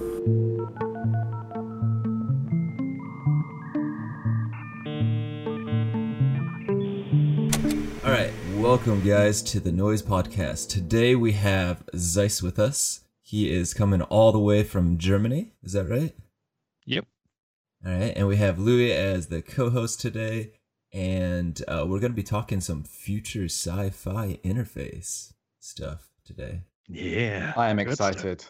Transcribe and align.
All 0.00 0.06
right, 8.04 8.32
welcome 8.54 9.04
guys 9.04 9.42
to 9.42 9.58
the 9.58 9.72
Noise 9.72 10.04
Podcast. 10.04 10.68
Today 10.68 11.16
we 11.16 11.32
have 11.32 11.82
Zeiss 11.96 12.40
with 12.40 12.60
us. 12.60 13.00
He 13.22 13.50
is 13.50 13.74
coming 13.74 14.02
all 14.02 14.30
the 14.30 14.38
way 14.38 14.62
from 14.62 14.98
Germany. 14.98 15.50
Is 15.64 15.72
that 15.72 15.88
right? 15.88 16.14
Yep. 16.86 17.04
All 17.84 17.92
right, 17.92 18.12
and 18.14 18.28
we 18.28 18.36
have 18.36 18.60
Louis 18.60 18.92
as 18.92 19.26
the 19.26 19.42
co-host 19.42 20.00
today, 20.00 20.52
and 20.92 21.60
uh, 21.66 21.84
we're 21.88 21.98
going 21.98 22.12
to 22.12 22.16
be 22.16 22.22
talking 22.22 22.60
some 22.60 22.84
future 22.84 23.46
sci-fi 23.46 24.38
interface 24.44 25.32
stuff 25.58 26.10
today. 26.24 26.60
Yeah. 26.86 27.52
I 27.56 27.70
am 27.70 27.78
good 27.78 27.88
excited. 27.88 28.44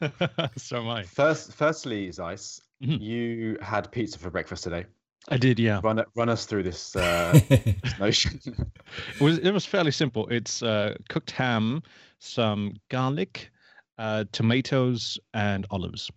Stuff. 0.00 0.50
so 0.56 0.76
am 0.78 0.88
I. 0.88 1.02
First, 1.04 1.52
firstly, 1.52 2.10
Zeiss, 2.10 2.60
Mhm. 2.82 3.00
you 3.00 3.58
had 3.60 3.90
pizza 3.92 4.18
for 4.18 4.30
breakfast 4.30 4.64
today. 4.64 4.86
I 5.28 5.36
did, 5.36 5.58
yeah. 5.58 5.80
Run 5.84 6.02
run 6.16 6.28
us 6.30 6.46
through 6.46 6.62
this 6.62 6.96
uh, 6.96 7.38
this 7.48 7.98
notion. 7.98 8.40
It 8.46 9.20
was 9.20 9.38
it 9.38 9.50
was 9.52 9.66
fairly 9.66 9.90
simple. 9.90 10.26
It's 10.28 10.62
uh, 10.62 10.94
cooked 11.10 11.30
ham, 11.32 11.82
some 12.20 12.74
garlic, 12.88 13.50
uh, 13.98 14.24
tomatoes, 14.32 15.18
and 15.34 15.66
olives. 15.70 16.10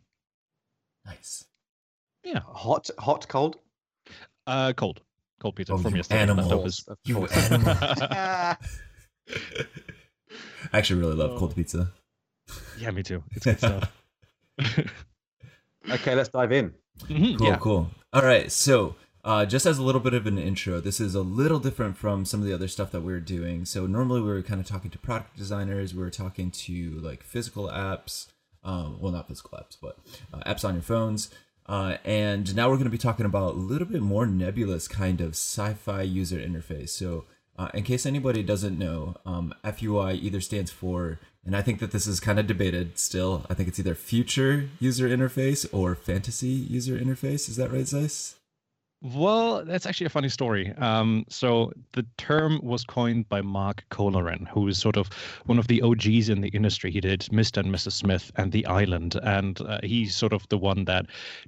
nice. 1.05 1.46
Yeah. 2.24 2.40
Hot, 2.46 2.90
hot, 2.98 3.27
cold. 3.27 3.58
Uh, 4.48 4.72
cold, 4.74 5.02
cold 5.41 5.55
pizza 5.58 5.74
Oh, 5.74 5.77
from 5.77 5.91
you 5.91 5.98
yesterday. 5.98 6.22
animals. 6.22 6.48
leftovers. 6.48 6.86
Of 6.88 6.98
You 7.04 7.16
course. 7.16 7.52
animal. 7.52 7.76
Ah, 8.10 8.58
I 10.72 10.77
actually 10.77 11.02
really 11.02 11.16
love 11.16 11.38
cold 11.38 11.52
Oh. 11.52 11.55
pizza. 11.55 11.91
Yeah, 12.78 12.92
me 12.92 13.04
too. 13.04 13.24
It's 13.32 13.46
good 13.46 13.58
stuff. 13.58 13.92
okay, 15.90 16.16
let's 16.16 16.30
dive 16.30 16.52
in. 16.52 16.74
Mhm, 17.05 17.38
Cool, 17.38 17.48
yeah. 17.48 17.58
cool. 17.58 17.90
All 18.12 18.22
right, 18.22 18.52
so 18.52 18.96
uh, 19.24 19.46
just 19.46 19.66
as 19.66 19.77
a 19.77 19.84
little 19.84 20.02
bit 20.02 20.13
of 20.13 20.27
an 20.27 20.38
intro, 20.38 20.80
this 20.80 21.00
is 21.00 21.16
a 21.16 21.22
little 21.22 21.60
different 21.60 21.98
from 21.98 22.26
some 22.26 22.41
of 22.41 22.46
the 22.46 22.54
other 22.54 22.68
stuff 22.68 22.91
that 22.91 23.02
we're 23.02 23.20
doing. 23.20 23.66
So 23.66 23.85
normally 23.88 24.22
we 24.22 24.27
were 24.30 24.41
kind 24.41 24.60
of 24.62 24.68
talking 24.68 24.91
to 24.91 24.98
product 25.00 25.38
designers, 25.38 25.94
we 25.94 26.02
were 26.02 26.10
talking 26.12 26.52
to 26.52 26.91
like 27.00 27.24
physical 27.24 27.68
apps, 27.70 28.27
um, 28.63 29.00
well 29.00 29.12
not 29.12 29.28
physical 29.28 29.57
apps, 29.57 29.78
but 29.82 29.98
uh, 30.34 30.40
apps 30.52 30.63
on 30.68 30.76
your 30.76 30.84
phones. 30.84 31.30
Uh, 31.66 31.96
and 32.04 32.54
now 32.55 32.68
we're 32.70 32.76
going 32.76 32.84
to 32.84 32.90
be 32.91 32.98
talking 32.98 33.26
about 33.26 33.54
a 33.55 33.57
little 33.57 33.88
bit 33.88 34.02
more 34.02 34.26
nebulous 34.26 34.88
kind 34.90 35.22
of 35.22 35.30
sci-fi 35.30 36.02
user 36.02 36.38
interface. 36.38 36.90
So 36.90 37.24
uh, 37.57 37.70
in 37.73 37.84
case 37.84 38.05
anybody 38.05 38.43
doesn't 38.43 38.79
know, 38.79 39.15
um, 39.26 39.54
FUI 39.63 40.15
either 40.15 40.41
stands 40.41 40.71
for, 40.71 41.20
and 41.46 41.55
I 41.55 41.62
think 41.62 41.79
that 41.79 41.91
this 41.91 42.07
is 42.07 42.20
kind 42.20 42.40
of 42.40 42.48
debated 42.48 42.98
still. 42.98 43.45
I 43.49 43.54
think 43.54 43.70
it's 43.70 43.79
either 43.79 43.95
future 43.95 44.70
user 44.79 45.07
interface 45.07 45.68
or 45.71 45.95
fantasy 45.95 46.48
user 46.48 46.98
interface. 46.98 47.48
Is 47.49 47.55
that 47.57 47.71
right, 47.71 47.87
Zeiss? 47.87 48.35
Well, 49.04 49.65
that's 49.65 49.85
actually 49.85 50.05
a 50.05 50.09
funny 50.12 50.29
story. 50.29 50.71
Um, 50.77 51.26
so 51.27 51.73
the 51.91 52.05
term 52.18 52.62
was 52.63 52.85
coined 52.85 53.27
by 53.27 53.41
Mark 53.41 53.84
Coleran, 53.91 54.48
who 54.48 54.65
is 54.70 54.77
sort 54.77 54.95
of 54.95 55.10
one 55.45 55.60
of 55.60 55.68
the 55.68 55.82
OGs 55.82 56.29
in 56.29 56.40
the 56.40 56.48
industry. 56.48 56.90
He 56.90 57.01
did 57.01 57.20
Mr. 57.23 57.57
and 57.57 57.68
Mrs. 57.68 57.91
Smith 57.91 58.32
and 58.37 58.54
The 58.54 58.65
Island, 58.65 59.20
and 59.23 59.60
uh, 59.60 59.79
he's 59.84 60.15
sort 60.15 60.32
of 60.32 60.48
the 60.48 60.57
one 60.57 60.85
that 60.85 61.07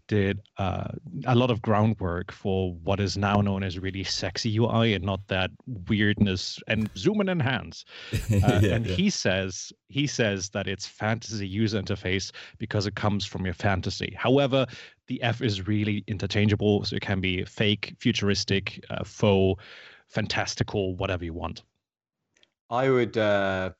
did 0.10 0.42
uh, 0.58 0.90
a 1.26 1.34
lot 1.34 1.50
of 1.50 1.62
groundwork 1.62 2.34
for 2.34 2.74
what 2.84 3.00
is 3.00 3.18
now 3.18 3.40
known 3.40 3.64
as 3.64 3.80
really 3.80 4.04
sexy 4.04 4.58
UI 4.58 4.94
and 4.94 5.06
not 5.06 5.26
that 5.30 5.50
weirdness 5.88 6.60
and 6.68 6.90
zoom 6.98 7.22
and 7.22 7.30
enhance. 7.30 7.86
Uh, 8.46 8.60
Yeah, 8.62 8.76
and 8.76 8.86
yeah. 8.86 8.96
he 8.96 9.10
says 9.10 9.72
he 9.88 10.08
says 10.08 10.50
that 10.50 10.68
it's 10.68 10.86
fantasy 10.86 11.48
user 11.48 11.82
interface 11.82 12.32
because 12.58 12.86
it 12.86 12.96
comes 12.96 13.26
from 13.26 13.46
your 13.46 13.54
fantasy. 13.54 14.14
However, 14.18 14.66
the 15.08 15.22
F 15.22 15.42
is 15.42 15.68
really 15.68 16.04
interchangeable, 16.08 16.84
so 16.84 16.96
it 16.96 17.02
can 17.02 17.22
be 17.22 17.44
fake, 17.46 17.96
futuristic, 18.00 18.84
uh, 18.90 19.04
faux, 19.04 19.62
fantastical, 20.08 20.96
whatever 20.96 21.24
you 21.26 21.34
want. 21.34 21.64
I 22.70 22.90
would, 22.90 23.18
uh, 23.18 23.72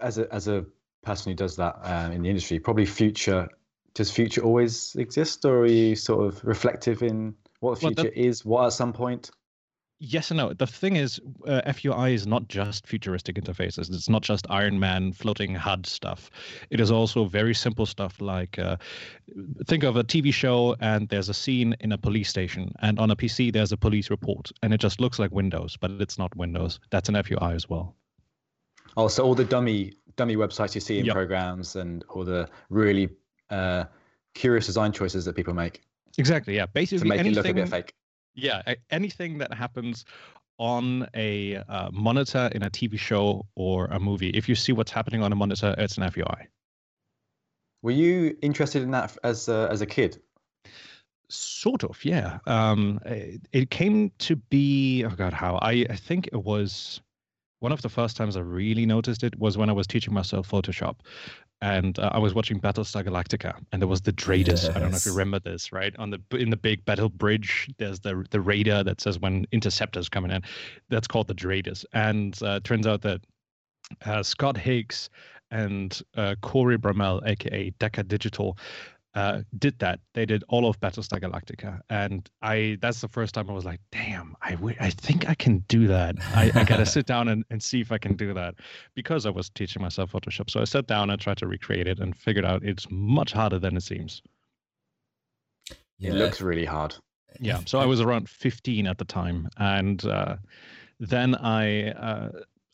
as 0.00 0.18
a 0.18 0.32
as 0.34 0.48
a 0.48 0.64
person 1.02 1.32
who 1.32 1.36
does 1.36 1.56
that 1.56 1.76
uh, 1.82 2.10
in 2.12 2.22
the 2.22 2.28
industry, 2.28 2.58
probably 2.58 2.86
future. 2.86 3.48
Does 3.94 4.10
future 4.10 4.42
always 4.42 4.94
exist, 4.96 5.44
or 5.44 5.60
are 5.60 5.66
you 5.66 5.94
sort 5.94 6.26
of 6.26 6.44
reflective 6.44 7.02
in 7.02 7.34
what 7.60 7.78
the 7.78 7.86
Well, 7.86 7.94
that- 7.94 8.02
future 8.02 8.14
is? 8.28 8.44
What 8.44 8.66
at 8.66 8.72
some 8.72 8.92
point? 8.92 9.30
Yes 10.00 10.30
and 10.30 10.38
no. 10.38 10.52
The 10.52 10.66
thing 10.66 10.96
is, 10.96 11.20
uh, 11.46 11.62
FUI 11.66 12.12
is 12.12 12.26
not 12.26 12.48
just 12.48 12.86
futuristic 12.86 13.36
interfaces. 13.36 13.90
It's 13.90 14.08
not 14.08 14.22
just 14.22 14.46
Iron 14.50 14.78
Man 14.78 15.12
floating 15.12 15.54
HUD 15.54 15.86
stuff. 15.86 16.30
It 16.70 16.80
is 16.80 16.90
also 16.90 17.24
very 17.24 17.54
simple 17.54 17.86
stuff 17.86 18.20
like 18.20 18.58
uh, 18.58 18.76
think 19.66 19.84
of 19.84 19.96
a 19.96 20.04
TV 20.04 20.34
show 20.34 20.76
and 20.80 21.08
there's 21.08 21.28
a 21.28 21.34
scene 21.34 21.76
in 21.80 21.92
a 21.92 21.98
police 21.98 22.28
station, 22.28 22.72
and 22.80 22.98
on 22.98 23.10
a 23.10 23.16
PC 23.16 23.52
there's 23.52 23.72
a 23.72 23.76
police 23.76 24.10
report, 24.10 24.50
and 24.62 24.74
it 24.74 24.78
just 24.78 25.00
looks 25.00 25.18
like 25.18 25.30
Windows, 25.30 25.76
but 25.80 25.90
it's 25.92 26.18
not 26.18 26.34
Windows. 26.36 26.80
That's 26.90 27.08
an 27.08 27.14
FUI 27.14 27.54
as 27.54 27.68
well. 27.68 27.94
Oh, 28.96 29.08
so 29.08 29.24
all 29.24 29.34
the 29.34 29.44
dummy 29.44 29.92
dummy 30.16 30.36
websites 30.36 30.74
you 30.74 30.80
see 30.80 30.98
in 30.98 31.06
Yep. 31.06 31.14
programs 31.14 31.76
and 31.76 32.04
all 32.08 32.24
the 32.24 32.48
really 32.68 33.08
uh, 33.50 33.84
curious 34.34 34.66
design 34.66 34.92
choices 34.92 35.24
that 35.24 35.34
people 35.34 35.54
make 35.54 35.82
Exactly. 36.18 36.54
Yeah. 36.56 36.66
Basically, 36.66 37.08
to 37.10 37.16
make 37.16 37.26
it 37.26 37.34
look 37.34 37.46
a 37.46 37.54
bit 37.54 37.68
fake. 37.68 37.94
Yeah, 38.34 38.74
anything 38.90 39.38
that 39.38 39.52
happens 39.54 40.04
on 40.58 41.08
a 41.14 41.56
uh, 41.56 41.90
monitor 41.92 42.48
in 42.52 42.62
a 42.62 42.70
TV 42.70 42.98
show 42.98 43.46
or 43.54 43.86
a 43.86 43.98
movie, 43.98 44.30
if 44.30 44.48
you 44.48 44.54
see 44.54 44.72
what's 44.72 44.92
happening 44.92 45.22
on 45.22 45.32
a 45.32 45.36
monitor, 45.36 45.74
it's 45.78 45.98
an 45.98 46.04
FUI. 46.04 46.46
Were 47.82 47.90
you 47.90 48.36
interested 48.40 48.82
in 48.82 48.92
that 48.92 49.16
as 49.22 49.48
a, 49.48 49.68
as 49.70 49.80
a 49.80 49.86
kid? 49.86 50.20
Sort 51.28 51.84
of, 51.84 52.04
yeah. 52.04 52.38
Um, 52.46 53.00
it, 53.04 53.40
it 53.52 53.70
came 53.70 54.10
to 54.20 54.36
be. 54.36 55.04
Oh 55.04 55.10
God, 55.10 55.32
how? 55.32 55.56
I 55.56 55.86
I 55.88 55.96
think 55.96 56.28
it 56.28 56.44
was 56.44 57.00
one 57.60 57.72
of 57.72 57.82
the 57.82 57.88
first 57.88 58.16
times 58.16 58.36
I 58.36 58.40
really 58.40 58.84
noticed 58.84 59.24
it 59.24 59.38
was 59.38 59.56
when 59.56 59.70
I 59.70 59.72
was 59.72 59.86
teaching 59.86 60.12
myself 60.12 60.50
Photoshop, 60.50 60.96
and 61.64 61.98
uh, 61.98 62.10
I 62.12 62.18
was 62.18 62.34
watching 62.34 62.60
Battlestar 62.60 63.02
Galactica, 63.02 63.56
and 63.72 63.80
there 63.80 63.88
was 63.88 64.02
the 64.02 64.12
DRADIS. 64.12 64.68
I 64.68 64.78
don't 64.78 64.90
know 64.90 64.98
if 64.98 65.06
you 65.06 65.12
remember 65.12 65.38
this, 65.38 65.72
right? 65.72 65.96
On 65.98 66.10
the 66.10 66.20
in 66.38 66.50
the 66.50 66.58
big 66.58 66.84
battle 66.84 67.08
bridge, 67.08 67.70
there's 67.78 68.00
the 68.00 68.26
the 68.30 68.40
radar 68.40 68.84
that 68.84 69.00
says 69.00 69.18
when 69.18 69.46
interceptors 69.50 70.10
coming 70.10 70.30
in. 70.30 70.42
That's 70.90 71.06
called 71.08 71.26
the 71.26 71.34
DRADIS, 71.34 71.86
and 71.94 72.38
uh, 72.42 72.56
it 72.56 72.64
turns 72.64 72.86
out 72.86 73.00
that 73.02 73.22
uh, 74.04 74.22
Scott 74.22 74.58
Higgs 74.58 75.08
and 75.50 75.98
uh, 76.18 76.34
Corey 76.42 76.76
Bramell, 76.76 77.26
aka 77.26 77.70
Decca 77.78 78.02
Digital, 78.02 78.58
uh, 79.14 79.42
did 79.58 79.78
that. 79.78 80.00
They 80.14 80.26
did 80.26 80.42
all 80.48 80.68
of 80.68 80.80
Battlestar 80.80 81.20
Galactica, 81.20 81.80
and 81.88 82.28
I 82.42 82.78
that's 82.80 83.00
the 83.00 83.08
first 83.08 83.34
time 83.34 83.48
I 83.48 83.52
was 83.52 83.64
like, 83.64 83.80
damn, 83.92 84.36
I 84.42 84.56
I 84.80 84.90
think 84.90 85.28
I 85.28 85.34
can 85.34 85.58
do 85.68 85.86
that. 85.86 86.16
I, 86.34 86.50
I 86.54 86.64
gotta 86.64 86.86
sit 86.96 87.06
down 87.06 87.28
and, 87.28 87.44
and 87.50 87.62
see 87.62 87.80
if 87.80 87.92
I 87.92 87.98
can 87.98 88.16
do 88.16 88.34
that 88.34 88.56
because 88.94 89.24
I 89.24 89.30
was 89.30 89.50
teaching 89.50 89.82
myself 89.82 90.12
Photoshop. 90.12 90.50
So 90.50 90.60
I 90.60 90.64
sat 90.64 90.86
down 90.86 91.10
and 91.10 91.20
tried 91.20 91.38
to 91.38 91.46
recreate 91.46 91.86
it 91.86 92.00
and 92.00 92.16
figured 92.16 92.44
out 92.44 92.64
it's 92.64 92.86
much 92.90 93.32
harder 93.32 93.58
than 93.58 93.76
it 93.76 93.82
seems. 93.82 94.22
Yeah, 95.98 96.10
It 96.10 96.14
looks 96.14 96.40
really 96.40 96.64
hard. 96.64 96.96
Yeah. 97.40 97.60
So 97.66 97.78
I 97.78 97.86
was 97.86 98.00
around 98.00 98.28
15 98.28 98.86
at 98.86 98.98
the 98.98 99.04
time, 99.04 99.48
and 99.58 100.04
uh, 100.04 100.36
then 100.98 101.34
I 101.36 101.90
uh, 101.90 102.30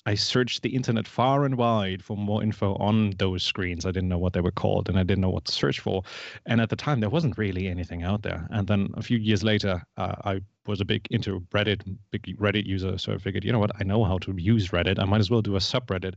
I 0.07 0.15
searched 0.15 0.63
the 0.63 0.75
internet 0.75 1.07
far 1.07 1.45
and 1.45 1.57
wide 1.57 2.03
for 2.03 2.17
more 2.17 2.43
info 2.43 2.75
on 2.77 3.11
those 3.19 3.43
screens. 3.43 3.85
I 3.85 3.91
didn't 3.91 4.09
know 4.09 4.19
what 4.19 4.33
they 4.33 4.41
were 4.41 4.51
called, 4.51 4.89
and 4.89 4.99
I 4.99 5.03
didn't 5.03 5.21
know 5.21 5.31
what 5.31 5.45
to 5.45 5.53
search 5.53 5.81
for. 5.81 6.03
And 6.47 6.61
at 6.61 6.71
the 6.71 6.77
time, 6.77 7.01
there 7.01 7.11
wasn't 7.11 7.39
really 7.39 7.69
anything 7.69 8.03
out 8.03 8.23
there. 8.23 8.47
And 8.51 8.67
then 8.67 8.89
a 8.95 9.03
few 9.03 9.19
years 9.19 9.43
later, 9.43 9.83
uh, 9.97 10.15
I 10.25 10.41
was 10.67 10.81
a 10.81 10.85
big 10.85 11.07
into 11.11 11.41
Reddit, 11.53 11.83
big 12.11 12.23
Reddit 12.39 12.67
user. 12.67 12.97
So 12.99 13.13
I 13.13 13.19
figured, 13.19 13.45
you 13.45 13.53
know 13.53 13.59
what, 13.59 13.73
I 13.79 13.85
know 13.85 14.05
how 14.05 14.19
to 14.19 14.35
use 14.37 14.69
Reddit. 14.69 14.99
I 14.99 15.05
might 15.05 15.21
as 15.21 15.31
well 15.31 15.43
do 15.43 15.57
a 15.57 15.59
subreddit 15.59 16.15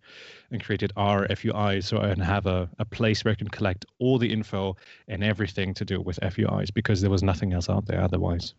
and 0.51 0.63
created 0.63 0.94
RFUI 0.95 1.83
so 1.83 1.97
I 1.97 2.09
can 2.13 2.19
have 2.19 2.45
a, 2.45 2.69
a 2.79 2.85
place 2.85 3.23
where 3.25 3.33
I 3.33 3.35
can 3.35 3.47
collect 3.47 3.85
all 4.00 4.18
the 4.18 4.31
info 4.31 4.77
and 5.07 5.24
everything 5.24 5.74
to 5.75 5.86
do 5.86 6.00
with 6.01 6.19
FUIs 6.21 6.74
because 6.74 7.01
there 7.01 7.09
was 7.09 7.24
nothing 7.24 7.53
else 7.53 7.69
out 7.69 7.86
there 7.86 8.01
otherwise. 8.01 8.53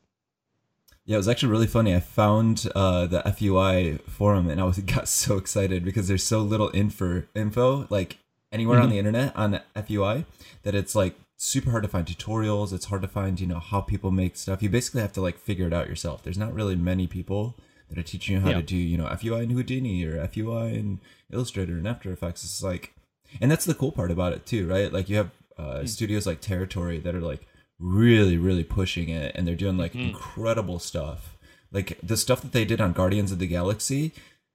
Yeah, 1.07 1.15
it 1.15 1.19
was 1.19 1.29
actually 1.29 1.51
really 1.53 1.67
funny. 1.67 1.95
I 1.95 2.01
found 2.01 2.67
uh, 2.75 3.07
the 3.07 3.21
FUI 3.27 4.01
forum 4.09 4.49
and 4.49 4.61
I 4.61 4.65
was 4.65 4.79
got 4.97 5.09
so 5.09 5.37
excited 5.37 5.85
because 5.85 6.09
there's 6.09 6.25
so 6.25 6.41
little 6.41 6.71
info, 6.73 7.25
info 7.35 7.87
like 7.91 8.19
anywhere 8.53 8.79
on 8.81 8.89
Mhm. 8.89 8.93
the 8.93 8.99
internet 8.99 9.37
on 9.37 9.61
FUI 9.77 10.25
that 10.63 10.75
it's 10.75 10.95
like 10.95 11.17
super 11.37 11.71
hard 11.71 11.83
to 11.83 11.89
find 11.89 12.07
tutorials. 12.07 12.73
It's 12.73 12.87
hard 12.87 13.03
to 13.03 13.09
find 13.09 13.39
you 13.39 13.47
know 13.47 13.59
how 13.59 13.81
people 13.83 14.11
make 14.11 14.37
stuff. 14.37 14.63
You 14.63 14.71
basically 14.71 15.03
have 15.03 15.13
to 15.15 15.21
like 15.21 15.39
figure 15.39 15.67
it 15.67 15.73
out 15.75 15.89
yourself. 15.89 16.23
There's 16.23 16.39
not 16.39 16.55
really 16.55 16.77
many 16.77 17.07
people 17.07 17.55
that 17.91 17.99
are 17.99 18.03
teaching 18.03 18.37
you 18.37 18.41
how 18.41 18.49
Yeah. 18.51 18.57
to 18.57 18.63
do 18.63 18.77
you 18.77 18.97
know 18.97 19.07
FUI 19.07 19.43
in 19.43 19.51
Houdini 19.51 20.05
or 20.05 20.17
FUI 20.27 20.73
in 20.75 21.01
Illustrator 21.31 21.75
and 21.77 21.87
After 21.87 22.11
Effects. 22.13 22.45
It's 22.45 22.63
like, 22.63 22.95
and 23.43 23.51
that's 23.51 23.67
the 23.67 23.75
cool 23.75 23.93
part 23.93 24.11
about 24.11 24.33
it 24.33 24.47
too, 24.47 24.67
right? 24.67 24.91
Like 24.91 25.11
you 25.11 25.17
have 25.17 25.31
uh, 25.59 25.85
studios 25.87 26.27
like 26.27 26.41
Territory 26.41 26.99
that 27.01 27.15
are 27.15 27.21
like 27.21 27.47
really 27.85 28.39
really 28.39 28.65
pushing 28.65 29.11
it 29.11 29.33
and 29.35 29.47
they're 29.47 29.55
doing 29.55 29.77
like 29.77 29.93
Mhm. 29.93 30.09
incredible 30.09 30.79
stuff 30.79 31.37
like 31.71 31.99
the 32.03 32.17
stuff 32.17 32.41
that 32.41 32.53
they 32.53 32.65
did 32.65 32.81
on 32.81 32.93
guardians 32.95 33.31
of 33.31 33.39
the 33.39 33.47
galaxy 33.47 34.13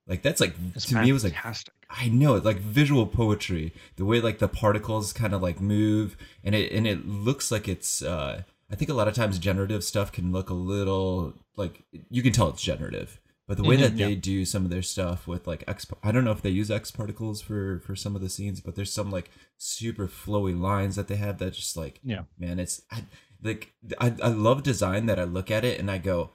Like 0.07 0.23
that's 0.23 0.41
like 0.41 0.55
It's 0.75 0.85
to 0.85 0.95
me 0.99 1.09
it 1.09 1.13
was 1.13 1.23
like 1.23 1.33
fantastic. 1.33 1.73
I 1.87 2.07
know 2.09 2.33
it 2.35 2.43
like 2.43 2.57
visual 2.57 3.05
poetry. 3.05 3.73
The 3.97 4.05
way 4.05 4.19
like 4.21 4.39
the 4.39 4.47
particles 4.47 5.13
kind 5.13 5.33
of 5.35 5.41
like 5.43 5.61
move 5.61 6.17
and 6.43 6.55
it 6.55 6.71
and 6.71 6.87
it 6.87 7.07
looks 7.07 7.51
like 7.51 7.67
it's 7.67 8.01
uh 8.01 8.41
I 8.71 8.75
think 8.75 8.89
a 8.89 8.95
lot 8.95 9.07
of 9.07 9.13
times 9.13 9.37
generative 9.37 9.83
stuff 9.83 10.11
can 10.11 10.31
look 10.31 10.49
a 10.49 10.55
little 10.55 11.33
like 11.55 11.83
you 12.09 12.23
can 12.23 12.33
tell 12.33 12.49
it's 12.49 12.61
generative. 12.63 13.19
But 13.49 13.57
the 13.57 13.63
way 13.63 13.77
Mhm, 13.77 13.79
that 13.81 13.97
they 13.97 14.13
yeah. 14.13 14.21
do 14.21 14.45
some 14.45 14.63
of 14.63 14.69
their 14.69 14.83
stuff 14.83 15.27
with 15.27 15.47
like 15.47 15.63
X 15.67 15.87
I 16.03 16.11
don't 16.11 16.23
know 16.23 16.31
if 16.31 16.43
they 16.43 16.51
use 16.51 16.69
X 16.69 16.91
particles 16.91 17.41
for 17.41 17.79
for 17.79 17.95
some 17.95 18.15
of 18.15 18.21
the 18.21 18.29
scenes, 18.29 18.61
but 18.61 18.75
there's 18.75 18.93
some 18.93 19.09
like 19.09 19.31
super 19.57 20.07
flowy 20.07 20.57
lines 20.57 20.95
that 20.95 21.07
they 21.07 21.15
have 21.15 21.39
that 21.39 21.53
just 21.55 21.75
like 21.75 21.99
Yeah. 22.03 22.25
man, 22.37 22.59
it's 22.59 22.83
I, 22.91 23.05
like 23.41 23.73
I 23.99 24.13
I 24.21 24.27
love 24.27 24.61
design 24.61 25.07
that 25.07 25.17
I 25.19 25.23
look 25.23 25.49
at 25.49 25.65
it 25.65 25.79
and 25.79 25.89
I 25.89 25.97
go, 25.97 26.29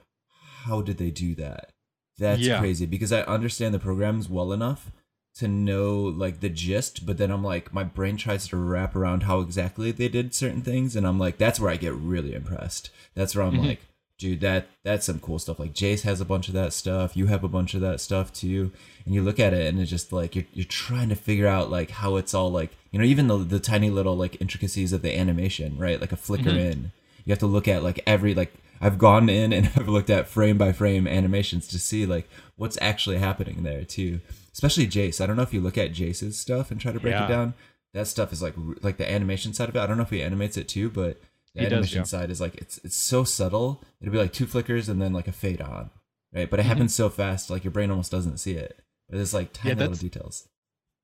how 0.65 0.81
did 0.81 0.97
they 0.97 1.09
do 1.09 1.35
that? 1.35 1.71
That's 2.17 2.45
Yeah. 2.45 2.59
crazy 2.59 2.85
because 2.85 3.13
I 3.13 3.21
understand 3.21 3.73
the 3.73 3.79
programs 3.79 4.27
well 4.29 4.51
enough 4.51 4.91
to 5.35 5.47
know 5.47 5.93
like 6.01 6.41
the 6.41 6.49
gist, 6.49 7.05
but 7.05 7.17
then 7.17 7.31
I'm 7.31 7.45
like 7.45 7.73
my 7.73 7.85
brain 7.85 8.17
tries 8.17 8.45
to 8.49 8.57
wrap 8.57 8.93
around 8.93 9.23
how 9.23 9.39
exactly 9.39 9.91
they 9.93 10.09
did 10.09 10.35
certain 10.35 10.61
things, 10.63 10.97
and 10.97 11.07
I'm 11.07 11.17
like 11.19 11.37
that's 11.37 11.61
where 11.61 11.71
I 11.71 11.77
get 11.77 11.93
really 11.93 12.33
impressed. 12.33 12.89
That's 13.13 13.35
where 13.35 13.45
I'm 13.45 13.55
Mhm. 13.55 13.67
like, 13.67 13.81
dude, 14.17 14.41
that 14.41 14.67
that's 14.83 15.05
some 15.05 15.19
cool 15.19 15.39
stuff. 15.39 15.59
Like 15.59 15.73
Jace 15.73 16.01
has 16.03 16.21
a 16.21 16.25
bunch 16.25 16.47
of 16.47 16.53
that 16.53 16.73
stuff. 16.73 17.15
You 17.17 17.27
have 17.27 17.43
a 17.43 17.47
bunch 17.49 17.73
of 17.73 17.81
that 17.81 17.99
stuff 18.01 18.31
too, 18.33 18.71
and 19.05 19.13
you 19.13 19.21
look 19.21 19.39
at 19.39 19.53
it 19.53 19.67
and 19.67 19.79
it's 19.79 19.89
just 19.89 20.11
like 20.13 20.35
you're 20.35 20.45
you're 20.53 20.65
trying 20.65 21.09
to 21.09 21.15
figure 21.15 21.47
out 21.47 21.69
like 21.69 21.89
how 21.91 22.15
it's 22.15 22.33
all 22.33 22.51
like 22.51 22.71
you 22.91 22.99
know 22.99 23.05
even 23.05 23.27
the 23.27 23.37
the 23.37 23.59
tiny 23.59 23.89
little 23.89 24.15
like 24.15 24.39
intricacies 24.41 24.93
of 24.93 25.01
the 25.01 25.17
animation, 25.17 25.77
right? 25.77 25.99
Like 26.01 26.11
a 26.11 26.17
flicker 26.17 26.51
Mhm. 26.51 26.71
in. 26.71 26.91
You 27.25 27.31
have 27.31 27.39
to 27.39 27.47
look 27.47 27.67
at 27.67 27.83
like 27.83 28.01
every 28.05 28.33
like 28.33 28.53
I've 28.81 28.97
gone 28.97 29.29
in 29.29 29.51
and 29.53 29.67
I've 29.75 29.87
looked 29.89 30.09
at 30.09 30.27
frame 30.27 30.57
by 30.57 30.71
frame 30.73 31.07
animations 31.07 31.67
to 31.69 31.79
see 31.79 32.05
like 32.05 32.29
what's 32.55 32.77
actually 32.81 33.17
happening 33.17 33.63
there 33.63 33.83
too. 33.83 34.19
Especially 34.53 34.87
Jace. 34.87 35.19
I 35.19 35.25
don't 35.25 35.35
know 35.35 35.41
if 35.41 35.53
you 35.53 35.59
look 35.61 35.77
at 35.77 35.91
Jace's 35.93 36.37
stuff 36.37 36.71
and 36.71 36.79
try 36.79 36.91
to 36.91 36.99
break 36.99 37.13
Yeah. 37.13 37.25
it 37.25 37.29
down. 37.29 37.53
That 37.93 38.07
stuff 38.07 38.31
is 38.33 38.41
like 38.41 38.53
like 38.81 38.97
the 38.97 39.09
animation 39.09 39.53
side 39.53 39.69
of 39.69 39.75
it. 39.75 39.79
I 39.79 39.87
don't 39.87 39.97
know 39.97 40.03
if 40.03 40.09
he 40.09 40.21
animates 40.21 40.55
it 40.57 40.67
too, 40.67 40.89
but 40.89 41.19
the 41.55 41.61
He 41.61 41.65
does, 41.65 41.73
animation 41.73 41.99
yeah. 41.99 42.03
side 42.03 42.29
is 42.31 42.39
like 42.39 42.55
it's 42.55 42.77
it's 42.83 42.95
so 42.95 43.23
subtle. 43.23 43.83
It'll 44.01 44.11
be 44.11 44.17
like 44.19 44.33
two 44.33 44.45
flickers 44.45 44.87
and 44.89 45.01
then 45.01 45.13
like 45.13 45.27
a 45.27 45.31
fade 45.31 45.61
on, 45.61 45.89
right? 46.33 46.49
But 46.49 46.59
it 46.59 46.63
Mhm. 46.63 46.67
happens 46.67 46.93
so 46.95 47.09
fast, 47.09 47.49
like 47.49 47.63
your 47.63 47.71
brain 47.71 47.89
almost 47.89 48.11
doesn't 48.11 48.37
see 48.37 48.53
it. 48.53 48.79
But 49.09 49.19
it's 49.19 49.33
like 49.33 49.53
tiny 49.53 49.75
little 49.75 49.95
details. 49.95 50.47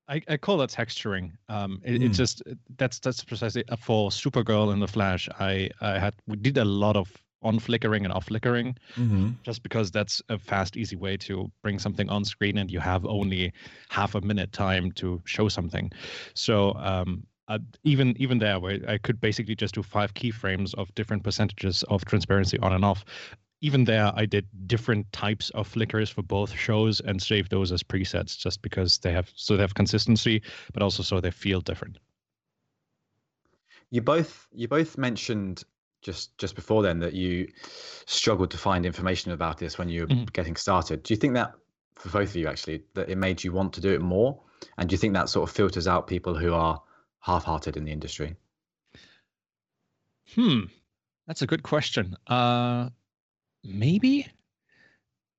I, 0.08 0.20
I 0.28 0.36
call 0.36 0.58
that 0.58 0.70
texturing. 0.70 1.32
Um, 1.48 1.80
it, 1.84 2.00
Mm. 2.00 2.06
It's 2.06 2.18
just 2.18 2.42
that's 2.76 2.98
that's 2.98 3.22
precisely 3.24 3.64
uh, 3.68 3.76
for 3.76 4.10
Supergirl 4.10 4.72
and 4.72 4.82
the 4.82 4.88
Flash. 4.88 5.28
I 5.40 5.70
I 5.80 5.98
had 5.98 6.14
we 6.26 6.36
did 6.36 6.58
a 6.58 6.64
lot 6.64 6.96
of 6.96 7.10
on 7.44 7.58
flickering 7.58 8.04
and 8.04 8.12
off 8.12 8.26
flickering 8.26 8.76
Mm-hmm. 8.96 9.30
just 9.42 9.62
because 9.64 9.90
that's 9.90 10.22
a 10.28 10.38
fast, 10.38 10.76
easy 10.76 10.94
way 10.96 11.16
to 11.18 11.50
bring 11.62 11.78
something 11.78 12.08
on 12.10 12.24
screen, 12.24 12.58
and 12.58 12.70
you 12.70 12.78
have 12.80 13.04
only 13.06 13.52
half 13.88 14.14
a 14.14 14.20
minute 14.20 14.52
time 14.52 14.92
to 14.92 15.20
show 15.24 15.48
something. 15.48 15.90
So 16.34 16.74
um, 16.74 17.24
uh, 17.52 17.58
even 17.84 18.16
even 18.18 18.38
there, 18.38 18.58
where 18.58 18.78
I 18.88 18.96
could 18.96 19.20
basically 19.20 19.54
just 19.54 19.74
do 19.74 19.82
five 19.82 20.14
keyframes 20.14 20.74
of 20.74 20.94
different 20.94 21.22
percentages 21.22 21.82
of 21.84 22.04
transparency 22.06 22.58
on 22.60 22.72
and 22.72 22.84
off. 22.84 23.04
Even 23.60 23.84
there, 23.84 24.10
I 24.16 24.24
did 24.26 24.48
different 24.66 25.12
types 25.12 25.50
of 25.50 25.68
flickers 25.68 26.08
for 26.10 26.22
both 26.22 26.52
shows 26.52 27.00
and 27.00 27.22
saved 27.22 27.50
those 27.50 27.70
as 27.70 27.82
presets, 27.82 28.38
just 28.38 28.62
because 28.62 28.98
they 28.98 29.12
have 29.12 29.30
so 29.34 29.56
they 29.56 29.62
have 29.62 29.74
consistency, 29.74 30.42
but 30.72 30.82
also 30.82 31.02
so 31.02 31.20
they 31.20 31.30
feel 31.30 31.60
different. 31.60 31.98
You 33.90 34.00
both 34.00 34.48
you 34.52 34.66
both 34.66 34.96
mentioned 34.96 35.64
just 36.00 36.36
just 36.38 36.54
before 36.54 36.82
then 36.82 36.98
that 37.00 37.12
you 37.12 37.48
struggled 38.06 38.50
to 38.52 38.58
find 38.58 38.86
information 38.86 39.30
about 39.32 39.58
this 39.58 39.76
when 39.78 39.88
you 39.90 40.02
were 40.02 40.14
Mhm. 40.14 40.32
getting 40.32 40.56
started. 40.56 41.02
Do 41.02 41.12
you 41.12 41.18
think 41.18 41.34
that 41.34 41.52
for 41.96 42.08
both 42.08 42.30
of 42.30 42.36
you 42.36 42.48
actually 42.48 42.82
that 42.94 43.10
it 43.10 43.16
made 43.16 43.44
you 43.44 43.52
want 43.52 43.74
to 43.74 43.80
do 43.82 43.92
it 43.92 44.00
more? 44.00 44.42
And 44.78 44.88
do 44.88 44.94
you 44.94 44.98
think 44.98 45.12
that 45.14 45.28
sort 45.28 45.48
of 45.48 45.54
filters 45.54 45.86
out 45.86 46.06
people 46.06 46.34
who 46.34 46.54
are 46.54 46.82
half-hearted 47.22 47.76
in 47.76 47.84
the 47.84 47.92
industry? 47.92 48.36
Hmm, 50.34 50.62
that's 51.26 51.42
a 51.42 51.46
good 51.46 51.62
question. 51.62 52.16
Uh, 52.26 52.90
maybe 53.64 54.28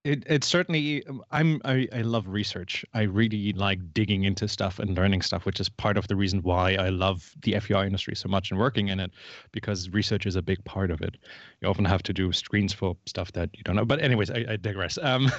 it 0.04 0.24
it 0.28 0.44
certainly. 0.44 1.06
um, 1.08 1.24
I'm 1.32 1.62
I, 1.64 1.88
I 1.94 2.02
love 2.02 2.28
research. 2.28 2.86
I 2.94 3.04
really 3.04 3.54
like 3.54 3.94
digging 3.94 4.26
into 4.26 4.48
stuff 4.48 4.80
and 4.80 4.96
learning 4.96 5.22
stuff, 5.22 5.46
which 5.46 5.60
is 5.60 5.70
part 5.70 5.98
of 5.98 6.08
the 6.08 6.16
reason 6.16 6.42
why 6.42 6.76
I 6.76 6.90
love 6.90 7.34
the 7.42 7.54
FUI 7.54 7.86
industry 7.86 8.16
so 8.16 8.28
much 8.28 8.52
and 8.52 8.60
working 8.60 8.90
in 8.90 9.00
it, 9.00 9.12
because 9.52 9.90
research 9.90 10.26
is 10.26 10.36
a 10.36 10.42
big 10.42 10.64
part 10.66 10.92
of 10.92 11.02
it. 11.02 11.16
You 11.62 11.70
often 11.70 11.86
have 11.86 12.04
to 12.04 12.14
do 12.14 12.34
screens 12.34 12.74
for 12.74 12.98
stuff 13.06 13.32
that 13.34 13.50
you 13.56 13.64
don't 13.64 13.78
know. 13.78 13.86
But 13.86 14.02
anyways, 14.02 14.30
I, 14.30 14.46
I 14.50 14.56
digress. 14.58 14.98
Um, 15.02 15.32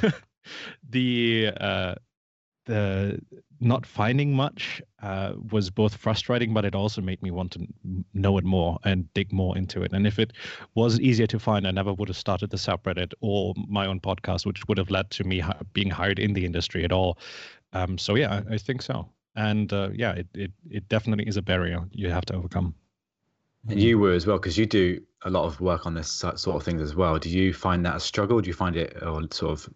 the 0.88 1.50
uh, 1.60 1.94
the 2.64 3.20
not 3.64 3.86
finding 3.86 4.34
much 4.34 4.82
uh, 5.02 5.32
was 5.50 5.70
both 5.70 5.96
frustrating, 5.96 6.54
but 6.54 6.64
it 6.64 6.74
also 6.74 7.00
made 7.00 7.22
me 7.22 7.30
want 7.30 7.52
to 7.52 7.66
know 8.12 8.38
it 8.38 8.44
more 8.44 8.78
and 8.84 9.12
dig 9.14 9.32
more 9.32 9.56
into 9.56 9.82
it. 9.82 9.92
And 9.92 10.06
if 10.06 10.18
it 10.18 10.32
was 10.74 11.00
easier 11.00 11.26
to 11.28 11.38
find, 11.38 11.66
I 11.66 11.70
never 11.70 11.92
would 11.92 12.08
have 12.08 12.16
started 12.16 12.50
the 12.50 12.56
subreddit 12.56 13.12
or 13.20 13.54
my 13.68 13.86
own 13.86 14.00
podcast, 14.00 14.46
which 14.46 14.66
would 14.68 14.78
have 14.78 14.90
led 14.90 15.10
to 15.12 15.24
me 15.24 15.42
being 15.72 15.90
hired 15.90 16.18
in 16.18 16.32
the 16.32 16.44
industry 16.44 16.84
at 16.84 16.92
all. 16.92 17.18
Um, 17.72 17.98
so 17.98 18.14
yeah, 18.14 18.42
I, 18.50 18.58
think 18.58 18.82
so. 18.82 19.08
And 19.34 19.72
uh, 19.72 19.90
yeah, 19.92 20.12
it, 20.12 20.28
it 20.34 20.52
it 20.70 20.88
definitely 20.88 21.26
is 21.26 21.36
a 21.36 21.42
barrier 21.42 21.84
you 21.90 22.08
have 22.10 22.24
to 22.26 22.34
overcome. 22.34 22.74
And 23.68 23.80
you 23.80 23.98
were 23.98 24.12
as 24.12 24.26
well, 24.26 24.38
because 24.38 24.58
you 24.58 24.66
do 24.66 25.00
a 25.22 25.30
lot 25.30 25.44
of 25.44 25.60
work 25.60 25.86
on 25.86 25.94
this 25.94 26.10
sort 26.10 26.46
of 26.46 26.62
things 26.62 26.82
as 26.82 26.94
well. 26.94 27.18
Do 27.18 27.30
you 27.30 27.52
find 27.52 27.84
that 27.86 27.96
a 27.96 28.00
struggle? 28.00 28.40
Do 28.40 28.48
you 28.48 28.54
find 28.54 28.76
it 28.76 29.02
or 29.02 29.22
sort 29.30 29.52
of 29.52 29.68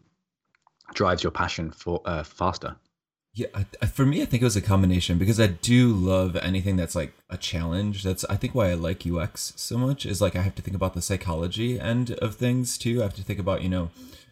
drives 0.94 1.22
your 1.22 1.32
passion 1.32 1.70
for 1.70 2.00
uh, 2.04 2.22
faster? 2.22 2.76
Yeah, 3.38 3.46
I, 3.54 3.86
for 3.86 4.04
me, 4.04 4.20
I 4.20 4.24
think 4.24 4.42
it 4.42 4.46
was 4.46 4.56
a 4.56 4.60
combination 4.60 5.16
because 5.16 5.38
I 5.38 5.46
do 5.46 5.92
love 5.92 6.34
anything 6.34 6.74
that's 6.74 6.96
like 6.96 7.12
a 7.30 7.36
challenge. 7.36 8.02
That's 8.02 8.24
I 8.24 8.34
think 8.34 8.52
why 8.52 8.70
I 8.70 8.74
like 8.74 9.06
UX 9.06 9.52
so 9.54 9.78
much 9.78 10.04
is 10.04 10.20
like 10.20 10.34
I 10.34 10.42
have 10.42 10.56
to 10.56 10.62
think 10.62 10.74
about 10.74 10.94
the 10.94 11.00
psychology 11.00 11.78
end 11.78 12.10
of 12.14 12.34
things 12.34 12.76
too. 12.76 12.98
I 12.98 13.04
have 13.04 13.14
to 13.14 13.22
think 13.22 13.38
about 13.38 13.62
you 13.62 13.68
know 13.68 13.90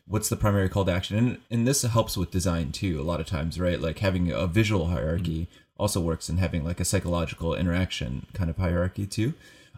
what's 0.08 0.28
the 0.28 0.34
primary 0.34 0.68
call 0.68 0.84
to 0.86 0.92
action, 0.92 1.16
and 1.16 1.38
and 1.52 1.68
this 1.68 1.82
helps 1.82 2.16
with 2.16 2.32
design 2.32 2.72
too. 2.72 3.00
A 3.00 3.06
lot 3.06 3.20
of 3.20 3.26
times, 3.26 3.60
right? 3.60 3.80
Like 3.80 4.00
having 4.00 4.32
a 4.32 4.48
visual 4.48 4.86
hierarchy 4.86 5.46
also 5.78 6.00
works 6.00 6.28
in 6.28 6.38
having 6.38 6.64
like 6.64 6.80
a 6.80 6.84
psychological 6.84 7.54
interaction 7.54 8.26
kind 8.32 8.50
of 8.50 8.56
hierarchy 8.56 9.06
too. 9.06 9.34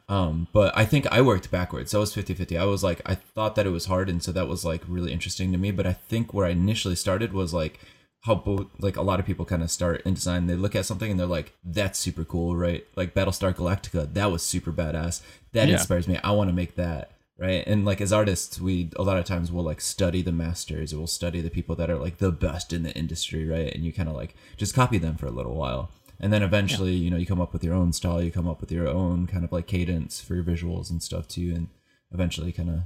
Um, 0.09 0.49
but 0.55 0.73
I 0.75 0.87
think 0.87 1.07
I 1.09 1.21
worked 1.21 1.51
backwards. 1.51 1.95
I 1.95 1.99
was 1.99 2.15
50 2.15 2.33
50. 2.33 2.57
I 2.57 2.65
was 2.65 2.83
like, 2.83 3.03
I 3.05 3.15
thought 3.15 3.57
that 3.57 3.67
it 3.67 3.73
was 3.73 3.85
hard. 3.85 4.09
And 4.09 4.23
so 4.23 4.33
that 4.33 4.49
was 4.49 4.65
like 4.65 4.83
really 4.89 5.13
interesting 5.13 5.53
to 5.53 5.59
me. 5.59 5.71
But 5.71 5.87
I 5.87 5.93
think 5.93 6.33
where 6.33 6.47
I 6.47 6.51
initially 6.51 6.97
started 6.97 7.35
was 7.35 7.53
like 7.53 7.79
how 8.23 8.35
both, 8.35 8.67
like 8.81 8.97
a 8.97 9.03
lot 9.03 9.21
of 9.21 9.27
people 9.27 9.45
kind 9.45 9.63
of 9.63 9.71
start 9.71 10.03
in 10.05 10.15
design. 10.15 10.47
They 10.47 10.55
look 10.57 10.75
at 10.75 10.87
something 10.87 11.11
and 11.11 11.19
they're 11.19 11.27
like, 11.27 11.53
that's 11.65 11.99
super 11.99 12.25
cool, 12.25 12.57
right? 12.57 12.87
Like 12.97 13.15
Battlestar 13.15 13.55
Galactica, 13.55 14.13
that 14.13 14.31
was 14.33 14.43
super 14.43 14.73
badass. 14.73 15.23
That 15.53 15.69
Yeah. 15.69 15.75
inspires 15.75 16.09
me. 16.09 16.19
I 16.23 16.33
want 16.33 16.49
to 16.51 16.55
make 16.55 16.75
that. 16.77 17.13
Right. 17.39 17.63
And 17.69 17.85
like 17.85 18.01
as 18.01 18.13
artists, 18.13 18.61
we 18.61 18.91
a 18.97 19.03
lot 19.05 19.17
of 19.17 19.25
times 19.25 19.53
will 19.53 19.63
like 19.63 19.81
study 19.81 20.23
the 20.23 20.33
masters 20.33 20.93
we'll 20.93 21.07
study 21.07 21.41
the 21.41 21.51
people 21.51 21.77
that 21.77 21.89
are 21.89 21.97
like 21.97 22.19
the 22.19 22.33
best 22.33 22.73
in 22.73 22.83
the 22.83 22.93
industry, 22.97 23.47
right? 23.47 23.73
And 23.73 23.85
you 23.85 23.93
kind 23.93 24.09
of 24.09 24.17
like 24.17 24.35
just 24.57 24.75
copy 24.75 24.99
them 24.99 25.17
for 25.17 25.27
a 25.27 25.31
little 25.31 25.55
while 25.55 25.91
and 26.21 26.33
then 26.33 26.43
eventually 26.43 26.95
you 26.95 27.11
know 27.11 27.17
you 27.17 27.27
come 27.27 27.41
up 27.41 27.53
with 27.53 27.63
your 27.63 27.75
own 27.75 27.93
style 27.93 28.21
you 28.21 28.33
come 28.33 28.49
up 28.49 28.61
with 28.61 28.73
your 28.73 28.89
own 28.89 29.27
kind 29.29 29.45
of 29.45 29.53
like 29.53 29.69
cadence 29.69 30.21
for 30.21 30.35
your 30.35 30.43
visuals 30.43 30.91
and 30.91 31.01
stuff 31.03 31.29
too 31.29 31.53
and 31.55 31.69
eventually 32.13 32.51
kind 32.51 32.69
of 32.69 32.81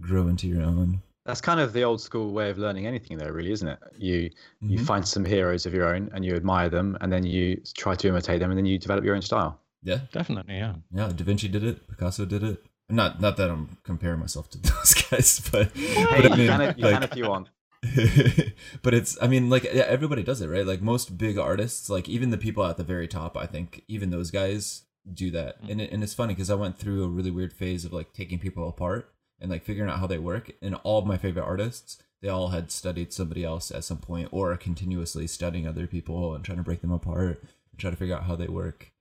grow 0.00 0.28
into 0.28 0.46
your 0.46 0.62
own 0.62 1.02
That's 1.26 1.40
kind 1.40 1.60
of 1.60 1.72
the 1.72 1.82
old 1.82 2.00
school 2.00 2.32
way 2.32 2.48
of 2.50 2.56
learning 2.58 2.86
anything, 2.86 3.18
though, 3.18 3.28
really, 3.38 3.50
isn't 3.52 3.68
it? 3.68 3.78
You 3.98 4.30
you 4.60 4.78
Mhm. 4.78 4.86
find 4.86 5.06
some 5.14 5.24
heroes 5.24 5.66
of 5.66 5.74
your 5.74 5.86
own 5.94 6.08
and 6.14 6.24
you 6.24 6.34
admire 6.34 6.68
them, 6.70 6.96
and 7.00 7.12
then 7.12 7.24
you 7.24 7.60
try 7.76 7.94
to 7.96 8.08
imitate 8.08 8.38
them, 8.40 8.50
and 8.50 8.58
then 8.58 8.66
you 8.66 8.78
develop 8.78 9.04
your 9.04 9.14
own 9.16 9.22
style. 9.22 9.52
yeah 9.82 10.00
Definitely, 10.12 10.56
yeah. 10.62 10.74
yeah 10.98 11.08
da 11.18 11.22
vinci 11.28 11.48
did 11.48 11.62
it 11.70 11.76
picasso 11.90 12.24
did 12.34 12.42
it 12.50 12.58
not 13.00 13.10
not 13.24 13.34
that 13.36 13.50
i'm 13.54 13.64
comparing 13.90 14.18
myself 14.24 14.44
to 14.52 14.58
those 14.70 14.92
guys 15.04 15.28
but, 15.52 15.66
Hey, 15.76 16.04
but 16.22 16.32
I 16.32 16.36
you, 16.36 16.36
mean, 16.40 16.48
can 16.52 16.60
if, 16.68 16.78
you 16.78 16.84
like- 16.84 16.94
can 16.94 17.02
if 17.10 17.16
you 17.18 17.26
want. 17.32 17.46
but 18.82 18.94
it's 18.94 19.12
i 19.22 19.26
mean 19.32 19.44
like 19.54 19.64
yeah, 19.64 19.84
everybody 19.96 20.22
does 20.22 20.40
it 20.40 20.48
right 20.48 20.66
like 20.66 20.82
most 20.82 21.16
big 21.18 21.36
artists 21.38 21.88
like 21.96 22.08
even 22.08 22.30
the 22.30 22.38
people 22.46 22.64
at 22.64 22.76
the 22.76 22.84
very 22.94 23.06
top 23.08 23.36
i 23.36 23.46
think 23.46 23.68
even 23.88 24.10
those 24.10 24.30
guys 24.30 24.84
do 25.22 25.30
that 25.30 25.56
and, 25.68 25.80
it, 25.80 25.92
and 25.92 26.02
it's 26.02 26.14
funny 26.14 26.34
because 26.34 26.50
i 26.50 26.54
went 26.54 26.78
through 26.78 27.04
a 27.04 27.08
really 27.08 27.30
weird 27.30 27.52
phase 27.52 27.84
of 27.84 27.92
like 27.92 28.12
taking 28.12 28.38
people 28.38 28.68
apart 28.68 29.12
and 29.40 29.50
like 29.50 29.64
figuring 29.64 29.90
out 29.90 29.98
how 30.00 30.06
they 30.06 30.18
work 30.18 30.52
and 30.62 30.74
all 30.84 30.98
of 30.98 31.06
my 31.06 31.16
favorite 31.18 31.44
artists 31.44 31.98
they 32.22 32.28
all 32.28 32.48
had 32.48 32.70
studied 32.70 33.12
somebody 33.12 33.44
else 33.44 33.70
at 33.70 33.84
some 33.84 33.98
point 33.98 34.28
or 34.32 34.52
are 34.52 34.56
continuously 34.56 35.26
studying 35.26 35.66
other 35.66 35.86
people 35.86 36.34
and 36.34 36.44
trying 36.44 36.58
to 36.58 36.64
break 36.64 36.80
them 36.80 36.92
apart 36.92 37.40
and 37.42 37.78
try 37.78 37.90
to 37.90 37.96
figure 37.96 38.16
out 38.16 38.24
how 38.24 38.36
they 38.36 38.48
work 38.48 38.92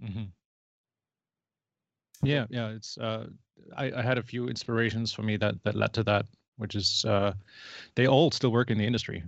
hmm 0.00 0.32
Yeah, 2.22 2.46
yeah. 2.50 2.68
It's 2.70 2.98
uh, 2.98 3.26
I, 3.76 3.92
I 3.92 4.02
had 4.02 4.18
a 4.18 4.22
few 4.22 4.48
inspirations 4.48 5.12
for 5.12 5.22
me 5.22 5.36
that 5.38 5.62
that 5.64 5.74
led 5.74 5.92
to 5.94 6.02
that, 6.04 6.26
which 6.56 6.74
is 6.74 7.04
uh, 7.04 7.32
they 7.96 8.06
all 8.06 8.30
still 8.30 8.52
work 8.52 8.70
in 8.70 8.78
the 8.78 8.86
industry, 8.86 9.22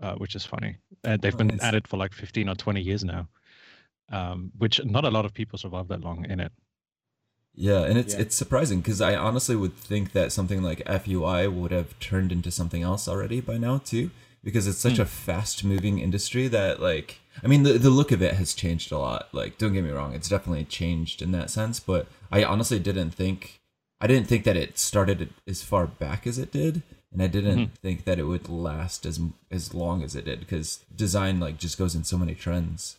uh, 0.00 0.14
which 0.16 0.34
is 0.36 0.44
funny. 0.44 0.76
And 1.04 1.20
they've 1.22 1.36
Oh, 1.36 1.38
been 1.38 1.58
nice. 1.58 1.60
at 1.60 1.74
it 1.74 1.88
for 1.88 1.96
like 1.98 2.12
fifteen 2.14 2.48
or 2.48 2.54
twenty 2.54 2.82
years 2.82 3.04
now, 3.04 3.28
um, 4.12 4.52
which 4.58 4.84
not 4.84 5.04
a 5.04 5.10
lot 5.10 5.24
of 5.26 5.34
people 5.34 5.58
survive 5.58 5.88
that 5.88 6.02
long 6.02 6.26
in 6.30 6.40
it. 6.40 6.52
Yeah, 7.60 7.82
and 7.82 7.98
it's 7.98 8.14
Yeah. 8.14 8.20
it's 8.20 8.36
surprising 8.36 8.80
because 8.80 9.00
I 9.00 9.16
honestly 9.16 9.56
would 9.56 9.76
think 9.76 10.12
that 10.12 10.30
something 10.32 10.62
like 10.62 10.80
FUI 10.86 11.48
would 11.52 11.72
have 11.72 11.98
turned 11.98 12.30
into 12.30 12.50
something 12.52 12.82
else 12.82 13.08
already 13.08 13.40
by 13.40 13.58
now 13.58 13.78
too. 13.78 14.10
because 14.44 14.68
it's 14.68 14.78
such 14.78 15.00
a 15.00 15.04
fast 15.04 15.64
moving 15.64 15.98
industry 15.98 16.46
that 16.46 16.80
like 16.80 17.18
I 17.42 17.48
mean 17.48 17.64
the 17.64 17.72
the 17.76 17.90
look 17.90 18.12
of 18.12 18.22
it 18.22 18.34
has 18.34 18.54
changed 18.54 18.92
a 18.92 18.98
lot. 18.98 19.28
Like 19.32 19.58
don't 19.58 19.72
get 19.72 19.82
me 19.82 19.90
wrong, 19.90 20.14
it's 20.14 20.28
definitely 20.28 20.64
changed 20.64 21.20
in 21.20 21.32
that 21.32 21.50
sense, 21.50 21.80
but 21.80 22.06
I 22.30 22.44
honestly 22.44 22.78
didn't 22.78 23.10
think 23.10 23.58
I 24.00 24.06
didn't 24.06 24.28
think 24.28 24.44
that 24.44 24.56
it 24.56 24.78
started 24.78 25.30
as 25.48 25.62
far 25.62 25.88
back 25.88 26.24
as 26.24 26.38
it 26.38 26.52
did, 26.52 26.82
and 27.12 27.20
I 27.20 27.26
didn't 27.26 27.58
Mhm. 27.58 27.78
think 27.82 28.04
that 28.04 28.20
it 28.20 28.24
would 28.30 28.48
last 28.48 29.04
as 29.04 29.18
as 29.50 29.74
long 29.74 30.04
as 30.04 30.14
it 30.14 30.24
did 30.24 30.38
because 30.40 30.84
design 30.94 31.40
like 31.40 31.58
just 31.58 31.76
goes 31.76 31.96
in 31.96 32.04
so 32.04 32.16
many 32.16 32.36
trends. 32.36 32.96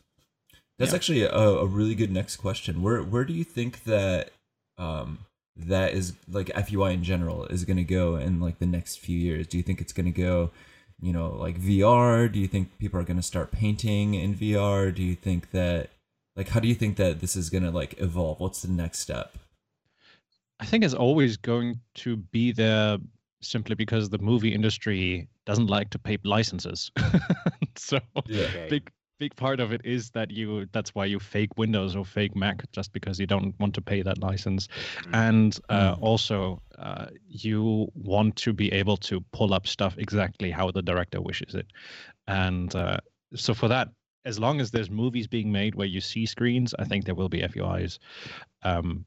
That's 0.77 0.91
Yeah. 0.91 0.95
actually 0.97 1.21
a, 1.23 1.31
a 1.65 1.65
really 1.65 1.95
good 1.95 2.11
next 2.11 2.35
question. 2.35 2.81
Where 2.81 3.01
where 3.01 3.23
do 3.23 3.33
you 3.33 3.45
think 3.45 3.85
that 3.85 4.31
um 4.79 5.19
that 5.55 5.93
is 5.93 6.13
like 6.31 6.47
FUI 6.47 6.93
in 6.93 7.03
general 7.03 7.45
is 7.45 7.65
going 7.65 7.77
to 7.77 7.83
go 7.83 8.15
in 8.15 8.39
like 8.39 8.59
the 8.59 8.65
next 8.65 8.99
few 8.99 9.17
years? 9.17 9.47
Do 9.47 9.57
you 9.57 9.63
think 9.63 9.81
it's 9.81 9.93
going 9.93 10.05
to 10.05 10.11
go, 10.11 10.51
you 11.01 11.11
know, 11.11 11.29
like 11.29 11.59
VR? 11.59 12.31
Do 12.31 12.39
you 12.39 12.47
think 12.47 12.77
people 12.79 12.99
are 12.99 13.03
going 13.03 13.17
to 13.17 13.23
start 13.23 13.51
painting 13.51 14.13
in 14.13 14.33
VR? 14.33 14.93
Do 14.93 15.03
you 15.03 15.15
think 15.15 15.51
that 15.51 15.89
like 16.35 16.49
how 16.49 16.59
do 16.59 16.67
you 16.67 16.75
think 16.75 16.95
that 16.97 17.19
this 17.19 17.35
is 17.35 17.49
going 17.49 17.63
to 17.63 17.71
like 17.71 17.99
evolve? 17.99 18.39
What's 18.39 18.61
the 18.61 18.71
next 18.71 18.99
step? 18.99 19.37
I 20.59 20.65
think 20.65 20.83
it's 20.83 20.93
always 20.93 21.37
going 21.37 21.79
to 21.95 22.17
be 22.17 22.51
there 22.51 22.97
simply 23.41 23.75
because 23.75 24.09
the 24.09 24.17
movie 24.17 24.53
industry 24.53 25.27
doesn't 25.45 25.67
like 25.67 25.89
to 25.91 25.99
pay 25.99 26.17
licenses. 26.23 26.91
so 27.75 27.99
Yeah. 28.25 28.67
Big 28.69 28.91
big 29.19 29.35
part 29.35 29.59
of 29.59 29.71
it 29.73 29.81
is 29.83 30.09
that 30.11 30.31
you 30.31 30.65
that's 30.71 30.95
why 30.95 31.05
you 31.05 31.19
fake 31.19 31.57
Windows 31.57 31.95
or 31.95 32.05
fake 32.05 32.35
Mac 32.35 32.63
just 32.71 32.93
because 32.93 33.19
you 33.19 33.27
don't 33.27 33.53
want 33.59 33.73
to 33.75 33.81
pay 33.81 34.01
that 34.01 34.19
license. 34.19 34.67
Mm. 35.03 35.13
And 35.13 35.59
uh, 35.69 35.95
Mm. 35.95 36.01
also 36.01 36.61
uh, 36.77 37.07
you 37.27 37.87
want 37.93 38.35
to 38.37 38.53
be 38.53 38.71
able 38.71 38.97
to 38.97 39.21
pull 39.31 39.53
up 39.53 39.67
stuff 39.67 39.97
exactly 39.97 40.51
how 40.51 40.71
the 40.71 40.81
director 40.81 41.21
wishes 41.21 41.55
it. 41.55 41.67
And 42.27 42.73
uh, 42.75 42.97
so 43.35 43.53
for 43.53 43.67
that 43.67 43.89
as 44.25 44.39
long 44.39 44.59
as 44.61 44.71
there's 44.71 44.89
movies 44.89 45.27
being 45.27 45.51
made 45.51 45.75
where 45.75 45.87
you 45.87 46.01
see 46.01 46.25
screens, 46.25 46.73
I 46.79 46.83
think 46.85 47.05
there 47.05 47.15
will 47.15 47.29
be 47.29 47.41
FUIs. 47.41 47.99
Um, 48.63 49.05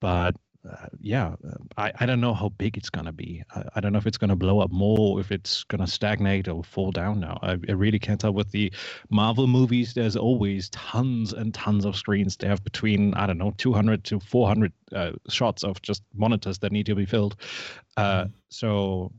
but 0.00 0.36
uh, 0.68 0.86
yeah, 1.00 1.34
uh, 1.46 1.54
I, 1.76 1.92
I 2.00 2.06
don't 2.06 2.20
know 2.20 2.34
how 2.34 2.48
big 2.50 2.76
it's 2.76 2.90
going 2.90 3.06
to 3.06 3.12
be. 3.12 3.42
I, 3.54 3.64
I 3.76 3.80
don't 3.80 3.92
know 3.92 3.98
if 3.98 4.06
it's 4.06 4.18
going 4.18 4.30
to 4.30 4.36
blow 4.36 4.60
up 4.60 4.70
more, 4.70 5.20
if 5.20 5.30
it's 5.30 5.64
going 5.64 5.80
to 5.80 5.90
stagnate 5.90 6.48
or 6.48 6.64
fall 6.64 6.90
down 6.90 7.20
now. 7.20 7.38
I, 7.42 7.52
I 7.68 7.72
really 7.72 7.98
can't 7.98 8.20
tell. 8.20 8.32
With 8.32 8.50
the 8.50 8.72
Marvel 9.10 9.46
movies, 9.46 9.94
there's 9.94 10.16
always 10.16 10.68
tons 10.70 11.32
and 11.32 11.54
tons 11.54 11.84
of 11.84 11.96
screens. 11.96 12.36
They 12.36 12.48
have 12.48 12.64
between, 12.64 13.14
I 13.14 13.26
don't 13.26 13.38
know, 13.38 13.52
200 13.56 14.04
to 14.04 14.20
400 14.20 14.72
uh, 14.94 15.12
shots 15.28 15.62
of 15.64 15.80
just 15.82 16.02
monitors 16.14 16.58
that 16.58 16.72
need 16.72 16.86
to 16.86 16.94
be 16.94 17.06
filled. 17.06 17.36
Uh, 17.96 18.26
so 18.48 19.12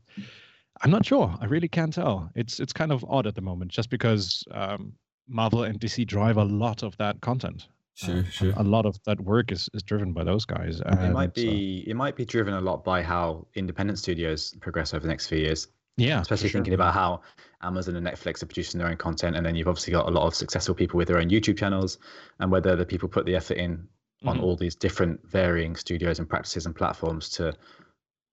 I'm 0.82 0.92
not 0.92 1.06
sure. 1.06 1.36
I 1.40 1.46
really 1.46 1.68
can't 1.68 1.94
tell. 1.94 2.32
It's 2.36 2.60
it's 2.60 2.74
kind 2.74 2.92
of 2.92 3.04
odd 3.08 3.28
at 3.28 3.36
the 3.36 3.42
moment, 3.42 3.72
just 3.72 3.90
because 3.90 4.44
um, 4.52 4.94
Marvel 5.28 5.64
and 5.64 5.80
DC 5.80 6.06
drive 6.08 6.38
a 6.38 6.44
lot 6.44 6.84
of 6.84 6.96
that 6.98 7.22
content. 7.22 7.68
Sure, 8.00 8.20
Uh, 8.20 8.24
sure. 8.24 8.54
A 8.56 8.64
lot 8.64 8.86
of 8.86 8.98
that 9.06 9.20
work 9.20 9.52
is, 9.52 9.70
is 9.74 9.84
driven 9.84 10.14
by 10.14 10.24
those 10.24 10.46
guys. 10.46 10.80
It 10.86 11.12
might 11.12 11.30
uh, 11.32 11.42
be 11.42 11.84
it 11.88 11.96
might 11.96 12.16
be 12.16 12.24
driven 12.26 12.54
a 12.54 12.62
lot 12.62 12.84
by 12.84 13.02
how 13.04 13.46
independent 13.56 14.00
studios 14.00 14.56
progress 14.62 14.94
over 14.94 15.02
the 15.02 15.10
next 15.10 15.28
few 15.28 15.38
years. 15.40 15.68
yeah, 15.98 16.22
especially 16.22 16.48
sure. 16.50 16.60
thinking 16.60 16.74
about 16.76 16.94
how 16.94 17.22
Amazon 17.62 17.98
and 17.98 18.08
Netflix 18.08 18.42
are 18.42 18.46
producing 18.46 18.78
their 18.80 18.88
own 18.88 18.96
content, 18.96 19.36
and 19.36 19.46
then 19.46 19.54
you've 19.56 19.68
obviously 19.68 19.92
got 19.92 20.08
a 20.08 20.12
lot 20.12 20.26
of 20.26 20.34
successful 20.34 20.74
people 20.74 20.98
with 20.98 21.10
their 21.10 21.20
own 21.20 21.30
YouTube 21.30 21.58
channels, 21.58 21.98
and 22.40 22.50
whether 22.50 22.76
the 22.78 22.86
people 22.86 23.10
put 23.10 23.26
the 23.26 23.36
effort 23.36 23.58
in 23.58 23.86
on 24.24 24.38
Mhm. 24.38 24.44
all 24.44 24.56
these 24.56 24.76
different 24.76 25.20
varying 25.30 25.76
studios 25.76 26.20
and 26.20 26.30
practices 26.30 26.66
and 26.66 26.76
platforms 26.76 27.28
to 27.32 27.54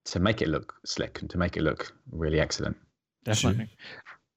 to 0.04 0.20
make 0.20 0.40
it 0.42 0.46
look 0.48 0.74
slick 0.84 1.20
and 1.20 1.28
to 1.30 1.38
make 1.38 1.56
it 1.56 1.62
look 1.62 1.92
really 2.12 2.38
excellent. 2.38 2.76
definitely. 3.24 3.68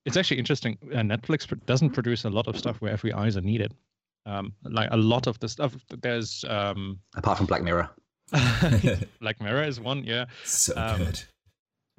It's 0.05 0.17
actually 0.17 0.39
interesting. 0.39 0.79
Uh, 0.91 1.01
Netflix 1.13 1.45
doesn't 1.67 1.91
produce 1.91 2.25
a 2.25 2.29
lot 2.31 2.47
of 2.47 2.57
stuff 2.57 2.81
where 2.81 2.93
FUIs 2.97 3.35
are 3.37 3.41
needed. 3.41 3.75
Um, 4.29 4.53
like 4.63 4.89
a 4.91 4.97
lot 4.97 5.27
of 5.27 5.39
the 5.39 5.49
stuff. 5.49 5.75
There's 6.01 6.45
um, 6.47 6.99
Apart 7.15 7.37
from 7.37 7.47
Black 7.47 7.63
Mirror, 7.63 7.89
Black 9.21 9.41
Mirror 9.41 9.63
is 9.63 9.79
one. 9.79 10.03
Yeah. 10.03 10.25
so 10.45 10.73
Um, 10.77 10.97
good. 10.99 11.23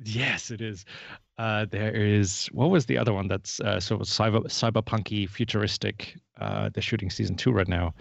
Yes, 0.05 0.51
it 0.51 0.61
is. 0.61 0.85
Uh, 1.39 1.67
there 1.71 1.95
is 1.95 2.47
what 2.53 2.71
was 2.71 2.87
the 2.87 2.99
other 2.99 3.13
one 3.13 3.29
that's 3.29 3.61
uh, 3.61 3.81
sort 3.81 4.01
of 4.01 4.07
cyber 4.07 4.45
cyberpunky 4.45 5.29
futuristic? 5.29 6.17
Uh, 6.39 6.71
they're 6.73 6.83
shooting 6.83 7.11
season 7.11 7.37
two 7.37 7.51
right 7.53 7.69
now. 7.69 7.95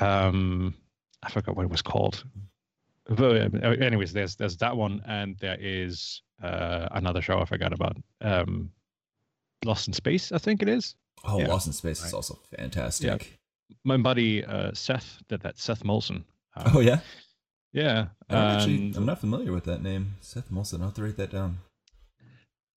Um, 0.00 0.74
I 1.22 1.30
forgot 1.30 1.56
what 1.56 1.64
it 1.64 1.70
was 1.70 1.82
called. 1.82 2.24
But 3.06 3.54
uh, 3.62 3.68
anyways, 3.68 4.12
there's 4.12 4.36
there's 4.36 4.56
that 4.58 4.76
one, 4.76 5.02
and 5.06 5.36
there 5.38 5.58
is 5.60 6.22
uh, 6.42 6.88
another 6.92 7.20
show 7.20 7.38
I 7.40 7.44
forgot 7.44 7.72
about. 7.72 7.96
Um, 8.20 8.70
Lost 9.64 9.86
in 9.86 9.92
Space, 9.94 10.32
I 10.32 10.38
think 10.38 10.62
it 10.62 10.68
is. 10.68 10.96
Oh, 11.24 11.38
yeah. 11.38 11.46
Lost 11.46 11.68
in 11.68 11.72
Space 11.72 12.04
is 12.04 12.12
also 12.14 12.38
fantastic. 12.56 13.38
My 13.84 13.96
buddy 13.96 14.44
uh, 14.44 14.72
Seth 14.74 15.18
did 15.28 15.42
that. 15.42 15.58
Seth 15.58 15.82
Molson. 15.84 16.24
Um, 16.56 16.72
Oh 16.74 16.80
yeah. 16.80 17.00
yeah. 17.72 18.08
Don't 18.28 18.38
actually, 18.38 18.92
I'm 18.96 19.06
not 19.06 19.20
familiar 19.20 19.52
with 19.52 19.64
that 19.64 19.82
name. 19.82 20.14
Seth 20.20 20.50
Molson. 20.50 20.80
I'll 20.80 20.86
have 20.86 20.94
to 20.94 21.02
write 21.02 21.16
that 21.16 21.30
down. 21.30 21.58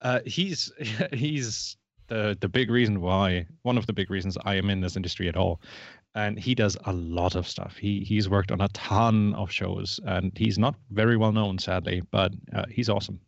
Uh, 0.01 0.19
he's 0.25 0.71
he's 1.13 1.77
the 2.07 2.37
the 2.39 2.49
big 2.49 2.69
reason 2.69 3.01
why 3.01 3.47
one 3.63 3.77
of 3.77 3.87
the 3.87 3.93
big 3.93 4.09
reasons 4.09 4.37
I 4.45 4.55
am 4.55 4.69
in 4.69 4.81
this 4.81 4.95
industry 4.95 5.27
at 5.27 5.35
all, 5.35 5.61
and 6.13 6.37
he 6.37 6.55
does 6.55 6.77
a 6.85 6.93
lot 6.93 7.35
of 7.35 7.47
stuff. 7.47 7.75
He 7.77 8.01
he's 8.01 8.29
worked 8.29 8.51
on 8.51 8.61
a 8.61 8.67
ton 8.69 9.33
of 9.35 9.51
shows, 9.51 9.99
and 10.05 10.31
he's 10.35 10.57
not 10.57 10.75
very 10.91 11.17
well 11.17 11.31
known, 11.31 11.57
sadly, 11.57 12.01
but 12.11 12.33
uh, 12.55 12.65
he's 12.69 12.89
awesome. 12.89 13.19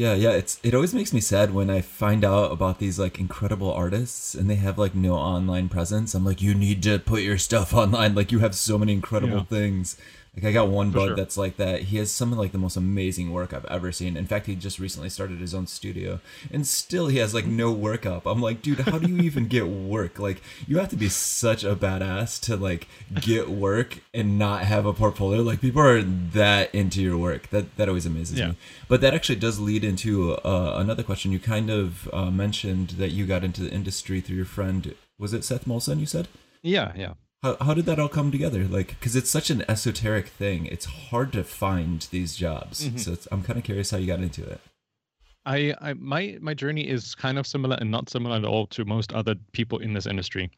Yeah, 0.00 0.14
yeah. 0.14 0.30
It's 0.30 0.58
it 0.62 0.72
always 0.74 0.94
makes 0.94 1.12
me 1.12 1.20
sad 1.20 1.52
when 1.52 1.68
I 1.68 1.82
find 1.82 2.24
out 2.24 2.52
about 2.52 2.78
these 2.78 2.98
like 2.98 3.20
incredible 3.20 3.70
artists 3.70 4.34
and 4.34 4.48
they 4.48 4.54
have 4.54 4.78
like 4.78 4.94
no 4.94 5.14
online 5.14 5.68
presence. 5.68 6.14
I'm 6.14 6.24
like, 6.24 6.40
you 6.40 6.54
need 6.54 6.82
to 6.84 6.98
put 6.98 7.20
your 7.20 7.36
stuff 7.36 7.74
online. 7.82 8.14
Like 8.14 8.32
you 8.32 8.38
have 8.38 8.54
so 8.54 8.78
many 8.78 8.94
incredible 8.94 9.44
Yeah. 9.44 9.56
things. 9.58 9.98
Like 10.40 10.48
I 10.48 10.52
got 10.52 10.68
one 10.68 10.90
For 10.90 10.98
bud 10.98 11.06
sure. 11.08 11.16
that's 11.16 11.36
like 11.36 11.56
that. 11.58 11.82
He 11.82 11.98
has 11.98 12.10
some 12.10 12.32
of 12.32 12.38
like 12.38 12.52
the 12.52 12.58
most 12.58 12.76
amazing 12.76 13.30
work 13.32 13.52
I've 13.52 13.64
ever 13.66 13.92
seen. 13.92 14.16
In 14.16 14.26
fact, 14.26 14.46
he 14.46 14.54
just 14.54 14.78
recently 14.78 15.10
started 15.10 15.38
his 15.38 15.54
own 15.54 15.66
studio, 15.66 16.20
and 16.50 16.66
still 16.66 17.08
he 17.08 17.18
has 17.18 17.34
like 17.34 17.46
no 17.46 17.70
work 17.72 18.06
up. 18.06 18.24
I'm 18.26 18.40
like, 18.40 18.62
dude, 18.62 18.80
how 18.80 18.98
do 18.98 19.08
you 19.08 19.18
even 19.22 19.46
get 19.48 19.66
work? 19.68 20.18
Like 20.18 20.40
you 20.66 20.78
have 20.78 20.88
to 20.90 20.96
be 20.96 21.08
such 21.10 21.62
a 21.64 21.76
badass 21.76 22.40
to 22.42 22.56
like 22.56 22.88
get 23.20 23.50
work 23.50 23.98
and 24.14 24.38
not 24.38 24.62
have 24.62 24.86
a 24.86 24.92
portfolio. 24.94 25.42
Like 25.42 25.60
people 25.60 25.82
are 25.82 26.02
that 26.02 26.74
into 26.74 27.02
your 27.02 27.18
work. 27.18 27.50
That 27.50 27.76
that 27.76 27.88
always 27.88 28.06
amazes 28.06 28.38
Yeah. 28.38 28.48
me. 28.50 28.56
But 28.88 29.00
that 29.02 29.12
actually 29.14 29.36
does 29.36 29.60
lead 29.60 29.84
into 29.84 30.32
uh, 30.36 30.74
another 30.76 31.02
question. 31.02 31.32
You 31.32 31.38
kind 31.38 31.70
of 31.70 32.08
uh, 32.12 32.30
mentioned 32.30 32.90
that 32.90 33.10
you 33.10 33.26
got 33.26 33.44
into 33.44 33.62
the 33.62 33.70
industry 33.70 34.20
through 34.20 34.36
your 34.36 34.44
friend. 34.46 34.94
Was 35.18 35.32
it 35.34 35.44
Seth 35.44 35.66
Molson? 35.66 36.00
You 36.00 36.06
said. 36.06 36.28
Yeah, 36.62 36.92
yeah. 36.96 37.14
How, 37.42 37.56
how 37.60 37.74
did 37.74 37.86
that 37.86 37.98
all 37.98 38.08
come 38.08 38.30
together? 38.30 38.64
Like, 38.64 38.88
because 38.88 39.16
it's 39.16 39.30
such 39.30 39.48
an 39.50 39.64
esoteric 39.68 40.28
thing, 40.28 40.66
it's 40.66 40.84
hard 40.84 41.32
to 41.32 41.42
find 41.42 42.06
these 42.10 42.36
jobs. 42.36 42.86
Mhm. 42.88 43.00
So 43.00 43.16
I'm 43.32 43.42
kind 43.42 43.58
of 43.58 43.64
curious 43.64 43.90
how 43.90 43.96
you 43.96 44.06
got 44.06 44.20
into 44.20 44.44
it. 44.44 44.60
I, 45.46 45.74
I 45.80 45.94
my 45.94 46.36
my 46.40 46.52
journey 46.52 46.86
is 46.86 47.14
kind 47.14 47.38
of 47.38 47.46
similar 47.46 47.76
and 47.80 47.90
not 47.90 48.10
similar 48.10 48.36
at 48.36 48.44
all 48.44 48.66
to 48.68 48.84
most 48.84 49.14
other 49.14 49.34
people 49.52 49.78
in 49.78 49.94
this 49.94 50.06
industry. 50.06 50.50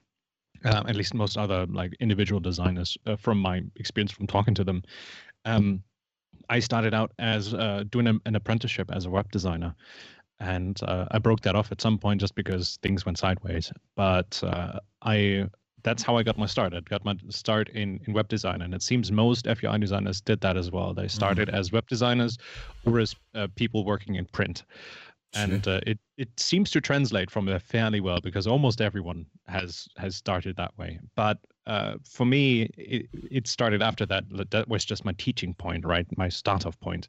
Uh, 0.65 0.83
at 0.87 0.95
least 0.95 1.13
most 1.15 1.37
other 1.37 1.67
like 1.67 1.93
individual 1.99 2.41
designers 2.41 2.97
uh, 3.07 3.17
from 3.17 3.39
my 3.39 3.63
experience 3.77 4.13
from 4.13 4.27
talking 4.29 4.55
to 4.55 4.63
them. 4.65 4.83
Um, 5.45 5.83
I 6.51 6.61
started 6.61 6.95
out 6.95 7.13
as 7.19 7.53
uh, 7.55 7.83
doing 7.91 8.07
a, 8.07 8.15
an 8.27 8.37
apprenticeship 8.37 8.91
as 8.93 9.05
a 9.05 9.11
web 9.11 9.31
designer, 9.33 9.75
and 10.39 10.81
uh, 10.83 11.07
I 11.11 11.19
broke 11.19 11.41
that 11.43 11.57
off 11.57 11.73
at 11.73 11.81
some 11.81 11.99
point 11.99 12.21
just 12.21 12.35
because 12.37 12.79
things 12.83 13.05
went 13.05 13.19
sideways. 13.19 13.73
But 13.97 14.41
uh, 14.45 14.79
I 15.03 15.49
that's 15.83 16.03
how 16.03 16.17
I 16.17 16.23
got 16.23 16.39
my 16.39 16.47
start. 16.47 16.75
I 16.75 16.81
got 16.81 17.05
my 17.05 17.17
start 17.29 17.69
in, 17.71 18.01
in 18.07 18.13
web 18.13 18.29
design, 18.29 18.63
and 18.63 18.75
it 18.75 18.83
seems 18.83 19.11
most 19.11 19.47
FUI 19.47 19.81
designers 19.81 20.21
did 20.21 20.41
that 20.41 20.57
as 20.57 20.71
well. 20.71 20.95
They 20.95 21.09
started 21.09 21.49
as 21.49 21.73
web 21.73 21.89
designers 21.89 22.39
or 22.87 23.01
as 23.01 23.15
uh, 23.35 23.49
people 23.57 23.85
working 23.85 24.17
in 24.17 24.27
print, 24.27 24.65
and 25.35 25.67
uh, 25.67 25.81
it 25.87 25.99
it 26.17 26.29
seems 26.39 26.71
to 26.71 26.81
translate 26.81 27.31
from 27.31 27.47
there 27.47 27.59
fairly 27.59 28.01
well 28.01 28.21
because 28.21 28.47
almost 28.47 28.81
everyone 28.81 29.27
has 29.49 29.89
has 29.97 30.17
started 30.17 30.57
that 30.57 30.77
way. 30.79 30.99
But 31.17 31.39
uh, 31.67 31.95
for 32.05 32.25
me, 32.25 32.63
it, 32.77 33.09
it 33.31 33.47
started 33.47 33.83
after 33.83 34.05
that. 34.07 34.25
That- 34.31 34.51
That 34.51 34.69
was 34.69 34.85
just 34.85 35.05
my 35.05 35.13
teaching 35.13 35.55
point, 35.55 35.85
right? 35.85 36.07
My 36.19 36.29
start 36.29 36.67
off 36.67 36.79
point. 36.81 37.09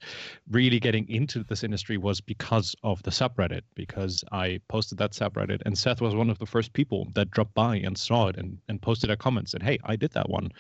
Really 0.52 0.80
getting 0.80 1.08
into 1.10 1.44
this 1.44 1.64
industry 1.64 1.98
was 1.98 2.22
because 2.22 2.76
of 2.84 3.02
the 3.04 3.12
subreddit, 3.12 3.62
because 3.76 4.24
I 4.32 4.60
posted 4.68 4.98
that 5.00 5.12
subreddit, 5.12 5.62
and 5.66 5.78
Seth 5.78 6.02
was 6.02 6.16
one 6.16 6.30
of 6.30 6.38
the 6.40 6.46
first 6.46 6.74
people 6.74 7.08
that 7.16 7.32
dropped 7.32 7.54
by 7.54 7.78
and 7.78 7.98
saw 7.98 8.28
it 8.28 8.38
and, 8.38 8.58
and 8.70 8.82
posted 8.82 9.10
a 9.10 9.18
comment, 9.18 9.50
said, 9.50 9.64
"Hey, 9.64 9.80
I 9.84 9.96
did 9.96 10.12
that 10.12 10.30
one." 10.30 10.52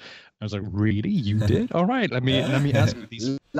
I 0.41 0.45
was 0.45 0.53
like, 0.53 0.63
"Really? 0.71 1.09
You 1.09 1.37
did? 1.47 1.71
All 1.71 1.85
right. 1.85 2.09
Let 2.11 2.23
me 2.23 2.41
let 2.41 2.61
me 2.61 2.73
ask 2.73 2.95
you 2.97 3.07
these 3.09 3.37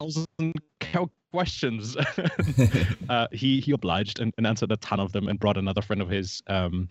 1,000 0.00 0.52
co- 0.80 1.10
questions. 1.32 1.96
uh, 3.08 3.26
he 3.32 3.60
he 3.60 3.72
obliged 3.72 4.20
and, 4.20 4.32
and 4.38 4.46
answered 4.46 4.72
a 4.72 4.76
ton 4.78 5.00
of 5.00 5.12
them 5.12 5.28
and 5.28 5.38
brought 5.38 5.56
another 5.56 5.82
friend 5.82 6.02
of 6.02 6.08
his, 6.10 6.42
um, 6.48 6.88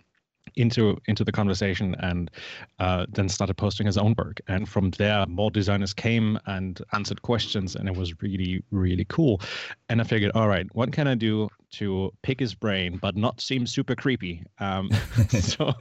into 0.56 0.98
into 1.06 1.24
the 1.24 1.32
conversation 1.32 1.94
and 2.00 2.30
uh, 2.78 3.06
then 3.10 3.28
started 3.28 3.54
posting 3.54 3.86
his 3.86 3.98
own 3.98 4.14
work. 4.18 4.40
And 4.48 4.68
from 4.68 4.90
there, 4.92 5.26
more 5.26 5.50
designers 5.50 5.92
came 5.92 6.38
and 6.46 6.80
answered 6.92 7.22
questions, 7.22 7.76
and 7.76 7.88
it 7.88 7.96
was 7.96 8.20
really 8.22 8.62
really 8.70 9.04
cool. 9.08 9.40
And 9.88 10.00
I 10.00 10.04
figured, 10.04 10.32
all 10.34 10.48
right, 10.48 10.66
what 10.74 10.92
can 10.92 11.08
I 11.08 11.14
do 11.14 11.48
to 11.72 12.12
pick 12.22 12.38
his 12.40 12.54
brain 12.54 12.98
but 13.00 13.16
not 13.16 13.40
seem 13.40 13.66
super 13.66 13.94
creepy? 13.94 14.44
Um, 14.58 14.90
so 15.28 15.72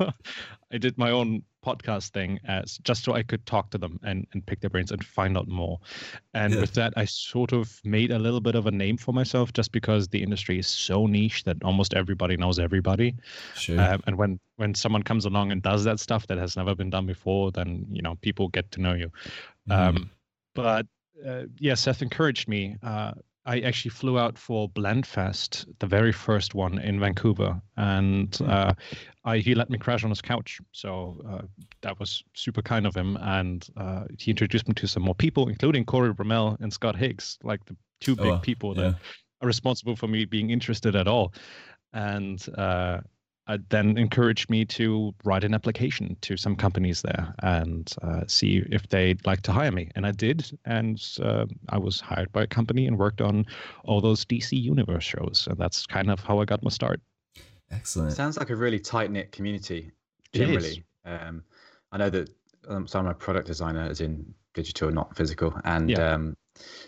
I 0.74 0.77
did 0.77 0.98
my 0.98 1.12
own 1.12 1.44
podcast 1.63 2.10
thing 2.10 2.39
as 2.46 2.77
just 2.80 3.03
so 3.03 3.13
I 3.13 3.24
could 3.24 3.46
talk 3.46 3.70
to 3.72 3.77
them 3.77 4.00
and, 4.03 4.27
and 4.34 4.46
pick 4.46 4.60
their 4.60 4.70
brains 4.70 4.92
and 4.92 5.03
find 5.06 5.38
out 5.38 5.48
more. 5.48 5.80
And 6.34 6.53
yeah. 6.53 6.62
with 6.62 6.74
that, 6.74 6.94
I 6.98 7.06
sort 7.06 7.53
of 7.53 7.80
made 7.84 8.12
a 8.12 8.20
little 8.20 8.42
bit 8.42 8.56
of 8.56 8.65
a 8.65 8.72
name 8.72 8.98
for 8.98 9.13
myself 9.13 9.53
just 9.53 9.72
because 9.72 10.08
the 10.08 10.22
industry 10.22 10.60
is 10.60 10.68
so 10.68 11.06
niche 11.06 11.44
that 11.44 11.58
almost 11.63 11.94
everybody 11.94 12.36
knows 12.38 12.60
everybody. 12.60 13.15
Sure. 13.56 13.80
Um, 13.80 14.03
and 14.08 14.18
when 14.18 14.39
when 14.56 14.74
someone 14.74 15.03
comes 15.03 15.25
along 15.25 15.51
and 15.51 15.62
does 15.62 15.84
that 15.84 16.00
stuff 16.00 16.27
that 16.27 16.38
has 16.38 16.58
never 16.58 16.75
been 16.75 16.89
done 16.89 17.06
before, 17.06 17.51
then 17.51 17.86
you 17.89 18.01
know 18.01 18.15
people 18.22 18.50
get 18.50 18.72
to 18.72 18.82
know 18.82 18.94
you. 18.94 19.12
Mm-hmm. 19.70 19.98
Um, 19.98 20.12
but 20.56 20.88
uh, 21.25 21.44
yeah, 21.60 21.75
Seth 21.75 22.01
encouraged 22.01 22.48
me. 22.48 22.77
Uh, 22.82 23.13
I 23.45 23.59
actually 23.59 23.91
flew 23.91 24.17
out 24.17 24.38
for 24.38 24.69
Blendfest, 24.69 25.65
the 25.79 25.88
very 25.88 26.13
first 26.13 26.55
one 26.55 26.79
in 26.79 27.00
Vancouver, 27.00 27.62
and 27.75 28.33
hmm. 28.35 28.50
uh, 28.50 28.73
I, 29.25 29.38
he 29.39 29.53
let 29.53 29.69
me 29.69 29.77
crash 29.77 30.03
on 30.03 30.09
his 30.09 30.21
couch. 30.21 30.59
So 30.71 31.21
uh, 31.29 31.41
that 31.81 32.00
was 32.00 32.23
super 32.33 32.62
kind 32.62 32.85
of 32.85 32.95
him, 32.95 33.17
and 33.21 33.67
uh, 33.75 34.05
he 34.17 34.31
introduced 34.31 34.67
me 34.67 34.73
to 34.75 34.88
some 34.88 35.03
more 35.03 35.15
people, 35.15 35.50
including 35.50 35.85
Corey 35.85 36.13
Brummel 36.13 36.57
and 36.62 36.71
Scott 36.71 36.95
Higgs, 36.95 37.38
like 37.43 37.63
the 37.65 37.75
two 38.00 38.15
big 38.15 38.25
oh, 38.25 38.39
people 38.39 38.73
that 38.75 38.95
are 39.41 39.47
responsible 39.47 39.95
for 39.95 40.07
me 40.07 40.25
being 40.25 40.50
interested 40.50 40.95
at 40.95 41.07
all. 41.07 41.33
And 41.93 42.43
uh, 43.47 43.57
then 43.69 43.97
encouraged 43.97 44.50
me 44.50 44.63
to 44.65 45.13
write 45.23 45.43
an 45.43 45.53
application 45.53 46.15
to 46.21 46.38
some 46.38 46.55
companies 46.55 47.01
there 47.01 47.33
and 47.43 47.93
uh, 48.01 48.21
see 48.27 48.63
if 48.71 48.88
they'd 48.89 49.25
like 49.25 49.41
to 49.41 49.51
hire 49.51 49.71
me. 49.71 49.89
And 49.95 50.05
I 50.05 50.12
did. 50.12 50.57
And 50.65 51.01
uh, 51.21 51.45
I 51.69 51.77
was 51.77 52.00
hired 52.00 52.31
by 52.31 52.43
a 52.43 52.47
company 52.47 52.88
and 52.88 52.97
worked 52.97 53.21
on 53.21 53.45
all 53.83 54.00
those 54.00 54.23
DC 54.25 54.59
Universe 54.59 55.03
shows. 55.03 55.47
And 55.50 55.57
that's 55.57 55.85
kind 55.85 56.09
of 56.09 56.21
how 56.21 56.39
I 56.39 56.45
got 56.45 56.63
my 56.63 56.69
start. 56.69 57.01
Excellent. 57.71 58.13
Sounds 58.13 58.38
like 58.38 58.50
a 58.50 58.55
really 58.55 58.79
tight 58.79 59.12
knit 59.12 59.31
community, 59.31 59.91
generally. 60.31 60.83
Um, 61.05 61.43
I 61.91 61.97
know 61.97 62.09
that 62.09 62.29
um, 62.69 62.88
so 62.88 63.00
I'm 63.00 63.07
a 63.07 63.13
product 63.13 63.47
designer, 63.47 63.81
as 63.89 64.00
in 64.00 64.33
digital, 64.53 64.91
not 64.91 65.15
physical. 65.15 65.53
And 65.65 65.89
yeah. 65.89 66.13
um, 66.13 66.38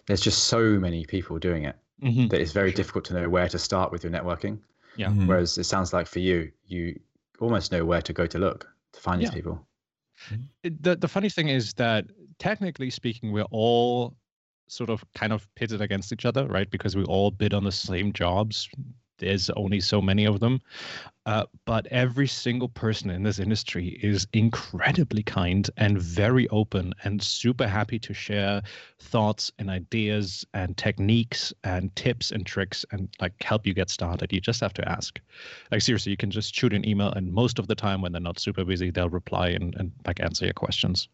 there's 0.06 0.22
just 0.22 0.46
so 0.46 0.62
many 0.80 1.06
people 1.06 1.38
doing 1.38 1.66
it 1.66 1.76
mm-hmm. 2.02 2.28
that 2.28 2.40
it's 2.40 2.52
very 2.52 2.70
sure. 2.70 2.78
difficult 2.78 3.06
to 3.06 3.14
know 3.14 3.30
where 3.30 3.50
to 3.50 3.60
start 3.60 3.92
with 3.92 4.04
your 4.04 4.14
networking. 4.14 4.60
Yeah. 4.98 5.08
Mm-hmm. 5.08 5.28
Whereas 5.28 5.58
it 5.58 5.66
sounds 5.66 5.94
like 5.94 6.08
for 6.08 6.20
you, 6.20 6.52
you 6.66 7.00
almost 7.40 7.72
know 7.72 7.86
where 7.86 8.02
to 8.02 8.14
go 8.14 8.26
to 8.28 8.40
look 8.40 8.68
to 8.94 9.00
find 9.00 9.22
yeah. 9.22 9.30
these 9.30 9.36
people. 9.36 9.66
The 10.64 10.96
the 10.96 11.08
funny 11.08 11.30
thing 11.30 11.50
is 11.50 11.74
that 11.74 12.06
technically 12.40 12.90
speaking, 12.90 13.32
we're 13.32 13.52
all 13.52 14.16
sort 14.68 14.90
of 14.90 15.04
kind 15.14 15.34
of 15.34 15.48
pitted 15.56 15.82
against 15.82 16.12
each 16.12 16.26
other, 16.26 16.48
right? 16.48 16.70
Because 16.70 16.96
we 16.96 17.04
all 17.04 17.32
bid 17.32 17.54
on 17.54 17.64
the 17.64 17.72
same 17.72 18.14
jobs 18.14 18.70
there's 19.18 19.50
only 19.52 19.80
so 19.80 20.02
many 20.02 20.26
of 20.26 20.40
them. 20.40 20.62
Uh, 21.26 21.44
but 21.66 21.88
every 21.88 22.28
single 22.28 22.70
person 22.70 23.10
in 23.10 23.24
this 23.24 23.40
industry 23.40 24.00
is 24.04 24.28
incredibly 24.34 25.24
kind 25.24 25.70
and 25.78 26.00
very 26.00 26.48
open 26.50 26.94
and 27.04 27.22
super 27.22 27.68
happy 27.68 27.98
to 27.98 28.14
share 28.14 28.62
thoughts 29.00 29.52
and 29.58 29.70
ideas 29.70 30.46
and 30.54 30.78
techniques 30.78 31.52
and 31.64 31.96
tips 31.96 32.32
and 32.32 32.46
tricks 32.46 32.86
and 32.92 33.10
like 33.20 33.34
help 33.42 33.66
you 33.66 33.74
get 33.74 33.90
started. 33.90 34.32
You 34.32 34.40
just 34.40 34.62
have 34.62 34.74
to 34.74 34.88
ask. 34.88 35.20
Like 35.72 35.82
seriously, 35.82 36.12
you 36.12 36.18
can 36.18 36.30
just 36.30 36.54
shoot 36.54 36.74
an 36.74 36.88
email 36.88 37.12
and 37.12 37.34
most 37.34 37.58
of 37.58 37.68
the 37.68 37.76
time 37.76 38.02
when 38.02 38.12
they're 38.12 38.22
not 38.22 38.40
super 38.40 38.64
busy, 38.64 38.92
they'll 38.92 39.10
reply 39.10 39.50
and, 39.50 39.74
and 39.76 39.92
like 40.06 40.20
answer 40.20 40.46
your 40.46 40.54
questions. 40.54 41.08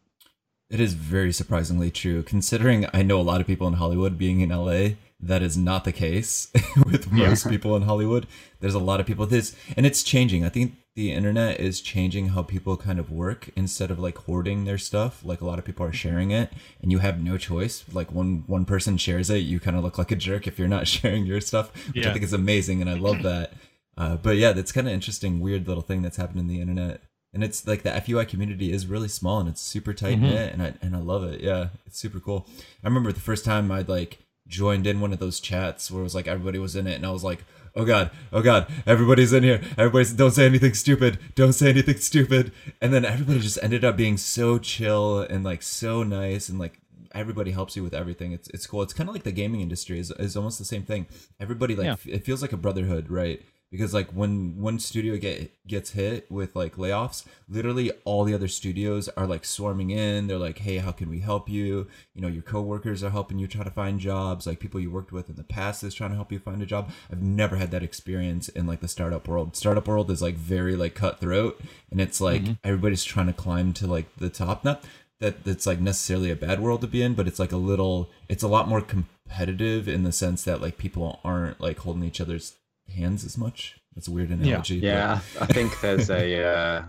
It 0.72 0.80
is 0.80 0.94
very 0.94 1.34
surprisingly 1.34 1.92
true, 1.92 2.24
considering 2.24 2.88
I 2.94 3.04
know 3.04 3.20
a 3.20 3.22
lot 3.22 3.42
of 3.42 3.48
people 3.48 3.68
in 3.68 3.74
Hollywood 3.74 4.18
being 4.18 4.40
in 4.40 4.50
LA 4.50 4.96
that 5.20 5.42
is 5.42 5.58
not 5.58 5.84
the 5.84 5.92
case 5.92 6.50
with 6.86 7.12
most 7.12 7.46
yeah. 7.46 7.52
people 7.52 7.76
in 7.76 7.82
Hollywood. 7.82 8.26
There's 8.62 8.74
a 8.74 8.80
lot 8.80 9.02
of 9.02 9.06
people 9.06 9.26
this 9.26 9.54
and 9.76 9.86
it's 9.86 10.02
changing. 10.02 10.46
I 10.46 10.50
think 10.50 10.76
the 10.96 11.12
internet 11.12 11.60
is 11.60 11.82
changing 11.82 12.30
how 12.30 12.44
people 12.44 12.78
kind 12.78 13.00
of 13.00 13.12
work 13.12 13.50
instead 13.58 13.92
of 13.92 14.00
like 14.00 14.18
hoarding 14.20 14.64
their 14.64 14.78
stuff. 14.78 15.26
Like 15.26 15.42
a 15.42 15.46
lot 15.46 15.60
of 15.60 15.66
people 15.66 15.86
are 15.86 15.92
sharing 15.92 16.32
it 16.32 16.54
and 16.82 16.90
you 16.90 17.00
have 17.00 17.22
no 17.22 17.38
choice. 17.38 17.84
Like 17.92 18.14
one 18.14 18.46
one 18.48 18.64
person 18.64 18.96
shares 18.96 19.30
it, 19.30 19.40
you 19.40 19.60
kind 19.60 19.76
of 19.76 19.84
look 19.84 19.98
like 19.98 20.12
a 20.12 20.16
jerk 20.16 20.48
if 20.48 20.58
you're 20.58 20.70
not 20.70 20.88
sharing 20.96 21.26
your 21.26 21.42
stuff, 21.42 21.76
which 21.88 22.06
yeah. 22.06 22.12
I 22.12 22.14
think 22.14 22.24
is 22.24 22.34
amazing 22.34 22.80
and 22.80 22.90
I 22.90 22.94
love 22.94 23.24
that. 23.24 23.54
Uh, 23.98 24.16
but 24.16 24.38
yeah, 24.38 24.54
that's 24.54 24.72
kind 24.72 24.88
of 24.88 24.94
interesting, 24.94 25.42
weird 25.42 25.68
little 25.68 25.84
thing 25.84 26.02
that's 26.02 26.16
happened 26.16 26.40
in 26.40 26.48
the 26.48 26.62
internet. 26.62 27.02
And 27.34 27.44
it's 27.44 27.66
like 27.66 27.84
the 27.84 27.92
FUI 27.92 28.28
community 28.28 28.74
is 28.74 28.88
really 28.88 29.08
small 29.08 29.40
and 29.40 29.48
it's 29.48 29.62
super 29.62 29.94
tight 29.94 30.20
knit, 30.20 30.52
mm-hmm. 30.52 30.62
and 30.62 30.78
I 30.82 30.86
and 30.86 30.96
I 30.96 31.00
love 31.00 31.24
it. 31.24 31.42
Yeah, 31.42 31.70
it's 31.86 31.98
super 31.98 32.20
cool. 32.20 32.46
I 32.84 32.88
remember 32.88 33.12
the 33.12 33.22
first 33.22 33.46
time 33.46 33.72
I'd 33.72 33.88
like 33.88 34.20
joined 34.48 34.86
in 34.86 35.00
one 35.00 35.14
of 35.14 35.20
those 35.20 35.40
chats 35.40 35.90
where 35.90 36.02
it 36.02 36.04
was 36.04 36.16
like 36.16 36.28
everybody 36.28 36.60
was 36.60 36.76
in 36.76 36.88
it, 36.88 36.96
and 36.96 37.06
I 37.06 37.12
was 37.12 37.24
like, 37.24 37.46
oh 37.76 37.86
god, 37.86 38.12
oh 38.34 38.42
god, 38.42 38.70
everybody's 38.86 39.34
in 39.34 39.44
here. 39.44 39.62
Everybody's 39.78 40.14
don't 40.14 40.32
say 40.32 40.46
anything 40.46 40.74
stupid. 40.74 41.20
Don't 41.36 41.54
say 41.54 41.70
anything 41.70 41.98
stupid. 41.98 42.52
And 42.82 42.94
then 42.94 43.06
everybody 43.06 43.40
just 43.40 43.60
ended 43.62 43.86
up 43.86 43.96
being 43.96 44.18
so 44.18 44.58
chill 44.58 45.20
and 45.22 45.44
like 45.44 45.62
so 45.62 46.04
nice 46.04 46.50
and 46.50 46.60
like 46.60 46.80
everybody 47.14 47.52
helps 47.52 47.76
you 47.76 47.84
with 47.84 47.94
everything. 47.94 48.32
It's 48.32 48.48
it's 48.50 48.68
cool. 48.68 48.82
It's 48.82 48.94
kind 48.94 49.10
of 49.10 49.16
like 49.16 49.24
the 49.24 49.32
gaming 49.32 49.62
industry 49.62 50.00
is 50.00 50.12
is 50.12 50.36
almost 50.36 50.60
the 50.60 50.66
same 50.66 50.84
thing. 50.84 51.08
Everybody 51.40 51.76
like 51.76 52.06
yeah. 52.06 52.16
it 52.16 52.26
feels 52.26 52.42
like 52.42 52.54
a 52.54 52.58
brotherhood, 52.58 53.10
right? 53.10 53.42
Because 53.72 53.94
like 53.94 54.12
when 54.12 54.60
one 54.60 54.78
studio 54.78 55.18
get 55.18 55.52
gets 55.66 55.92
hit 55.92 56.30
with 56.30 56.56
like 56.56 56.76
layoffs 56.76 57.26
literally 57.48 57.92
all 58.04 58.26
the 58.26 58.34
other 58.34 58.48
studios 58.48 59.08
are 59.10 59.26
like 59.26 59.46
swarming 59.46 59.90
in. 59.90 60.28
They're 60.28 60.38
like 60.38 60.60
hey 60.60 60.78
how 60.78 60.92
can 60.92 61.10
we 61.10 61.20
help 61.20 61.50
you? 61.50 61.88
You 62.14 62.22
know 62.22 62.28
your 62.28 62.44
coworkers 62.44 63.04
are 63.04 63.10
helping 63.10 63.40
you 63.40 63.48
try 63.48 63.64
to 63.64 63.72
find 63.72 64.00
jobs. 64.00 64.46
Like 64.46 64.60
people 64.60 64.80
you 64.80 64.92
worked 64.92 65.12
with 65.12 65.30
in 65.30 65.36
the 65.36 65.44
past 65.44 65.84
is 65.84 65.94
trying 65.94 66.12
to 66.12 66.16
help 66.18 66.32
you 66.32 66.40
find 66.40 66.62
a 66.62 66.66
job. 66.66 66.92
I've 67.12 67.22
never 67.22 67.56
had 67.56 67.72
that 67.72 67.84
experience 67.84 68.50
in 68.50 68.68
like 68.68 68.82
the 68.82 68.88
startup 68.88 69.28
world. 69.28 69.56
Startup 69.56 69.88
world 69.88 70.12
is 70.12 70.22
like 70.22 70.36
very 70.36 70.76
like 70.76 70.94
cutthroat. 70.94 71.60
And 71.90 72.02
it's 72.02 72.20
like 72.20 72.44
mm-hmm. 72.44 72.54
everybody's 72.64 73.04
trying 73.04 73.28
to 73.28 73.34
climb 73.34 73.74
to 73.74 73.88
like 73.88 74.14
the 74.18 74.30
top. 74.30 74.66
Not 74.66 74.84
that 75.20 75.44
that's 75.44 75.68
like 75.68 75.80
necessarily 75.80 76.32
a 76.32 76.36
bad 76.36 76.60
world 76.60 76.82
to 76.82 76.88
be 76.88 77.04
in 77.04 77.14
but 77.14 77.28
it's 77.28 77.38
like 77.38 77.52
a 77.52 77.58
little 77.58 78.10
it's 78.28 78.42
a 78.42 78.48
lot 78.48 78.68
more 78.68 78.82
competitive 78.82 79.88
in 79.88 80.02
the 80.02 80.12
sense 80.12 80.44
that 80.44 80.62
like 80.62 80.80
people 80.80 81.20
aren't 81.24 81.62
like 81.62 81.78
holding 81.78 82.04
each 82.04 82.20
other's 82.20 82.56
hands 82.92 83.26
as 83.26 83.38
much. 83.38 83.80
That's 83.96 84.08
a 84.08 84.12
weird 84.12 84.30
analogy. 84.30 84.76
Yeah, 84.76 85.20
yeah 85.38 85.42
I 85.42 85.46
think 85.48 85.80
there's 85.82 86.10
a 86.10 86.44
uh, 86.56 86.84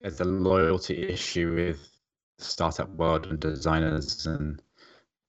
there's 0.00 0.20
a 0.20 0.24
loyalty 0.24 1.02
issue 1.08 1.54
with 1.54 1.78
startup 2.38 2.88
world 2.90 3.26
and 3.26 3.40
designers 3.40 4.26
and 4.26 4.60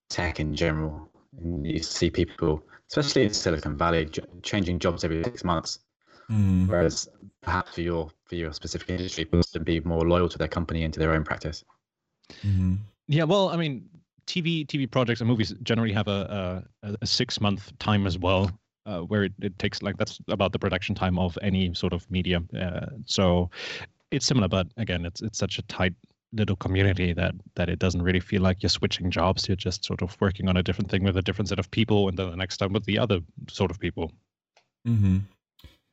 tech 0.10 0.39
in 0.39 0.56
general. 0.56 1.10
And 1.39 1.65
you 1.65 1.82
see 1.82 2.10
people, 2.10 2.63
especially 2.89 3.23
in 3.23 3.34
Silicon 3.34 3.77
Valley, 3.77 4.10
changing 4.43 4.79
jobs 4.79 5.03
every 5.03 5.23
six 5.23 5.43
months. 5.43 5.79
Mm. 6.29 6.67
Whereas 6.67 7.10
perhaps 7.41 7.75
for 7.75 7.82
your 7.82 8.10
for 8.25 8.36
your 8.36 8.53
specific 8.53 8.89
industry, 8.89 9.25
people 9.25 9.43
to 9.43 9.60
be 9.60 9.79
more 9.82 10.08
loyal 10.08 10.29
to 10.29 10.38
their 10.38 10.47
company 10.47 10.84
and 10.84 10.93
to 10.93 10.99
their 10.99 11.13
own 11.13 11.23
practice. 11.23 11.63
Mm-hmm. 12.45 12.75
Yeah, 13.08 13.25
well, 13.25 13.49
I 13.49 13.58
mean, 13.58 13.89
TV 14.27 14.65
TV 14.65 14.89
projects 14.89 15.21
and 15.21 15.29
movies 15.29 15.53
generally 15.63 15.93
have 15.93 16.08
a, 16.08 16.63
a, 16.84 16.95
a 17.01 17.06
six 17.06 17.41
month 17.41 17.77
time 17.79 18.08
as 18.08 18.17
well 18.17 18.49
uh, 18.86 19.00
where 19.00 19.24
it, 19.24 19.34
it 19.41 19.58
takes 19.60 19.82
like 19.82 19.98
that's 19.98 20.19
about 20.28 20.52
the 20.52 20.60
production 20.60 20.96
time 20.96 21.17
of 21.17 21.38
any 21.41 21.74
sort 21.74 21.93
of 21.93 22.10
media. 22.12 22.41
Uh, 22.60 22.88
so 23.06 23.50
it's 24.12 24.26
similar, 24.26 24.48
but 24.48 24.67
again, 24.78 25.06
it's 25.06 25.22
it's 25.22 25.38
such 25.38 25.60
a 25.60 25.63
tight 25.63 25.93
little 26.34 26.56
community 26.56 27.13
that 27.13 27.36
that 27.56 27.69
it 27.69 27.80
doesn't 27.80 28.02
really 28.02 28.19
feel 28.19 28.41
like 28.41 28.62
you're 28.62 28.69
switching 28.69 29.12
jobs. 29.12 29.48
You're 29.48 29.56
just 29.56 29.86
sort 29.86 30.02
of 30.02 30.19
working 30.19 30.50
on 30.50 30.58
a 30.58 30.63
different 30.63 30.89
thing 30.89 31.04
with 31.04 31.17
a 31.17 31.22
different 31.22 31.50
set 31.50 31.60
of 31.60 31.69
people, 31.72 32.08
and 32.08 32.17
then 32.17 32.30
the 32.30 32.36
next 32.36 32.58
time 32.58 32.74
with 32.74 32.86
the 32.86 33.00
other 33.00 33.19
sort 33.50 33.72
of 33.72 33.80
people. 33.80 34.12
Hmm. 34.86 35.19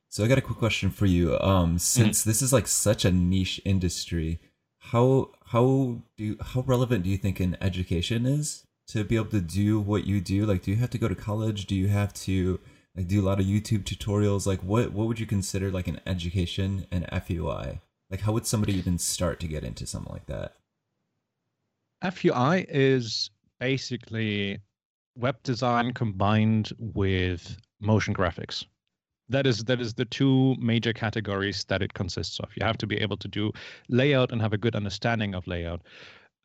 So 0.08 0.24
I 0.24 0.28
got 0.28 0.38
a 0.38 0.42
quick 0.42 0.58
question 0.58 0.90
for 0.90 1.06
you. 1.06 1.38
Um, 1.38 1.78
since 1.78 2.20
mm-hmm. 2.20 2.30
this 2.30 2.42
is 2.42 2.52
like 2.52 2.66
such 2.66 3.04
a 3.04 3.12
niche 3.12 3.60
industry, 3.64 4.40
how 4.78 5.30
how 5.46 5.98
do 6.16 6.24
you, 6.24 6.36
how 6.40 6.62
relevant 6.62 7.04
do 7.04 7.10
you 7.10 7.16
think 7.16 7.38
an 7.38 7.56
education 7.60 8.26
is 8.26 8.64
to 8.88 9.04
be 9.04 9.14
able 9.14 9.26
to 9.26 9.40
do 9.40 9.78
what 9.78 10.04
you 10.04 10.20
do? 10.20 10.46
Like, 10.46 10.62
do 10.62 10.72
you 10.72 10.78
have 10.78 10.90
to 10.90 10.98
go 10.98 11.06
to 11.06 11.14
college? 11.14 11.66
Do 11.66 11.76
you 11.76 11.88
have 11.88 12.12
to 12.14 12.58
like 12.96 13.06
do 13.06 13.20
a 13.20 13.26
lot 13.26 13.40
of 13.40 13.46
YouTube 13.46 13.84
tutorials. 13.84 14.46
Like 14.46 14.60
what 14.60 14.92
what 14.92 15.06
would 15.06 15.20
you 15.20 15.26
consider 15.26 15.70
like 15.70 15.88
an 15.88 16.00
education 16.06 16.86
and 16.90 17.06
FUI? 17.06 17.80
Like 18.10 18.20
how 18.20 18.32
would 18.32 18.46
somebody 18.46 18.74
even 18.76 18.98
start 18.98 19.40
to 19.40 19.48
get 19.48 19.64
into 19.64 19.86
something 19.86 20.12
like 20.12 20.26
that? 20.26 20.56
FUI 22.02 22.66
is 22.68 23.30
basically 23.58 24.58
web 25.16 25.36
design 25.42 25.92
combined 25.92 26.72
with 26.78 27.56
motion 27.80 28.14
graphics. 28.14 28.64
That 29.28 29.46
is 29.46 29.64
that 29.64 29.80
is 29.80 29.94
the 29.94 30.06
two 30.06 30.56
major 30.58 30.92
categories 30.92 31.64
that 31.68 31.82
it 31.82 31.94
consists 31.94 32.40
of. 32.40 32.50
You 32.56 32.66
have 32.66 32.78
to 32.78 32.86
be 32.86 32.96
able 32.96 33.16
to 33.18 33.28
do 33.28 33.52
layout 33.88 34.32
and 34.32 34.42
have 34.42 34.52
a 34.52 34.58
good 34.58 34.74
understanding 34.74 35.34
of 35.34 35.46
layout. 35.46 35.82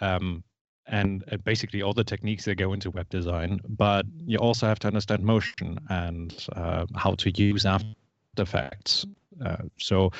Um, 0.01 0.43
and 0.87 1.23
uh, 1.31 1.37
basically 1.37 1.81
all 1.81 1.93
the 1.93 2.03
techniques 2.03 2.45
that 2.45 2.55
go 2.55 2.73
into 2.73 2.91
web 2.91 3.09
design. 3.09 3.59
But 3.67 4.05
you 4.25 4.37
also 4.37 4.67
have 4.67 4.79
to 4.79 4.87
understand 4.87 5.23
motion 5.23 5.79
and 5.89 6.47
uh, 6.55 6.85
how 6.95 7.15
to 7.15 7.31
use 7.31 7.65
After 7.65 7.87
effects. 8.37 9.05
Uh, 9.43 9.57
so 9.77 10.11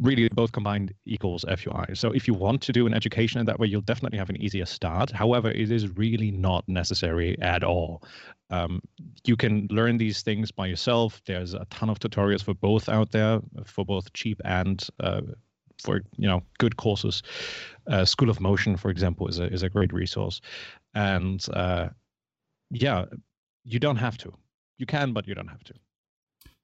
really 0.00 0.28
both 0.28 0.52
combined 0.52 0.94
equals 1.04 1.44
FUI. 1.48 1.96
So 1.96 2.12
if 2.12 2.28
you 2.28 2.34
want 2.34 2.62
to 2.62 2.72
do 2.72 2.86
an 2.86 2.94
education 2.94 3.40
in 3.40 3.46
that 3.46 3.58
way, 3.58 3.66
you'll 3.66 3.80
definitely 3.80 4.18
have 4.18 4.30
an 4.30 4.40
easier 4.40 4.66
start. 4.66 5.10
However, 5.10 5.50
it 5.50 5.72
is 5.72 5.88
really 5.96 6.30
not 6.30 6.68
necessary 6.68 7.36
at 7.40 7.64
all. 7.64 8.02
Um, 8.50 8.80
you 9.24 9.36
can 9.36 9.66
learn 9.70 9.96
these 9.96 10.22
things 10.22 10.52
by 10.52 10.66
yourself. 10.66 11.20
There's 11.26 11.54
a 11.54 11.66
ton 11.70 11.90
of 11.90 11.98
tutorials 11.98 12.44
for 12.44 12.54
both 12.54 12.88
out 12.88 13.10
there, 13.10 13.40
for 13.64 13.84
both 13.84 14.12
cheap 14.12 14.40
and 14.44 14.84
uh, 15.00 15.22
for 15.80 16.02
you 16.16 16.28
know 16.28 16.42
good 16.58 16.76
courses. 16.76 17.22
Uh, 17.86 18.04
School 18.04 18.30
of 18.30 18.40
Motion, 18.40 18.76
for 18.76 18.90
example, 18.90 19.26
is 19.28 19.38
a 19.38 19.52
is 19.52 19.62
a 19.62 19.68
great 19.68 19.92
resource, 19.92 20.40
and 20.94 21.44
uh, 21.52 21.88
yeah, 22.70 23.06
you 23.64 23.78
don't 23.78 23.96
have 23.96 24.18
to. 24.18 24.32
You 24.78 24.86
can, 24.86 25.12
but 25.12 25.26
you 25.26 25.34
don't 25.34 25.48
have 25.48 25.64
to. 25.64 25.74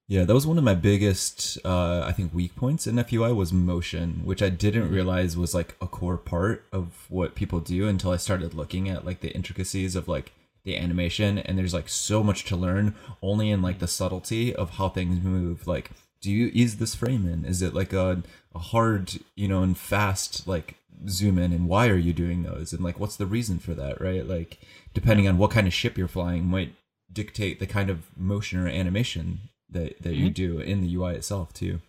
Yeah, 0.08 0.22
that 0.22 0.34
was 0.34 0.46
one 0.46 0.56
of 0.56 0.62
my 0.62 0.74
biggest, 0.74 1.58
uh, 1.64 2.02
I 2.06 2.12
think, 2.12 2.32
weak 2.32 2.54
points 2.54 2.86
in 2.86 2.94
FUI 2.94 3.34
was 3.34 3.52
motion, 3.52 4.20
which 4.24 4.40
I 4.40 4.50
didn't 4.50 4.92
realize 4.92 5.36
was 5.36 5.52
like 5.52 5.74
a 5.80 5.88
core 5.88 6.16
part 6.16 6.64
of 6.72 7.06
what 7.08 7.34
people 7.34 7.58
do 7.58 7.88
until 7.88 8.12
I 8.12 8.16
started 8.16 8.54
looking 8.54 8.88
at 8.88 9.04
like 9.04 9.18
the 9.18 9.34
intricacies 9.34 9.96
of 9.96 10.06
like 10.06 10.32
the 10.62 10.76
animation. 10.76 11.38
And 11.38 11.58
there's 11.58 11.74
like 11.74 11.88
so 11.88 12.22
much 12.22 12.44
to 12.44 12.56
learn 12.56 12.94
only 13.20 13.50
in 13.50 13.62
like 13.62 13.80
the 13.80 13.88
subtlety 13.88 14.54
of 14.54 14.70
how 14.70 14.88
things 14.88 15.24
move. 15.24 15.66
Like, 15.66 15.90
do 16.20 16.30
you 16.30 16.52
ease 16.54 16.76
this 16.76 16.94
frame 16.94 17.26
in? 17.26 17.44
Is 17.44 17.60
it 17.60 17.74
like 17.74 17.92
a 17.92 18.22
hard, 18.58 19.12
you 19.34 19.48
know, 19.48 19.62
and 19.62 19.76
fast 19.76 20.46
like 20.46 20.76
zoom 21.08 21.38
in? 21.38 21.52
And 21.52 21.68
why 21.68 21.88
are 21.88 21.96
you 21.96 22.12
doing 22.12 22.42
those? 22.42 22.72
And 22.72 22.82
like, 22.82 22.98
what's 23.00 23.16
the 23.16 23.26
reason 23.26 23.58
for 23.58 23.74
that, 23.74 24.00
right? 24.00 24.26
Like, 24.26 24.58
depending 24.94 25.28
on 25.28 25.38
what 25.38 25.50
kind 25.50 25.66
of 25.66 25.74
ship 25.74 25.96
you're 25.98 26.08
flying 26.08 26.46
might 26.46 26.74
dictate 27.12 27.58
the 27.60 27.66
kind 27.66 27.88
of 27.90 28.06
motion 28.16 28.58
or 28.58 28.68
animation 28.68 29.40
that 29.70 30.00
that 30.02 30.14
you 30.14 30.30
Mhm. 30.30 30.34
do 30.34 30.58
in 30.60 30.80
the 30.80 30.94
UI 30.94 31.14
itself 31.14 31.52
too. 31.52 31.80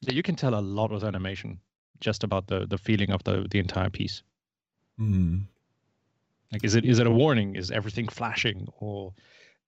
Yeah, 0.00 0.12
you 0.14 0.22
can 0.22 0.36
tell 0.36 0.54
a 0.54 0.60
lot 0.60 0.90
with 0.90 1.04
animation 1.04 1.60
just 2.00 2.24
about 2.24 2.46
the 2.48 2.66
the 2.66 2.78
feeling 2.78 3.10
of 3.10 3.22
the 3.24 3.46
the 3.50 3.58
entire 3.58 3.90
piece. 3.90 4.22
Mm. 4.98 5.42
Like, 6.52 6.64
is 6.64 6.74
it 6.74 6.84
is 6.84 6.98
it 6.98 7.06
a 7.06 7.10
warning? 7.10 7.56
Is 7.56 7.70
everything 7.70 8.08
flashing, 8.08 8.68
or 8.78 9.12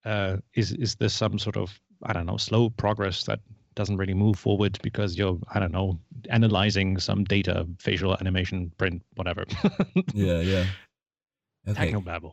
uh, 0.04 0.36
is 0.54 0.72
is 0.72 0.96
there 0.96 1.08
some 1.08 1.38
sort 1.38 1.56
of 1.56 1.80
I 2.02 2.12
don't 2.12 2.26
know 2.26 2.36
slow 2.36 2.70
progress 2.70 3.24
that 3.24 3.40
doesn't 3.74 3.96
really 3.96 4.14
move 4.14 4.38
forward 4.38 4.78
because 4.82 5.16
you're 5.18 5.38
I 5.52 5.58
don't 5.60 5.72
know 5.72 5.98
analyzing 6.30 6.98
some 6.98 7.24
data, 7.24 7.66
facial 7.78 8.16
animation, 8.20 8.72
print, 8.78 9.02
whatever. 9.16 9.44
Yeah, 10.14 10.40
yeah. 10.40 10.64
Okay, 11.66 11.92
Technobabble. 11.92 12.32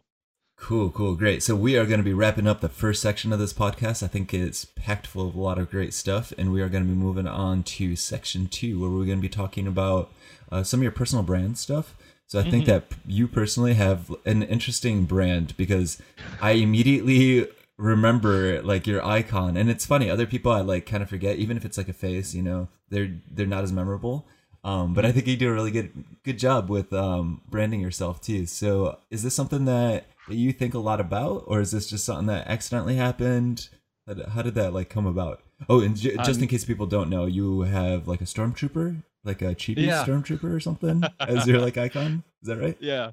cool, 0.58 0.90
cool, 0.92 1.16
great. 1.16 1.42
So 1.42 1.56
we 1.56 1.78
are 1.78 1.86
going 1.86 2.00
to 2.00 2.04
be 2.04 2.14
wrapping 2.14 2.48
up 2.48 2.62
the 2.62 2.70
first 2.70 3.02
section 3.02 3.32
of 3.34 3.40
this 3.40 3.54
podcast. 3.54 4.04
I 4.04 4.08
think 4.08 4.34
it's 4.34 4.66
packed 4.66 5.08
full 5.08 5.28
of 5.30 5.36
a 5.36 5.40
lot 5.42 5.58
of 5.58 5.70
great 5.72 5.94
stuff, 5.94 6.34
and 6.38 6.52
we 6.52 6.62
are 6.62 6.70
going 6.70 6.84
to 6.84 6.90
be 6.90 6.96
moving 6.96 7.28
on 7.28 7.64
to 7.64 7.96
section 7.96 8.48
two, 8.48 8.80
where 8.80 8.90
we're 8.90 9.06
going 9.06 9.18
to 9.20 9.22
be 9.22 9.30
talking 9.30 9.68
about 9.68 10.12
uh, 10.52 10.64
some 10.64 10.80
of 10.82 10.84
your 10.84 10.92
personal 10.92 11.24
brand 11.24 11.58
stuff. 11.58 11.96
So 12.28 12.40
I 12.40 12.50
think 12.50 12.66
that 12.66 12.86
you 13.06 13.28
personally 13.28 13.74
have 13.74 14.10
an 14.26 14.44
interesting 14.44 15.04
brand 15.04 15.56
because 15.58 16.02
I 16.42 16.52
immediately 16.52 17.48
remember 17.82 18.62
like 18.62 18.86
your 18.86 19.04
icon, 19.04 19.58
and 19.58 19.70
it's 19.70 19.86
funny. 19.86 20.10
Other 20.10 20.28
people 20.28 20.52
I 20.52 20.62
like 20.62 20.86
kind 20.86 21.02
of 21.04 21.10
forget, 21.10 21.38
even 21.38 21.58
if 21.58 21.66
it's 21.66 21.78
like 21.78 21.90
a 21.90 21.94
face, 21.94 22.34
you 22.34 22.44
know, 22.44 22.70
they're 22.90 23.20
they're 23.30 23.48
not 23.48 23.64
as 23.64 23.74
memorable. 23.74 24.28
Um, 24.64 24.94
but 24.94 25.06
I 25.06 25.12
think 25.12 25.26
you 25.26 25.36
do 25.36 25.50
a 25.50 25.54
really 25.54 25.72
good 25.72 25.92
good 26.24 26.38
job 26.38 26.70
with 26.70 26.94
um, 26.94 27.42
branding 27.50 27.82
yourself 27.82 28.22
too. 28.22 28.46
So 28.46 29.00
is 29.10 29.24
this 29.24 29.34
something 29.34 29.66
that, 29.66 30.06
that 30.28 30.36
you 30.36 30.54
think 30.54 30.76
a 30.76 30.80
lot 30.80 31.02
about, 31.02 31.46
or 31.48 31.60
is 31.62 31.72
this 31.72 31.90
just 31.90 32.06
something 32.06 32.28
that 32.28 32.48
accidentally 32.48 32.96
happened? 32.96 33.70
How 34.06 34.14
did, 34.14 34.26
how 34.28 34.42
did 34.44 34.56
that 34.56 34.74
like 34.74 34.90
come 34.90 35.08
about? 35.08 35.42
Oh, 35.68 35.82
and 35.82 35.96
j- 35.96 36.18
just 36.18 36.42
in 36.42 36.48
case 36.48 36.66
people 36.66 36.86
don't 36.86 37.10
know, 37.10 37.26
you 37.26 37.62
have 37.62 38.08
like 38.08 38.22
a 38.22 38.26
stormtrooper, 38.26 39.02
like 39.24 39.42
a 39.42 39.54
cheapy 39.56 39.84
Yeah. 39.84 40.04
stormtrooper 40.04 40.52
or 40.54 40.60
something, 40.60 41.04
as 41.20 41.48
your 41.48 41.60
like 41.60 41.78
icon. 41.78 42.24
Is 42.42 42.48
that 42.48 42.58
right? 42.58 42.76
Yeah, 42.80 43.12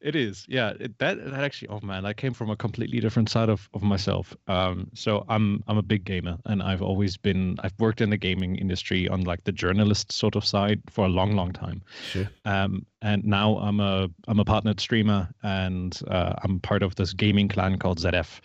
it 0.00 0.14
is. 0.14 0.44
Yeah, 0.48 0.72
it, 0.78 0.96
that 0.98 1.18
that 1.32 1.42
actually. 1.42 1.66
Oh 1.68 1.80
man, 1.82 2.06
I 2.06 2.12
came 2.12 2.32
from 2.32 2.48
a 2.48 2.54
completely 2.56 3.00
different 3.00 3.28
side 3.28 3.48
of, 3.48 3.68
of 3.74 3.82
myself. 3.82 4.36
Um, 4.46 4.88
so 4.94 5.24
I'm 5.28 5.64
I'm 5.66 5.78
a 5.78 5.82
big 5.82 6.04
gamer, 6.04 6.38
and 6.44 6.62
I've 6.62 6.80
always 6.82 7.16
been. 7.16 7.56
I've 7.64 7.74
worked 7.80 8.00
in 8.00 8.10
the 8.10 8.16
gaming 8.16 8.54
industry 8.54 9.08
on 9.08 9.22
like 9.22 9.42
the 9.42 9.50
journalist 9.50 10.12
sort 10.12 10.36
of 10.36 10.44
side 10.44 10.80
for 10.88 11.06
a 11.06 11.08
long, 11.08 11.32
long 11.32 11.52
time. 11.52 11.82
Sure. 12.08 12.28
Um, 12.44 12.86
and 13.02 13.24
now 13.24 13.56
I'm 13.58 13.80
a 13.80 14.08
I'm 14.28 14.38
a 14.38 14.44
partnered 14.44 14.78
streamer, 14.78 15.28
and 15.42 16.00
uh, 16.08 16.34
I'm 16.44 16.60
part 16.60 16.84
of 16.84 16.94
this 16.94 17.12
gaming 17.12 17.48
clan 17.48 17.78
called 17.78 17.98
ZF. 17.98 18.38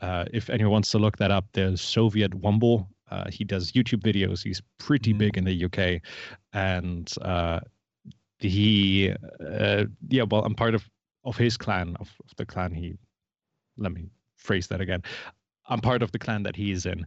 Uh, 0.00 0.26
if 0.32 0.50
anyone 0.50 0.70
wants 0.72 0.90
to 0.92 0.98
look 0.98 1.16
that 1.16 1.32
up, 1.32 1.46
there's 1.52 1.80
Soviet 1.80 2.30
Wumble. 2.40 2.86
Uh, 3.10 3.30
he 3.30 3.44
does 3.44 3.72
YouTube 3.72 4.02
videos. 4.02 4.42
He's 4.42 4.62
pretty 4.78 5.12
Mhm. 5.12 5.18
big 5.18 5.36
in 5.38 5.44
the 5.44 5.64
UK, 5.64 6.00
and 6.52 7.12
uh, 7.22 7.60
he, 8.38 9.10
uh, 9.10 9.84
yeah, 10.08 10.24
well, 10.24 10.44
I'm 10.44 10.54
part 10.54 10.74
of 10.74 10.88
of 11.24 11.36
his 11.38 11.56
clan 11.56 11.96
of, 12.00 12.12
of 12.24 12.36
the 12.36 12.44
clan 12.44 12.72
he. 12.74 12.94
Let 13.78 13.92
me 13.92 14.10
phrase 14.36 14.66
that 14.68 14.80
again. 14.80 15.02
I'm 15.68 15.80
part 15.80 16.02
of 16.02 16.12
the 16.12 16.18
clan 16.18 16.42
that 16.42 16.54
he 16.56 16.70
is 16.70 16.84
in. 16.86 17.06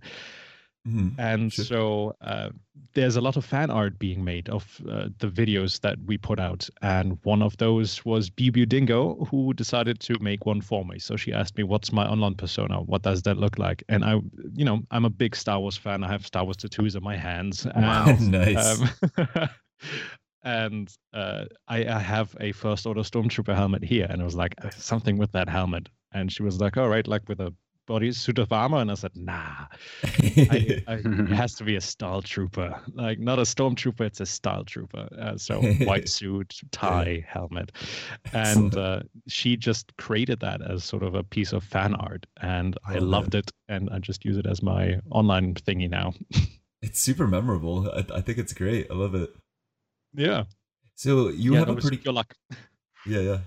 Mhm. 0.87 1.15
And 1.19 1.51
Sure. 1.51 1.65
so 1.65 2.15
uh, 2.21 2.49
there's 2.93 3.15
a 3.17 3.21
lot 3.21 3.37
of 3.37 3.43
fan 3.45 3.69
art 3.69 3.99
being 3.99 4.23
made 4.23 4.49
of 4.49 4.79
uh, 4.89 5.09
the 5.19 5.27
videos 5.27 5.81
that 5.81 5.97
we 6.05 6.17
put 6.17 6.39
out. 6.39 6.69
And 6.81 7.17
one 7.23 7.41
of 7.41 7.57
those 7.57 8.05
was 8.05 8.29
Bibu 8.29 8.67
Dingo, 8.69 9.25
who 9.25 9.53
decided 9.53 9.99
to 10.01 10.17
make 10.19 10.45
one 10.45 10.61
for 10.61 10.85
me. 10.85 10.99
So 10.99 11.17
she 11.17 11.33
asked 11.33 11.57
me, 11.57 11.63
What's 11.63 11.91
my 11.91 12.07
online 12.07 12.35
persona? 12.35 12.81
What 12.81 13.01
does 13.01 13.21
that 13.23 13.37
look 13.37 13.57
like? 13.59 13.83
And 13.89 14.05
I, 14.05 14.21
you 14.53 14.63
know, 14.65 14.81
I'm 14.91 15.05
a 15.05 15.09
big 15.09 15.35
Star 15.35 15.59
Wars 15.59 15.75
fan. 15.77 16.03
I 16.03 16.07
have 16.07 16.25
Star 16.25 16.43
Wars 16.45 16.57
tattoos 16.57 16.95
on 16.95 17.03
my 17.03 17.17
hands. 17.17 17.65
And, 17.65 18.31
nice. 18.31 18.79
um, 19.17 19.49
and 20.43 20.93
uh, 21.13 21.45
I, 21.67 21.85
I 21.85 21.99
have 21.99 22.35
a 22.39 22.51
First 22.51 22.85
Order 22.85 23.01
Stormtrooper 23.01 23.55
helmet 23.55 23.83
here. 23.83 24.07
And 24.09 24.21
I 24.21 24.25
was 24.25 24.35
like, 24.35 24.55
"Uh, 24.63 24.69
Something 24.69 25.17
with 25.17 25.31
that 25.33 25.49
helmet. 25.49 25.89
And 26.13 26.31
she 26.31 26.43
was 26.43 26.59
like, 26.61 26.77
All 26.77 26.87
right, 26.89 27.07
like 27.07 27.27
with 27.27 27.39
a 27.41 27.53
bodysuit 27.87 28.37
of 28.37 28.51
armor. 28.51 28.77
And 28.77 28.91
I 28.91 28.95
said, 28.95 29.15
Nah. 29.15 29.65
I, 30.03 30.83
I, 30.87 30.93
it 31.05 31.29
has 31.29 31.55
to 31.55 31.63
be 31.63 31.75
a 31.75 31.81
style 31.81 32.21
trooper, 32.21 32.79
like 32.93 33.19
not 33.19 33.39
a 33.39 33.43
stormtrooper. 33.43 34.01
It's 34.01 34.19
a 34.19 34.25
style 34.25 34.63
trooper. 34.63 35.07
Uh, 35.19 35.37
so 35.37 35.61
white 35.61 36.09
suit, 36.17 36.59
tie, 36.71 37.25
helmet, 37.27 37.71
and 38.33 38.75
uh, 38.75 39.01
she 39.27 39.57
just 39.57 39.95
created 39.97 40.39
that 40.41 40.61
as 40.61 40.83
sort 40.83 41.03
of 41.03 41.15
a 41.15 41.23
piece 41.23 41.53
of 41.53 41.63
fan 41.63 41.95
art, 41.95 42.25
and 42.41 42.77
I 42.85 42.95
Love 42.95 43.03
loved 43.17 43.35
it, 43.35 43.51
and 43.67 43.89
I 43.89 43.99
just 43.99 44.25
use 44.25 44.37
it 44.37 44.45
as 44.45 44.61
my 44.61 44.99
online 45.09 45.53
thingy 45.55 45.89
now. 45.89 46.13
it's 46.81 46.99
super 46.99 47.27
memorable. 47.27 47.89
I, 47.89 48.05
I 48.17 48.21
think 48.21 48.37
it's 48.37 48.53
great. 48.53 48.87
I 48.91 48.93
love 48.93 49.15
it. 49.15 49.29
yeah, 50.13 50.43
So 50.95 51.29
you 51.29 51.53
yeah, 51.53 51.59
have 51.59 51.69
a 51.69 51.75
pretty 51.75 51.99
your 52.03 52.13
luck. 52.13 52.33
Yeah, 53.05 53.19
yeah. 53.21 53.37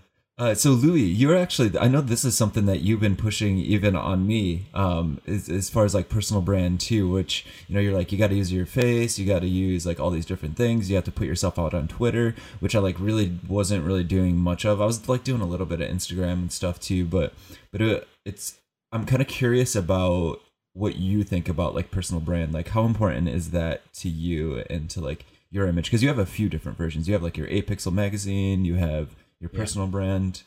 Uh, 0.40 0.54
so 0.54 0.70
Louis, 0.70 1.02
you're 1.02 1.36
actually 1.36 1.78
I 1.78 1.86
know 1.86 2.00
this 2.00 2.24
is 2.24 2.34
something 2.34 2.64
that 2.64 2.80
you've 2.80 3.00
been 3.00 3.14
pushing 3.14 3.58
even 3.58 3.94
on 3.94 4.26
me, 4.26 4.64
um, 4.72 5.20
as, 5.26 5.50
as 5.50 5.68
far 5.68 5.84
as 5.84 5.94
like 5.94 6.08
personal 6.08 6.40
brand 6.40 6.80
too, 6.80 7.10
which 7.10 7.44
you 7.68 7.74
know 7.74 7.80
you're 7.80 7.92
like 7.92 8.10
you 8.10 8.16
got 8.16 8.28
to 8.28 8.36
use 8.36 8.50
your 8.50 8.64
face, 8.64 9.18
you 9.18 9.26
got 9.26 9.40
to 9.40 9.46
use 9.46 9.84
like 9.84 10.00
all 10.00 10.08
these 10.08 10.24
different 10.24 10.56
things, 10.56 10.88
you 10.88 10.96
have 10.96 11.04
to 11.04 11.12
put 11.12 11.26
yourself 11.26 11.58
out 11.58 11.74
on 11.74 11.88
Twitter, 11.88 12.34
which 12.58 12.74
I 12.74 12.78
like 12.78 12.98
really 12.98 13.38
wasn't 13.46 13.84
really 13.84 14.02
doing 14.02 14.38
much 14.38 14.64
of. 14.64 14.80
I 14.80 14.86
was 14.86 15.06
like 15.10 15.24
doing 15.24 15.42
a 15.42 15.46
little 15.46 15.66
bit 15.66 15.82
of 15.82 15.90
Instagram 15.90 16.32
and 16.32 16.52
stuff 16.52 16.80
too, 16.80 17.04
but 17.04 17.34
but 17.70 17.82
it, 17.82 18.08
it's 18.24 18.56
I'm 18.92 19.04
kind 19.04 19.20
of 19.20 19.28
curious 19.28 19.76
about 19.76 20.40
what 20.72 20.96
you 20.96 21.22
think 21.22 21.50
about 21.50 21.74
like 21.74 21.90
personal 21.90 22.22
brand, 22.22 22.54
like 22.54 22.68
how 22.68 22.86
important 22.86 23.28
is 23.28 23.50
that 23.50 23.92
to 23.92 24.08
you 24.08 24.64
and 24.70 24.88
to 24.88 25.02
like 25.02 25.26
your 25.50 25.66
image 25.66 25.86
because 25.86 26.02
you 26.02 26.08
have 26.08 26.18
a 26.18 26.24
few 26.24 26.48
different 26.48 26.78
versions. 26.78 27.08
You 27.08 27.12
have 27.12 27.22
like 27.22 27.36
your 27.36 27.48
8 27.48 27.66
pixel 27.66 27.92
magazine, 27.92 28.64
you 28.64 28.76
have 28.76 29.16
your 29.40 29.50
Yeah. 29.52 29.60
personal 29.60 29.88
brand. 29.88 30.42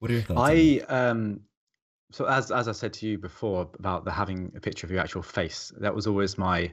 What 0.00 0.10
are 0.10 0.14
your 0.14 0.22
thoughts? 0.22 0.40
I 0.42 0.80
um 0.88 1.40
so 2.12 2.26
as 2.26 2.50
as 2.50 2.68
I 2.68 2.72
said 2.72 2.92
to 2.94 3.06
you 3.06 3.18
before 3.18 3.70
about 3.78 4.04
the 4.04 4.10
having 4.10 4.52
a 4.56 4.60
picture 4.60 4.86
of 4.86 4.90
your 4.90 5.00
actual 5.00 5.22
face, 5.22 5.72
that 5.80 5.94
was 5.94 6.06
always 6.06 6.36
my 6.36 6.72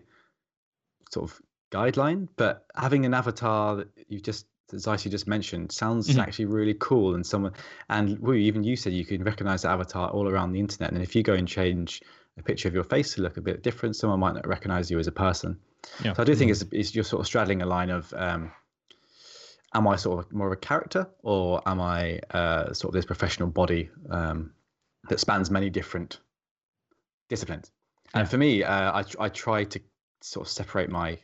sort 1.12 1.30
of 1.32 1.40
guideline. 1.72 2.28
But 2.36 2.66
having 2.76 3.06
an 3.06 3.14
avatar 3.14 3.78
that 3.78 3.88
you 4.08 4.20
just 4.20 4.48
as 4.74 5.06
you 5.06 5.12
just 5.12 5.28
mentioned 5.28 5.72
sounds 5.72 6.08
Mhm. 6.10 6.20
actually 6.20 6.46
really 6.46 6.74
cool 6.80 7.14
and 7.16 7.26
someone 7.26 7.54
and 7.90 8.18
Wu, 8.20 8.34
even 8.34 8.64
you 8.64 8.76
said 8.76 8.94
you 8.94 9.06
can 9.06 9.24
recognize 9.24 9.62
the 9.62 9.70
avatar 9.70 10.10
all 10.10 10.28
around 10.28 10.52
the 10.52 10.60
internet. 10.60 10.92
And 10.92 11.02
if 11.04 11.16
you 11.16 11.22
go 11.22 11.34
and 11.34 11.48
change 11.48 12.02
a 12.38 12.44
picture 12.44 12.68
of 12.68 12.74
your 12.74 12.84
face 12.84 13.14
to 13.14 13.22
look 13.22 13.38
a 13.38 13.42
bit 13.42 13.62
different, 13.62 13.96
someone 13.96 14.20
might 14.20 14.34
not 14.34 14.48
recognize 14.48 14.90
you 14.90 14.98
as 14.98 15.06
a 15.08 15.12
person. 15.12 15.60
Yeah. 16.04 16.14
So 16.14 16.24
I 16.24 16.26
do 16.26 16.34
think 16.34 16.50
it's, 16.50 16.64
it's 16.72 16.96
you're 16.96 17.04
sort 17.04 17.20
of 17.20 17.28
straddling 17.28 17.62
a 17.62 17.68
line 17.68 17.92
of 17.92 18.12
um, 18.18 18.52
am 19.74 19.88
I 19.88 19.96
sort 19.96 20.26
of 20.26 20.32
more 20.32 20.48
of 20.48 20.54
a 20.54 20.58
character 20.58 21.08
or 21.22 21.62
am 21.68 21.82
I 21.82 22.20
uh, 22.32 22.74
sort 22.74 22.90
of 22.90 22.94
this 22.94 23.06
professional 23.06 23.50
body 23.50 23.90
um, 24.10 24.52
that 25.10 25.20
spans 25.20 25.50
many 25.50 25.70
different 25.70 26.20
disciplines? 27.30 27.72
Yeah. 28.14 28.22
And 28.22 28.30
for 28.30 28.38
me, 28.38 28.64
uh, 28.64 28.92
I, 28.92 29.04
I 29.20 29.30
try 29.30 29.64
to 29.64 29.80
sort 30.22 30.48
of 30.48 30.52
separate 30.52 30.90
my 30.90 31.18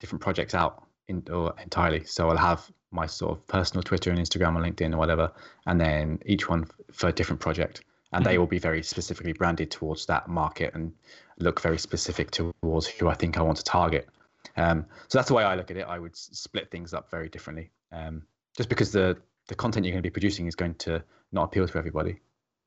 different 0.00 0.22
projects 0.22 0.54
out 0.54 0.86
in, 1.08 1.22
or 1.30 1.54
entirely. 1.62 2.04
So 2.04 2.28
I'll 2.28 2.36
have 2.36 2.70
my 2.90 3.06
sort 3.06 3.32
of 3.32 3.46
personal 3.46 3.82
Twitter 3.82 4.10
and 4.10 4.18
Instagram 4.18 4.56
or 4.56 4.62
LinkedIn 4.62 4.94
or 4.94 4.98
whatever, 4.98 5.32
and 5.66 5.80
then 5.80 6.18
each 6.26 6.48
one 6.48 6.66
for 6.92 7.08
a 7.08 7.12
different 7.12 7.40
project. 7.40 7.82
And 8.12 8.26
they 8.26 8.34
Mhm. 8.34 8.38
will 8.40 8.46
be 8.46 8.58
very 8.58 8.82
specifically 8.82 9.32
branded 9.32 9.70
towards 9.70 10.04
that 10.06 10.28
market 10.28 10.74
and 10.74 10.92
look 11.38 11.60
very 11.60 11.78
specific 11.78 12.30
towards 12.30 12.86
who 12.86 13.08
I 13.08 13.14
think 13.14 13.38
I 13.38 13.42
want 13.42 13.56
to 13.56 13.64
target. 13.64 14.08
Um, 14.56 14.86
so 15.08 15.18
that's 15.18 15.28
the 15.28 15.34
way 15.34 15.44
I 15.44 15.54
look 15.54 15.70
at 15.70 15.76
it. 15.76 15.86
I 15.88 15.98
would 15.98 16.16
split 16.16 16.70
things 16.70 16.94
up 16.94 17.10
very 17.10 17.28
differently, 17.28 17.70
um, 17.90 18.22
just 18.56 18.68
because 18.68 18.92
the 18.92 19.16
the 19.48 19.54
content 19.54 19.84
you're 19.84 19.92
going 19.92 20.02
to 20.02 20.06
be 20.06 20.12
producing 20.12 20.46
is 20.46 20.54
going 20.54 20.74
to 20.76 21.02
not 21.32 21.44
appeal 21.44 21.66
to 21.66 21.78
everybody. 21.78 22.20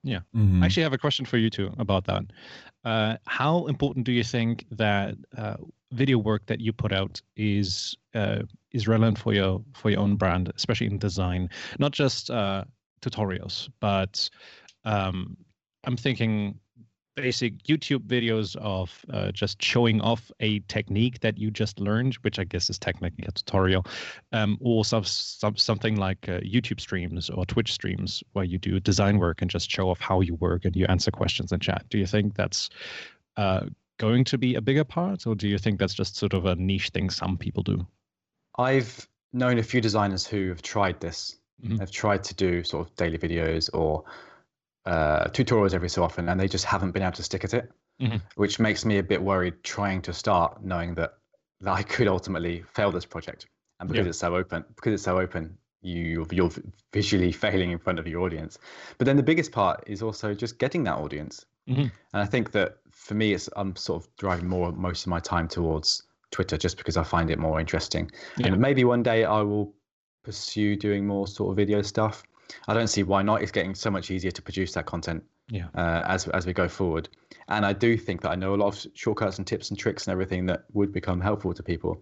Yeah. 0.03 0.19
Mm-hmm. 0.35 0.61
I 0.61 0.67
actually 0.67 0.83
have 0.83 0.93
a 0.93 0.99
question 0.99 1.25
for 1.25 1.37
you 1.37 1.49
too 1.49 1.73
about 1.79 2.05
that. 2.05 2.25
Uh, 2.83 3.17
how 3.25 3.65
important 3.65 4.05
do 4.05 4.11
you 4.11 4.23
think 4.23 4.65
that 4.71 5.15
uh, 5.35 5.55
video 5.91 6.19
work 6.19 6.45
that 6.45 6.59
you 6.59 6.71
put 6.71 6.93
out 6.93 7.21
is 7.35 7.95
uh, 8.13 8.41
is 8.71 8.87
relevant 8.87 9.17
for 9.17 9.33
your 9.33 9.63
for 9.73 9.89
your 9.89 9.99
own 9.99 10.15
brand, 10.15 10.51
especially 10.55 10.87
in 10.87 10.99
design? 10.99 11.49
Not 11.79 11.91
just 11.91 12.29
uh, 12.29 12.65
tutorials, 13.01 13.69
but 13.79 14.29
um, 14.83 15.35
I'm 15.85 15.97
thinking 15.97 16.59
basic 17.15 17.63
YouTube 17.63 18.05
videos 18.07 18.55
of 18.57 19.05
uh, 19.11 19.31
just 19.31 19.61
showing 19.61 20.01
off 20.01 20.31
a 20.39 20.59
technique 20.61 21.19
that 21.21 21.37
you 21.37 21.49
just 21.49 21.79
learned, 21.79 22.15
which 22.15 22.39
I 22.39 22.43
guess 22.43 22.69
is 22.69 22.77
technically 22.77 23.25
a 23.27 23.31
tutorial, 23.31 23.85
um, 24.31 24.57
or 24.61 24.85
some, 24.85 25.03
some, 25.03 25.55
something 25.55 25.95
like 25.95 26.29
uh, 26.29 26.39
YouTube 26.39 26.79
streams 26.79 27.29
or 27.29 27.45
Twitch 27.45 27.73
streams 27.73 28.23
where 28.33 28.45
you 28.45 28.57
do 28.57 28.79
design 28.79 29.17
work 29.17 29.41
and 29.41 29.49
just 29.49 29.71
show 29.71 29.89
off 29.89 29.99
how 29.99 30.21
you 30.21 30.35
work 30.35 30.65
and 30.65 30.75
you 30.75 30.85
answer 30.87 31.11
questions 31.11 31.51
in 31.51 31.59
chat. 31.59 31.85
Do 31.89 31.97
you 31.97 32.05
think 32.05 32.35
that's 32.35 32.69
uh, 33.37 33.65
going 33.97 34.23
to 34.25 34.37
be 34.37 34.55
a 34.55 34.61
bigger 34.61 34.83
part, 34.83 35.25
or 35.25 35.35
do 35.35 35.47
you 35.47 35.57
think 35.57 35.79
that's 35.79 35.93
just 35.93 36.17
sort 36.17 36.33
of 36.33 36.45
a 36.45 36.55
niche 36.55 36.89
thing 36.89 37.09
some 37.09 37.37
people 37.37 37.63
do? 37.63 37.85
I've 38.57 39.07
known 39.33 39.57
a 39.57 39.63
few 39.63 39.81
designers 39.81 40.25
who 40.25 40.49
have 40.49 40.61
tried 40.61 40.99
this. 40.99 41.37
Mm-hmm. 41.63 41.77
Have 41.77 41.91
tried 41.91 42.23
to 42.25 42.35
do 42.35 42.63
sort 42.65 42.85
of 42.85 42.95
daily 42.97 43.17
videos 43.17 43.69
or 43.73 44.03
uh, 44.85 45.25
tutorials 45.29 45.73
every 45.73 45.89
so 45.89 46.03
often, 46.03 46.29
and 46.29 46.39
they 46.39 46.47
just 46.47 46.65
haven't 46.65 46.91
been 46.91 47.03
able 47.03 47.13
to 47.13 47.23
stick 47.23 47.43
at 47.43 47.53
it, 47.53 47.71
mm-hmm. 48.01 48.17
which 48.35 48.59
makes 48.59 48.85
me 48.85 48.97
a 48.97 49.03
bit 49.03 49.21
worried 49.21 49.63
trying 49.63 50.01
to 50.03 50.13
start, 50.13 50.63
knowing 50.63 50.95
that 50.95 51.13
that 51.61 51.71
I 51.71 51.83
could 51.83 52.07
ultimately 52.07 52.63
fail 52.73 52.91
this 52.91 53.05
project. 53.05 53.47
And 53.79 53.89
because 53.89 54.05
yeah. 54.05 54.09
it's 54.09 54.19
so 54.19 54.35
open, 54.35 54.63
because 54.75 54.93
it's 54.93 55.03
so 55.03 55.19
open, 55.19 55.57
you 55.81 56.25
you're 56.31 56.51
visually 56.93 57.31
failing 57.43 57.71
in 57.71 57.79
front 57.79 57.99
of 57.99 58.07
your 58.07 58.21
audience. 58.21 58.57
But 58.97 59.05
then 59.05 59.17
the 59.17 59.23
biggest 59.23 59.51
part 59.51 59.83
is 59.87 60.01
also 60.01 60.33
just 60.33 60.59
getting 60.59 60.83
that 60.83 60.97
audience. 60.97 61.45
Mm-hmm. 61.69 61.81
And 61.81 61.91
I 62.13 62.25
think 62.25 62.51
that 62.51 62.77
for 62.91 63.15
me, 63.15 63.33
it's 63.33 63.49
I'm 63.55 63.75
sort 63.75 64.03
of 64.03 64.15
driving 64.17 64.47
more 64.47 64.71
most 64.71 65.03
of 65.03 65.07
my 65.07 65.19
time 65.19 65.47
towards 65.47 66.03
Twitter 66.31 66.57
just 66.57 66.77
because 66.77 66.97
I 66.97 67.03
find 67.03 67.29
it 67.29 67.39
more 67.39 67.59
interesting. 67.59 68.11
Yeah. 68.37 68.47
And 68.47 68.59
maybe 68.59 68.83
one 68.83 69.03
day 69.03 69.23
I 69.23 69.41
will 69.41 69.73
pursue 70.23 70.75
doing 70.75 71.07
more 71.07 71.27
sort 71.27 71.51
of 71.51 71.55
video 71.55 71.81
stuff. 71.81 72.23
I 72.67 72.73
don't 72.73 72.87
see 72.87 73.03
why 73.03 73.21
not. 73.21 73.41
It's 73.41 73.51
getting 73.51 73.75
so 73.75 73.91
much 73.91 74.11
easier 74.11 74.31
to 74.31 74.41
produce 74.41 74.73
that 74.73 74.85
content 74.85 75.23
yeah. 75.49 75.67
Uh, 75.75 76.01
as 76.05 76.27
as 76.29 76.45
we 76.45 76.53
go 76.53 76.67
forward. 76.67 77.09
And 77.47 77.65
I 77.65 77.73
do 77.73 77.97
think 77.97 78.21
that 78.21 78.29
I 78.29 78.35
know 78.35 78.55
a 78.55 78.57
lot 78.57 78.67
of 78.67 78.91
shortcuts 78.95 79.37
and 79.37 79.45
tips 79.45 79.69
and 79.69 79.77
tricks 79.77 80.07
and 80.07 80.11
everything 80.11 80.45
that 80.47 80.65
would 80.73 80.91
become 80.91 81.21
helpful 81.21 81.53
to 81.53 81.63
people. 81.63 82.01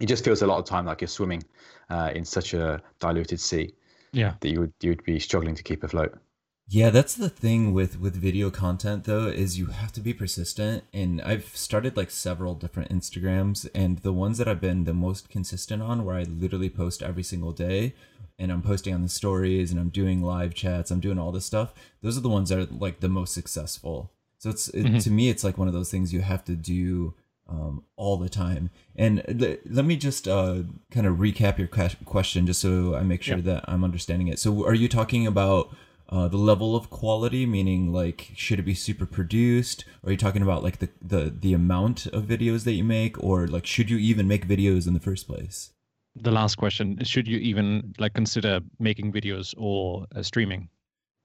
It 0.00 0.06
just 0.06 0.24
feels 0.24 0.42
a 0.42 0.46
lot 0.46 0.58
of 0.58 0.64
time 0.64 0.86
like 0.86 1.00
you're 1.00 1.08
swimming 1.08 1.42
uh, 1.88 2.10
in 2.14 2.24
such 2.24 2.52
a 2.52 2.82
diluted 2.98 3.40
sea. 3.40 3.74
Yeah. 4.12 4.34
That 4.40 4.50
you 4.50 4.60
would 4.60 4.72
you 4.82 4.90
would 4.90 5.04
be 5.04 5.18
struggling 5.18 5.54
to 5.54 5.62
keep 5.62 5.82
afloat. 5.82 6.18
Yeah, 6.66 6.90
that's 6.90 7.14
the 7.14 7.28
thing 7.28 7.74
with 7.74 8.00
with 8.00 8.16
video 8.16 8.50
content 8.50 9.04
though 9.04 9.26
is 9.26 9.58
you 9.58 9.66
have 9.66 9.92
to 9.92 10.00
be 10.00 10.14
persistent 10.14 10.84
and 10.94 11.20
I've 11.20 11.54
started 11.54 11.96
like 11.96 12.10
several 12.10 12.54
different 12.54 12.90
Instagrams 12.90 13.68
and 13.74 13.98
the 13.98 14.14
ones 14.14 14.38
that 14.38 14.48
I've 14.48 14.62
been 14.62 14.84
the 14.84 14.94
most 14.94 15.28
consistent 15.28 15.82
on 15.82 16.04
where 16.04 16.16
I 16.16 16.22
literally 16.22 16.70
post 16.70 17.02
every 17.02 17.22
single 17.22 17.52
day 17.52 17.94
and 18.38 18.50
I'm 18.50 18.62
posting 18.62 18.94
on 18.94 19.02
the 19.02 19.10
stories 19.10 19.70
and 19.70 19.78
I'm 19.78 19.90
doing 19.90 20.22
live 20.22 20.54
chats, 20.54 20.90
I'm 20.90 21.00
doing 21.00 21.18
all 21.18 21.32
this 21.32 21.44
stuff. 21.44 21.74
Those 22.00 22.16
are 22.16 22.22
the 22.22 22.30
ones 22.30 22.48
that 22.48 22.58
are 22.58 22.74
like 22.74 23.00
the 23.00 23.10
most 23.10 23.34
successful. 23.34 24.10
So 24.38 24.48
it's 24.48 24.68
it, 24.68 24.84
mm-hmm. 24.84 24.98
to 24.98 25.10
me 25.10 25.28
it's 25.28 25.44
like 25.44 25.58
one 25.58 25.68
of 25.68 25.74
those 25.74 25.90
things 25.90 26.14
you 26.14 26.22
have 26.22 26.44
to 26.46 26.56
do 26.56 27.12
um, 27.46 27.84
all 27.96 28.16
the 28.16 28.30
time. 28.30 28.70
And 28.96 29.22
th- 29.26 29.60
let 29.68 29.84
me 29.84 29.96
just 29.96 30.26
uh, 30.26 30.62
kind 30.90 31.06
of 31.06 31.16
recap 31.16 31.58
your 31.58 31.68
question 31.68 32.46
just 32.46 32.62
so 32.62 32.94
I 32.94 33.02
make 33.02 33.22
sure 33.22 33.36
yeah. 33.36 33.54
that 33.54 33.64
I'm 33.68 33.84
understanding 33.84 34.28
it. 34.28 34.38
So 34.38 34.66
are 34.66 34.74
you 34.74 34.88
talking 34.88 35.26
about 35.26 35.74
uh, 36.08 36.28
the 36.28 36.36
level 36.36 36.76
of 36.76 36.90
quality, 36.90 37.46
meaning 37.46 37.92
like 37.92 38.30
should 38.36 38.58
it 38.58 38.64
be 38.64 38.74
super 38.74 39.06
produced? 39.06 39.84
Are 40.04 40.10
you 40.10 40.16
talking 40.16 40.42
about 40.42 40.62
like 40.62 40.78
the, 40.78 40.88
the 41.00 41.34
the 41.38 41.54
amount 41.54 42.06
of 42.06 42.24
videos 42.24 42.64
that 42.64 42.72
you 42.72 42.84
make, 42.84 43.22
or 43.22 43.46
like 43.46 43.66
should 43.66 43.90
you 43.90 43.98
even 43.98 44.28
make 44.28 44.46
videos 44.46 44.86
in 44.86 44.94
the 44.94 45.00
first 45.00 45.26
place? 45.26 45.72
The 46.16 46.30
last 46.30 46.56
question: 46.56 47.02
Should 47.04 47.26
you 47.26 47.38
even 47.38 47.94
like 47.98 48.14
consider 48.14 48.60
making 48.78 49.12
videos 49.12 49.54
or 49.56 50.06
uh, 50.14 50.22
streaming? 50.22 50.68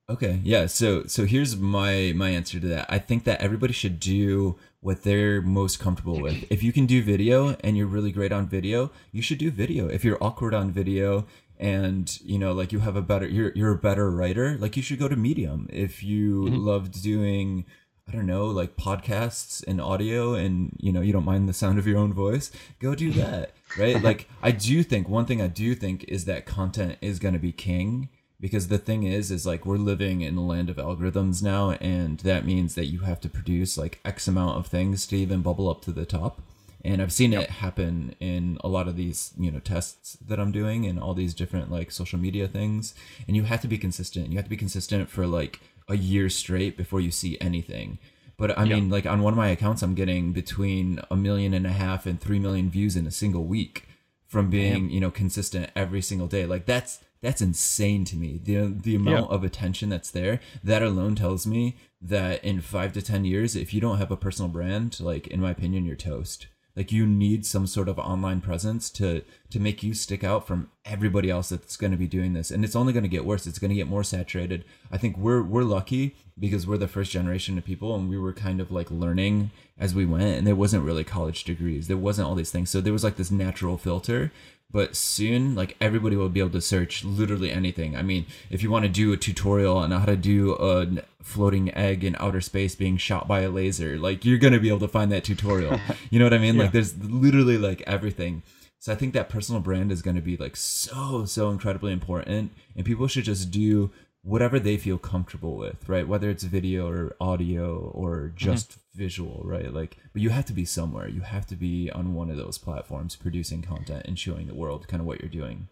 Okay, 0.10 0.40
yeah. 0.44 0.66
So 0.66 1.04
so 1.06 1.26
here's 1.26 1.56
my 1.56 2.14
my 2.16 2.32
answer 2.32 2.60
to 2.60 2.68
that. 2.70 2.88
I 2.90 2.98
think 2.98 3.26
that 3.26 3.40
everybody 3.42 3.74
should 3.74 4.00
do 4.00 4.58
what 4.80 5.04
they're 5.04 5.40
most 5.42 5.80
comfortable 5.80 6.20
with. 6.20 6.46
If 6.50 6.64
you 6.64 6.74
can 6.74 6.88
do 6.88 7.04
video 7.04 7.56
and 7.64 7.78
you're 7.78 7.86
really 7.86 8.12
great 8.12 8.32
on 8.32 8.48
video, 8.48 8.92
you 9.12 9.22
should 9.22 9.38
do 9.38 9.52
video. 9.52 9.88
If 9.88 10.04
you're 10.04 10.18
awkward 10.24 10.56
on 10.56 10.72
video 10.72 11.28
and 11.60 12.20
you 12.22 12.40
know 12.40 12.54
like 12.54 12.72
you 12.72 12.80
have 12.80 12.96
a 12.96 13.02
better 13.02 13.28
you're 13.28 13.52
you're 13.56 13.74
a 13.74 13.78
better 13.78 14.10
writer. 14.10 14.58
Like 14.58 14.78
you 14.78 14.84
should 14.84 15.00
go 15.00 15.08
to 15.08 15.16
medium. 15.16 15.68
If 15.72 16.04
you 16.04 16.44
mm-hmm. 16.44 16.56
loved 16.56 17.04
doing 17.04 17.66
i 18.10 18.12
don't 18.12 18.26
know 18.26 18.48
like 18.48 18.76
podcasts 18.76 19.64
and 19.68 19.80
audio 19.80 20.34
and 20.34 20.76
you 20.80 20.92
know 20.92 21.02
you 21.02 21.14
don't 21.14 21.26
mind 21.26 21.48
the 21.48 21.54
sound 21.54 21.78
of 21.78 21.86
your 21.86 21.98
own 22.00 22.12
voice 22.12 22.52
go 22.80 22.96
do 22.96 23.12
that 23.22 23.52
right? 23.78 24.02
Like 24.02 24.28
i 24.42 24.52
do 24.52 24.82
think 24.84 25.08
one 25.08 25.26
thing 25.26 25.42
i 25.42 25.48
do 25.48 25.76
think 25.76 26.04
is 26.06 26.26
that 26.26 26.46
content 26.46 26.98
is 27.02 27.20
going 27.20 27.36
to 27.36 27.40
be 27.40 27.52
king 27.52 28.10
because 28.40 28.68
the 28.68 28.78
thing 28.78 29.04
is 29.04 29.32
is 29.32 29.46
like 29.46 29.66
we're 29.66 29.78
living 29.78 30.22
in 30.22 30.36
the 30.36 30.42
land 30.42 30.70
of 30.70 30.78
algorithms 30.78 31.44
now 31.44 31.72
and 31.74 32.20
that 32.22 32.46
means 32.46 32.76
that 32.76 32.86
you 32.86 33.02
have 33.02 33.20
to 33.22 33.30
produce 33.30 33.78
like 33.78 34.00
x 34.04 34.28
amount 34.28 34.58
of 34.58 34.68
things 34.68 35.06
to 35.06 35.16
even 35.16 35.42
bubble 35.42 35.70
up 35.70 35.82
to 35.82 35.92
the 35.92 36.06
top 36.06 36.42
and 36.84 37.02
I've 37.02 37.12
seen 37.12 37.34
yep. 37.34 37.44
it 37.44 37.50
happen 37.50 38.16
in 38.20 38.58
a 38.64 38.68
lot 38.68 38.88
of 38.88 38.96
these 38.96 39.34
you 39.38 39.52
know 39.52 39.60
tests 39.60 40.18
that 40.26 40.40
I'm 40.40 40.52
doing 40.52 40.86
and 40.86 41.00
all 41.00 41.14
these 41.14 41.34
different 41.34 41.72
like 41.72 41.92
social 41.92 42.20
media 42.20 42.48
things. 42.48 42.94
And 43.28 43.36
you 43.36 43.44
have 43.44 43.62
to 43.62 43.68
be 43.68 43.78
consistent. 43.78 44.30
You 44.30 44.38
have 44.38 44.46
to 44.46 44.50
be 44.50 44.58
consistent 44.58 45.10
for 45.10 45.28
like 45.28 45.60
a 45.88 45.98
year 45.98 46.30
straight 46.30 46.78
before 46.78 47.02
you 47.02 47.12
see 47.12 47.38
anything. 47.42 48.00
But 48.38 48.58
I 48.58 48.64
yep. 48.64 48.76
mean 48.76 48.90
like 48.90 49.06
on 49.06 49.22
one 49.22 49.34
of 49.34 49.38
my 49.38 49.50
accounts 49.50 49.82
I'm 49.82 49.96
getting 49.96 50.32
between 50.32 51.02
a 51.12 51.16
million 51.16 51.54
and 51.54 51.68
a 51.68 51.72
half 51.72 52.06
and 52.06 52.20
3 52.20 52.40
million 52.40 52.70
views 52.70 52.96
in 52.96 53.06
a 53.06 53.12
single 53.12 53.44
week 53.44 53.86
from 54.26 54.50
being 54.50 54.86
yep. 54.86 54.94
you 54.94 55.00
know 55.02 55.12
consistent 55.12 55.72
every 55.76 56.02
single 56.02 56.28
day. 56.28 56.46
Like 56.46 56.66
that's 56.66 57.00
that's 57.22 57.42
insane 57.42 58.06
to 58.06 58.16
me. 58.16 58.40
The 58.42 58.68
the 58.68 58.96
amount 58.96 59.32
of 59.32 59.44
attention 59.44 59.90
that's 59.90 60.12
there 60.12 60.40
that 60.64 60.82
alone 60.82 61.16
tells 61.16 61.46
me 61.46 61.76
that 62.02 62.42
in 62.44 62.62
5 62.62 62.94
to 62.94 63.02
10 63.02 63.26
years 63.26 63.58
if 63.58 63.74
you 63.74 63.82
don't 63.82 63.98
have 63.98 64.10
a 64.10 64.16
personal 64.16 64.50
brand 64.50 65.00
like 65.02 65.28
in 65.28 65.42
my 65.42 65.52
opinion 65.52 65.84
you're 65.84 65.98
toast 65.98 66.48
like 66.80 66.94
you 66.94 67.06
need 67.06 67.46
some 67.46 67.68
sort 67.68 67.90
of 67.90 68.00
online 68.00 68.40
presence 68.40 68.90
to 68.90 69.22
to 69.50 69.60
make 69.60 69.84
you 69.84 69.94
stick 69.94 70.24
out 70.24 70.48
from 70.48 70.70
everybody 70.86 71.30
else 71.30 71.50
that's 71.50 71.76
going 71.76 71.92
to 71.92 71.98
be 71.98 72.08
doing 72.08 72.32
this. 72.32 72.52
And 72.52 72.64
it's 72.64 72.76
only 72.76 72.94
going 72.94 73.04
to 73.04 73.10
get 73.10 73.26
worse. 73.26 73.46
It's 73.46 73.60
going 73.60 73.68
to 73.68 73.76
get 73.76 73.90
more 73.90 74.02
saturated. 74.02 74.64
I 74.90 74.98
think 74.98 75.18
we're 75.18 75.44
we're 75.44 75.64
lucky 75.64 76.16
because 76.40 76.66
we're 76.66 76.78
the 76.78 76.88
first 76.88 77.12
generation 77.12 77.58
of 77.58 77.66
people 77.66 77.96
and 77.96 78.10
we 78.10 78.18
were 78.18 78.32
kind 78.32 78.62
of 78.62 78.72
like 78.72 78.90
learning 78.90 79.52
as 79.78 79.94
we 79.94 80.06
went 80.06 80.38
and 80.38 80.48
there 80.48 80.56
wasn't 80.56 80.86
really 80.86 81.04
college 81.04 81.44
degrees. 81.44 81.90
There 81.90 81.98
wasn't 81.98 82.30
all 82.30 82.36
these 82.36 82.52
things. 82.52 82.70
So 82.70 82.80
there 82.80 82.94
was 82.94 83.04
like 83.04 83.18
this 83.18 83.30
natural 83.30 83.78
filter 83.78 84.32
but 84.72 84.96
soon 84.96 85.56
like 85.56 85.76
everybody 85.82 86.16
will 86.16 86.30
be 86.30 86.40
able 86.40 86.50
to 86.52 86.62
search 86.62 87.04
literally 87.04 87.52
anything. 87.52 87.96
I 87.96 88.02
mean 88.02 88.26
if 88.50 88.62
you 88.64 88.70
want 88.72 88.86
to 88.86 88.90
do 88.90 89.12
a 89.14 89.18
tutorial 89.18 89.78
on 89.78 89.92
how 89.92 90.06
to 90.06 90.16
do 90.16 90.54
a 90.56 90.88
floating 91.24 91.74
egg 91.76 92.04
in 92.04 92.16
outer 92.20 92.42
space 92.42 92.76
being 92.76 92.98
shot 92.98 93.28
by 93.28 93.42
a 93.42 93.50
laser 93.50 93.98
like 94.00 94.24
you're 94.26 94.38
gonna 94.38 94.60
be 94.60 94.70
able 94.70 94.80
to 94.80 94.88
find 94.88 95.12
that 95.12 95.24
tutorial. 95.24 95.80
You 96.10 96.20
know 96.20 96.26
what 96.26 96.34
i 96.34 96.38
mean? 96.40 96.56
Yeah. 96.56 96.64
like 96.64 96.72
there's 96.72 96.98
literally 96.98 97.58
like 97.58 97.82
everything. 97.86 98.44
So 98.80 98.92
i 98.94 98.96
think 98.96 99.14
that 99.14 99.30
personal 99.30 99.62
brand 99.62 99.92
is 99.92 100.02
going 100.02 100.16
to 100.16 100.22
be 100.22 100.38
like 100.38 100.56
so 100.56 101.26
so 101.26 101.50
incredibly 101.50 101.92
important 101.92 102.52
and 102.76 102.86
people 102.86 103.08
should 103.08 103.26
just 103.26 103.52
do 103.52 103.92
whatever 104.24 104.60
they 104.60 104.78
feel 104.78 104.98
comfortable 104.98 105.56
with, 105.56 105.88
right? 105.88 106.08
Whether 106.08 106.30
it's 106.30 106.44
video 106.44 106.90
or 106.90 107.16
audio 107.20 107.92
or 107.94 108.18
mm-hmm. 108.18 108.38
just 108.38 108.72
mm-hmm. 108.72 109.00
visual, 109.00 109.42
right? 109.46 109.74
Like, 109.74 109.98
but 110.14 110.22
you 110.22 110.30
have 110.30 110.46
to 110.46 110.54
be 110.54 110.66
somewhere. 110.66 111.08
You 111.08 111.22
have 111.22 111.46
to 111.48 111.56
be 111.56 111.90
on 111.92 112.14
one 112.14 112.30
of 112.30 112.38
those 112.38 112.58
platforms 112.58 113.16
producing 113.16 113.62
content 113.62 114.06
and 114.06 114.20
showing 114.20 114.48
the 114.48 114.56
world 114.56 114.88
kind 114.88 115.02
of 115.02 115.08
what 115.08 115.22
you're 115.22 115.30
doing. 115.30 115.70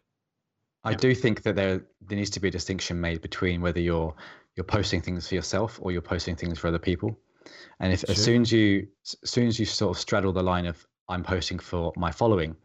I 0.83 0.93
do 0.93 1.13
think 1.13 1.43
that 1.43 1.55
there 1.55 1.81
there 2.01 2.17
needs 2.17 2.29
to 2.31 2.39
be 2.39 2.47
a 2.47 2.51
distinction 2.51 3.01
made 3.01 3.21
between 3.21 3.62
whether 3.62 3.81
you're 3.81 4.15
you're 4.55 4.63
posting 4.63 5.01
things 5.01 5.27
for 5.27 5.36
yourself 5.36 5.79
or 5.81 5.91
you're 5.91 6.01
posting 6.01 6.36
things 6.36 6.57
for 6.57 6.67
other 6.67 6.79
people. 6.79 7.17
And 7.81 7.91
if 7.91 8.01
sure. 8.01 8.12
as 8.12 8.23
soon 8.23 8.43
as 8.43 8.51
you 8.51 8.88
as 9.23 9.29
soon 9.29 9.47
as 9.47 9.60
you 9.60 9.65
sort 9.65 9.97
of 9.97 9.99
straddle 9.99 10.31
the 10.31 10.43
line 10.43 10.65
of 10.65 10.88
I'm 11.10 11.23
posting 11.23 11.60
for 11.60 11.91
my 11.97 12.12
following, 12.12 12.55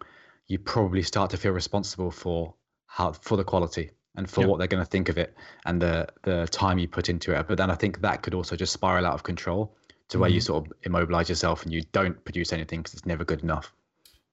you 0.46 0.60
probably 0.60 1.02
start 1.02 1.30
to 1.30 1.36
feel 1.36 1.52
responsible 1.52 2.12
for 2.12 2.54
how 2.86 3.12
for 3.12 3.36
the 3.36 3.44
quality 3.44 3.90
and 4.16 4.28
for 4.28 4.40
yep. 4.40 4.50
what 4.50 4.58
they're 4.58 4.68
going 4.68 4.82
to 4.82 4.90
think 4.90 5.08
of 5.08 5.18
it 5.18 5.34
and 5.64 5.80
the 5.80 6.06
the 6.22 6.46
time 6.48 6.78
you 6.78 6.88
put 6.88 7.08
into 7.08 7.38
it. 7.38 7.46
But 7.48 7.58
then 7.58 7.70
I 7.70 7.74
think 7.74 8.00
that 8.02 8.22
could 8.22 8.34
also 8.34 8.56
just 8.56 8.72
spiral 8.72 9.06
out 9.06 9.14
of 9.14 9.22
control 9.22 9.74
to 10.08 10.18
where 10.18 10.28
mm-hmm. 10.28 10.34
you 10.34 10.40
sort 10.40 10.66
of 10.66 10.72
immobilize 10.82 11.28
yourself 11.28 11.62
and 11.62 11.72
you 11.72 11.82
don't 11.92 12.22
produce 12.24 12.52
anything 12.52 12.80
because 12.80 12.94
it's 12.94 13.06
never 13.06 13.24
good 13.24 13.42
enough. 13.42 13.72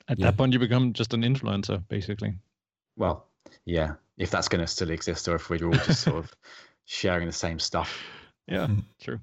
At 0.09 0.19
yeah. 0.19 0.25
that 0.25 0.37
point, 0.37 0.53
you 0.53 0.59
become 0.59 0.93
just 0.93 1.13
an 1.13 1.21
influencer, 1.21 1.83
basically. 1.87 2.33
Well, 2.97 3.27
yeah, 3.65 3.93
if 4.17 4.31
that's 4.31 4.47
going 4.47 4.61
to 4.61 4.67
still 4.67 4.89
exist, 4.89 5.27
or 5.27 5.35
if 5.35 5.49
we're 5.49 5.63
all 5.63 5.71
just 5.71 6.01
sort 6.03 6.17
of 6.17 6.35
sharing 6.85 7.27
the 7.27 7.33
same 7.33 7.59
stuff. 7.59 8.03
Yeah, 8.47 8.67
true. 8.99 9.19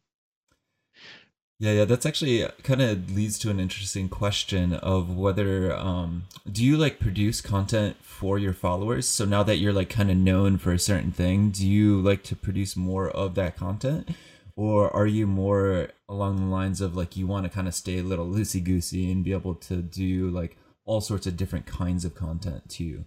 Yeah, 1.59 1.73
yeah, 1.73 1.85
that's 1.87 2.05
actually 2.05 2.47
kind 2.63 2.83
of 2.83 3.11
leads 3.17 3.39
to 3.39 3.51
an 3.51 3.59
interesting 3.59 4.11
question 4.11 4.75
of 4.75 5.17
whether 5.17 5.75
um 5.75 6.25
do 6.51 6.63
you 6.63 6.77
like 6.77 7.01
produce 7.01 7.41
content 7.41 7.97
for 8.03 8.39
your 8.39 8.53
followers? 8.53 9.09
So 9.09 9.25
now 9.25 9.43
that 9.43 9.57
you're 9.57 9.73
like 9.73 9.89
kind 9.89 10.11
of 10.11 10.19
known 10.19 10.59
for 10.59 10.73
a 10.73 10.79
certain 10.79 11.13
thing, 11.13 11.51
do 11.51 11.67
you 11.67 12.01
like 12.01 12.23
to 12.25 12.37
produce 12.37 12.77
more 12.77 13.09
of 13.09 13.35
that 13.37 13.57
content? 13.57 14.11
Or 14.55 14.95
are 14.95 15.07
you 15.07 15.27
more 15.27 15.91
along 16.09 16.37
the 16.37 16.47
lines 16.47 16.81
of 16.81 16.95
like 16.97 17.17
you 17.17 17.27
want 17.27 17.45
to 17.45 17.51
kind 17.51 17.69
of 17.69 17.75
stay 17.75 17.99
a 17.99 18.03
little 18.03 18.27
loosey 18.27 18.63
goosey 18.63 19.11
and 19.11 19.25
be 19.25 19.33
able 19.33 19.55
to 19.55 19.77
do 19.77 20.29
like 20.31 20.57
all 20.85 21.01
sorts 21.01 21.27
of 21.27 21.37
different 21.37 21.67
kinds 21.67 22.05
of 22.05 22.15
content 22.15 22.69
too? 22.69 23.05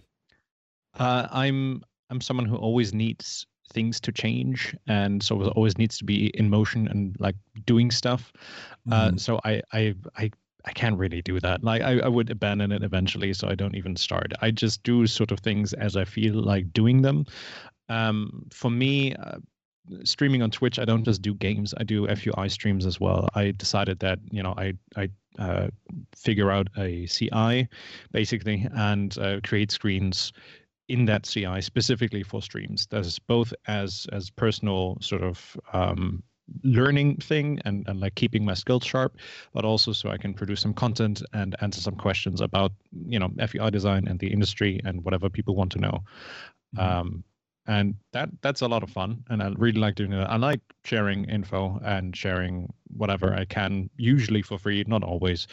Uh, 0.94 1.28
I'm 1.30 1.84
I'm 2.08 2.20
someone 2.20 2.46
who 2.46 2.56
always 2.56 2.92
needs 2.92 3.46
things 3.70 4.00
to 4.00 4.12
change 4.12 4.74
and 4.86 5.22
so 5.22 5.40
it 5.42 5.48
always 5.56 5.78
needs 5.78 5.98
to 5.98 6.04
be 6.04 6.28
in 6.34 6.50
motion 6.50 6.88
and 6.88 7.16
like 7.20 7.36
doing 7.66 7.90
stuff. 7.90 8.32
Uh, 8.90 9.10
Mhm. 9.10 9.14
uh, 9.14 9.18
so 9.18 9.40
I, 9.44 9.62
I 9.72 9.94
i 10.16 10.30
i 10.66 10.72
can't 10.72 10.98
really 10.98 11.22
do 11.22 11.40
that. 11.40 11.64
Like 11.64 11.82
I, 11.82 12.00
I 12.00 12.08
would 12.08 12.30
abandon 12.30 12.72
it 12.72 12.82
eventually 12.82 13.32
so 13.32 13.48
i 13.48 13.54
don't 13.54 13.76
even 13.76 13.96
start. 13.96 14.32
I 14.42 14.50
just 14.50 14.82
do 14.82 15.06
sort 15.06 15.32
of 15.32 15.40
things 15.40 15.72
as 15.74 15.96
i 15.96 16.04
feel 16.04 16.34
like 16.34 16.72
doing 16.72 17.02
them. 17.02 17.24
Um, 17.88 18.46
for 18.52 18.70
me 18.70 19.14
uh, 19.14 19.38
streaming 20.04 20.42
on 20.42 20.50
twitch 20.50 20.78
i 20.78 20.84
don't 20.84 21.04
just 21.04 21.22
do 21.22 21.34
games 21.34 21.74
i 21.78 21.84
do 21.84 22.06
fui 22.14 22.48
streams 22.48 22.86
as 22.86 23.00
well. 23.00 23.28
I 23.34 23.52
decided 23.52 23.98
that 24.00 24.18
you 24.30 24.42
know 24.42 24.54
i 24.56 24.74
i 24.96 25.08
uh, 25.38 25.68
figure 26.14 26.50
out 26.50 26.68
a 26.76 27.06
ci 27.06 27.68
basically 28.12 28.68
and 28.74 29.16
uh, 29.18 29.40
create 29.42 29.70
screens 29.70 30.32
in 30.90 31.06
that 31.06 31.24
CI 31.24 31.60
specifically 31.60 32.22
for 32.22 32.42
streams. 32.42 32.86
There's 32.86 33.18
both 33.18 33.54
as 33.66 34.06
as 34.12 34.30
personal 34.30 34.98
sort 35.00 35.22
of 35.22 35.56
um, 35.72 36.22
learning 36.64 37.16
thing 37.18 37.60
and, 37.64 37.86
and 37.88 38.00
like 38.00 38.16
keeping 38.16 38.44
my 38.44 38.54
skills 38.54 38.84
sharp, 38.84 39.16
but 39.54 39.64
also 39.64 39.92
so 39.92 40.10
I 40.10 40.18
can 40.18 40.34
produce 40.34 40.60
some 40.60 40.74
content 40.74 41.22
and 41.32 41.54
answer 41.60 41.80
some 41.80 41.94
questions 41.94 42.40
about 42.40 42.72
you 43.06 43.18
know 43.18 43.28
FUI 43.28 43.70
design 43.70 44.08
and 44.08 44.18
the 44.18 44.32
industry 44.32 44.80
and 44.84 45.04
whatever 45.04 45.30
people 45.30 45.54
want 45.54 45.72
to 45.72 45.78
know. 45.78 46.04
Mhm. 46.76 46.82
Um, 46.82 47.24
and 47.66 47.94
that 48.12 48.30
that's 48.42 48.62
a 48.62 48.68
lot 48.68 48.82
of 48.82 48.90
fun, 48.90 49.22
and 49.28 49.42
I 49.42 49.52
really 49.56 49.78
like 49.78 49.94
doing 49.94 50.12
it. 50.12 50.24
I 50.24 50.36
like 50.36 50.60
sharing 50.84 51.24
info 51.26 51.78
and 51.84 52.16
sharing 52.16 52.72
whatever 52.96 53.32
I 53.32 53.44
can, 53.44 53.90
usually 53.96 54.42
for 54.42 54.58
free, 54.58 54.82
not 54.88 55.04
always 55.04 55.46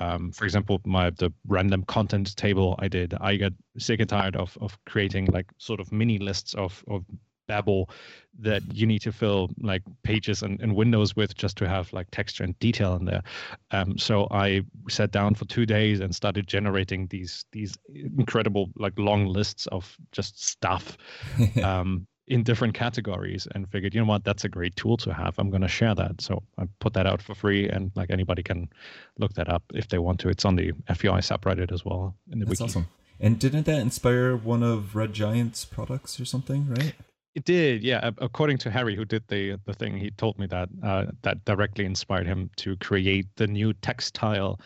um, 0.00 0.32
for 0.32 0.44
example, 0.44 0.80
my 0.84 1.10
the 1.10 1.32
random 1.46 1.84
content 1.84 2.34
table 2.36 2.76
I 2.78 2.88
did, 2.88 3.14
I 3.20 3.36
got 3.36 3.52
sick 3.78 4.00
and 4.00 4.08
tired 4.08 4.36
of 4.36 4.56
of 4.60 4.78
creating 4.86 5.26
like 5.26 5.46
sort 5.58 5.80
of 5.80 5.92
mini 5.92 6.18
lists 6.18 6.54
of 6.54 6.82
of 6.88 7.04
babble 7.48 7.90
that 8.38 8.62
you 8.72 8.86
need 8.86 9.00
to 9.00 9.12
fill 9.12 9.50
like 9.60 9.82
pages 10.04 10.42
and, 10.42 10.60
and 10.60 10.74
windows 10.74 11.14
with 11.14 11.34
just 11.34 11.56
to 11.58 11.68
have 11.68 11.92
like 11.92 12.06
texture 12.10 12.44
and 12.44 12.58
detail 12.60 12.94
in 12.94 13.04
there. 13.04 13.22
Um, 13.72 13.98
so 13.98 14.26
I 14.30 14.62
sat 14.88 15.10
down 15.10 15.34
for 15.34 15.44
two 15.44 15.66
days 15.66 16.00
and 16.00 16.14
started 16.14 16.46
generating 16.46 17.06
these 17.08 17.44
these 17.52 17.76
incredible 18.18 18.70
like 18.76 18.98
long 18.98 19.26
lists 19.26 19.66
of 19.66 19.96
just 20.12 20.42
stuff 20.42 20.96
um, 21.62 22.06
in 22.32 22.42
different 22.42 22.72
categories 22.72 23.46
and 23.54 23.70
figured, 23.70 23.94
you 23.94 24.00
know 24.00 24.06
what, 24.06 24.24
that's 24.24 24.44
a 24.44 24.48
great 24.48 24.74
tool 24.74 24.96
to 24.96 25.12
have. 25.12 25.34
I'm 25.38 25.50
going 25.50 25.60
to 25.60 25.68
share 25.68 25.94
that. 25.94 26.22
So 26.22 26.42
I 26.56 26.64
put 26.80 26.94
that 26.94 27.06
out 27.06 27.20
for 27.20 27.34
free 27.34 27.68
and 27.68 27.92
like 27.94 28.10
anybody 28.10 28.42
can 28.42 28.70
look 29.18 29.34
that 29.34 29.50
up 29.50 29.62
if 29.74 29.88
they 29.88 29.98
want 29.98 30.18
to. 30.20 30.30
It's 30.30 30.46
on 30.46 30.56
the 30.56 30.72
FUI 30.88 31.20
subreddit 31.20 31.70
as 31.70 31.84
well 31.84 32.16
in 32.30 32.38
the 32.38 32.46
That's 32.46 32.60
wiki. 32.60 32.70
awesome. 32.70 32.88
And 33.20 33.38
didn't 33.38 33.66
that 33.66 33.80
inspire 33.80 34.34
one 34.34 34.62
of 34.62 34.96
Red 34.96 35.12
Giant's 35.12 35.66
products 35.66 36.18
or 36.18 36.24
something, 36.24 36.70
right? 36.70 36.94
It 37.34 37.44
did, 37.44 37.82
yeah. 37.82 38.10
According 38.18 38.58
to 38.58 38.70
Harry, 38.70 38.96
who 38.96 39.04
did 39.04 39.24
the 39.28 39.58
the 39.64 39.72
thing, 39.72 39.96
he 39.96 40.10
told 40.10 40.38
me 40.38 40.46
that 40.48 40.68
uh, 40.82 41.06
that 41.22 41.44
directly 41.44 41.84
inspired 41.84 42.26
him 42.26 42.50
to 42.56 42.76
create 42.76 43.26
the 43.36 43.46
new 43.46 43.72
textile 43.74 44.58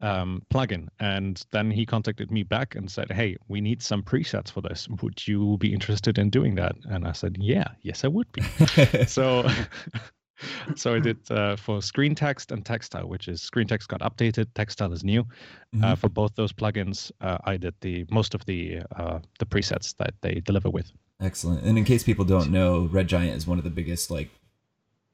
um, 0.00 0.42
plugin. 0.50 0.88
And 0.98 1.44
then 1.50 1.70
he 1.70 1.84
contacted 1.86 2.30
me 2.30 2.42
back 2.42 2.74
and 2.74 2.90
said, 2.90 3.10
"Hey, 3.12 3.36
we 3.48 3.60
need 3.60 3.82
some 3.82 4.02
presets 4.02 4.50
for 4.50 4.60
this. 4.62 4.88
Would 5.02 5.26
you 5.26 5.56
be 5.58 5.72
interested 5.72 6.18
in 6.18 6.30
doing 6.30 6.54
that?" 6.56 6.76
And 6.88 7.06
I 7.06 7.12
said, 7.12 7.36
"Yeah, 7.38 7.68
yes, 7.82 8.04
I 8.04 8.08
would 8.08 8.30
be." 8.32 8.42
so 9.06 9.46
so 10.74 10.94
I 10.94 11.00
did 11.00 11.18
uh, 11.30 11.56
for 11.56 11.82
screen 11.82 12.14
text 12.14 12.50
and 12.52 12.64
textile, 12.64 13.06
which 13.08 13.28
is 13.28 13.42
screen 13.42 13.66
text 13.66 13.88
got 13.88 14.00
updated, 14.00 14.46
textile 14.54 14.92
is 14.92 15.04
new. 15.04 15.20
Uh, 15.20 15.94
Mhm. 15.94 15.98
for 15.98 16.08
both 16.08 16.34
those 16.34 16.52
plugins, 16.52 17.12
uh, 17.20 17.38
I 17.44 17.56
did 17.56 17.74
the 17.80 18.04
most 18.10 18.34
of 18.34 18.44
the 18.46 18.80
uh, 18.96 19.18
the 19.38 19.46
presets 19.46 19.94
that 19.98 20.14
they 20.22 20.40
deliver 20.40 20.70
with. 20.70 20.90
Excellent. 21.20 21.62
And 21.64 21.76
in 21.76 21.84
case 21.84 22.02
people 22.02 22.24
don't 22.24 22.50
know, 22.50 22.88
Red 22.90 23.06
Giant 23.08 23.36
is 23.36 23.46
one 23.46 23.58
of 23.58 23.64
the 23.64 23.70
biggest 23.70 24.10
like 24.10 24.30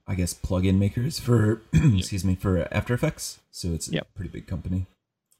I 0.07 0.15
guess 0.15 0.33
plug-in 0.35 0.79
makers 0.79 1.19
for 1.19 1.63
excuse 1.73 2.25
me 2.25 2.35
for 2.37 2.69
After 2.73 2.95
Effects. 2.95 3.41
So 3.51 3.69
it's 3.69 3.93
a 3.93 4.05
pretty 4.15 4.31
big 4.31 4.47
company. 4.47 4.87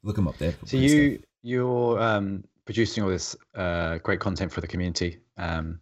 Look 0.03 0.15
them 0.15 0.27
up. 0.27 0.37
there. 0.37 0.53
So 0.65 0.77
you 0.77 1.15
stuff. 1.15 1.25
you're 1.43 2.01
um, 2.01 2.43
producing 2.65 3.03
all 3.03 3.09
this 3.09 3.35
uh, 3.55 3.97
great 3.99 4.19
content 4.19 4.51
for 4.51 4.61
the 4.61 4.67
community, 4.67 5.19
um, 5.37 5.79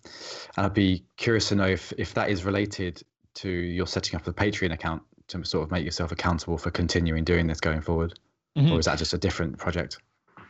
and 0.55 0.65
I'd 0.65 0.73
be 0.73 1.03
curious 1.17 1.49
to 1.49 1.55
know 1.55 1.67
if 1.67 1.91
if 1.97 2.13
that 2.13 2.29
is 2.29 2.43
related 2.45 3.01
to 3.35 3.49
your 3.49 3.87
setting 3.87 4.15
up 4.15 4.27
a 4.27 4.33
Patreon 4.33 4.71
account 4.71 5.01
to 5.27 5.43
sort 5.43 5.63
of 5.63 5.71
make 5.71 5.83
yourself 5.83 6.11
accountable 6.11 6.57
for 6.57 6.69
continuing 6.71 7.23
doing 7.23 7.47
this 7.47 7.59
going 7.59 7.81
forward, 7.81 8.17
Mhm. 8.57 8.71
or 8.71 8.79
is 8.79 8.85
that 8.85 8.97
just 8.99 9.13
a 9.13 9.17
different 9.17 9.57
project? 9.57 9.97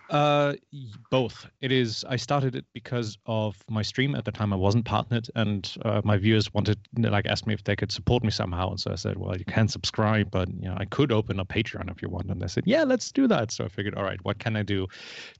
Uh, 0.09 0.53
both. 1.09 1.47
It 1.61 1.71
is. 1.71 2.05
I 2.07 2.15
started 2.15 2.55
it 2.55 2.65
because 2.73 3.17
of 3.25 3.57
my 3.69 3.81
stream 3.81 4.13
at 4.15 4.25
the 4.25 4.31
time. 4.31 4.53
I 4.53 4.55
wasn't 4.55 4.85
partnered, 4.85 5.27
and 5.35 5.75
uh, 5.83 6.01
my 6.03 6.17
viewers 6.17 6.53
wanted, 6.53 6.77
like, 6.97 7.25
asked 7.25 7.47
me 7.47 7.53
if 7.53 7.63
they 7.63 7.75
could 7.75 7.91
support 7.91 8.23
me 8.23 8.29
somehow. 8.29 8.69
And 8.69 8.79
so 8.79 8.91
I 8.91 8.95
said, 8.95 9.17
well, 9.17 9.35
you 9.35 9.45
can 9.45 9.67
subscribe, 9.67 10.29
but 10.29 10.47
you 10.49 10.69
know, 10.69 10.75
I 10.77 10.85
could 10.85 11.11
open 11.11 11.39
a 11.39 11.45
Patreon 11.45 11.89
if 11.89 12.01
you 12.01 12.09
want. 12.09 12.29
And 12.29 12.41
they 12.41 12.47
said, 12.47 12.65
yeah, 12.67 12.83
let's 12.83 13.11
do 13.11 13.27
that. 13.27 13.51
So 13.51 13.65
I 13.65 13.67
figured, 13.67 13.95
all 13.95 14.03
right, 14.03 14.19
what 14.23 14.37
can 14.37 14.55
I 14.55 14.63
do 14.63 14.87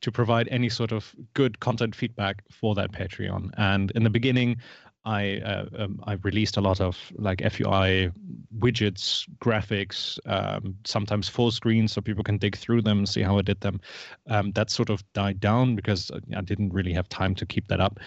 to 0.02 0.12
provide 0.12 0.48
any 0.50 0.70
sort 0.70 0.92
of 0.92 1.14
good 1.34 1.60
content 1.60 1.96
feedback 1.96 2.44
for 2.52 2.74
that 2.76 2.92
Patreon? 2.92 3.52
And 3.58 3.92
in 3.92 4.04
the 4.04 4.10
beginning, 4.10 4.58
I 5.06 5.38
uh, 5.38 5.66
um, 5.78 6.00
I 6.06 6.14
released 6.24 6.58
a 6.58 6.62
lot 6.62 6.82
of 6.82 6.98
like 7.18 7.40
FUI 7.40 8.12
widgets, 8.58 9.28
graphics, 9.40 10.18
um, 10.26 10.76
sometimes 10.84 11.30
full 11.30 11.52
screen 11.52 11.88
so 11.88 12.02
people 12.02 12.24
can 12.24 12.38
dig 12.38 12.58
through 12.58 12.82
them, 12.82 13.06
see 13.06 13.22
how 13.22 13.38
I 13.38 13.44
did 13.44 13.62
them. 13.62 13.80
Um, 14.28 14.52
that 14.54 14.72
sort 14.72 14.90
of 14.90 15.04
died 15.14 15.40
down 15.40 15.76
because 15.76 16.10
uh, 16.10 16.20
I 16.36 16.42
didn't 16.42 16.74
really 16.74 16.94
have 16.94 17.08
time 17.08 17.36
to 17.36 17.46
keep 17.46 17.68
that 17.68 17.80
up. 17.80 18.00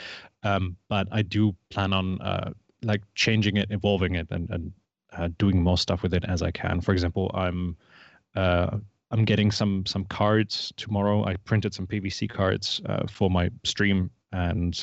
Um, 0.42 0.76
but 0.88 1.06
I 1.12 1.22
do 1.22 1.54
plan 1.70 1.92
on 1.92 2.20
uh, 2.20 2.52
like 2.82 3.02
changing 3.14 3.56
it, 3.56 3.68
evolving 3.70 4.16
it, 4.16 4.26
and 4.30 4.50
and 4.50 4.72
uh, 5.12 5.28
doing 5.38 5.62
more 5.62 5.78
stuff 5.78 6.02
with 6.02 6.14
it 6.14 6.24
as 6.24 6.42
I 6.42 6.50
can. 6.50 6.80
For 6.80 6.92
example, 6.92 7.30
I'm 7.32 7.76
uh, 8.34 8.76
I'm 9.12 9.24
getting 9.24 9.52
some 9.52 9.86
some 9.86 10.04
cards 10.04 10.72
tomorrow. 10.76 11.24
I 11.24 11.36
printed 11.36 11.74
some 11.74 11.86
PVC 11.86 12.28
cards 12.28 12.80
uh, 12.86 13.06
for 13.08 13.30
my 13.30 13.50
stream, 13.62 14.10
and 14.32 14.76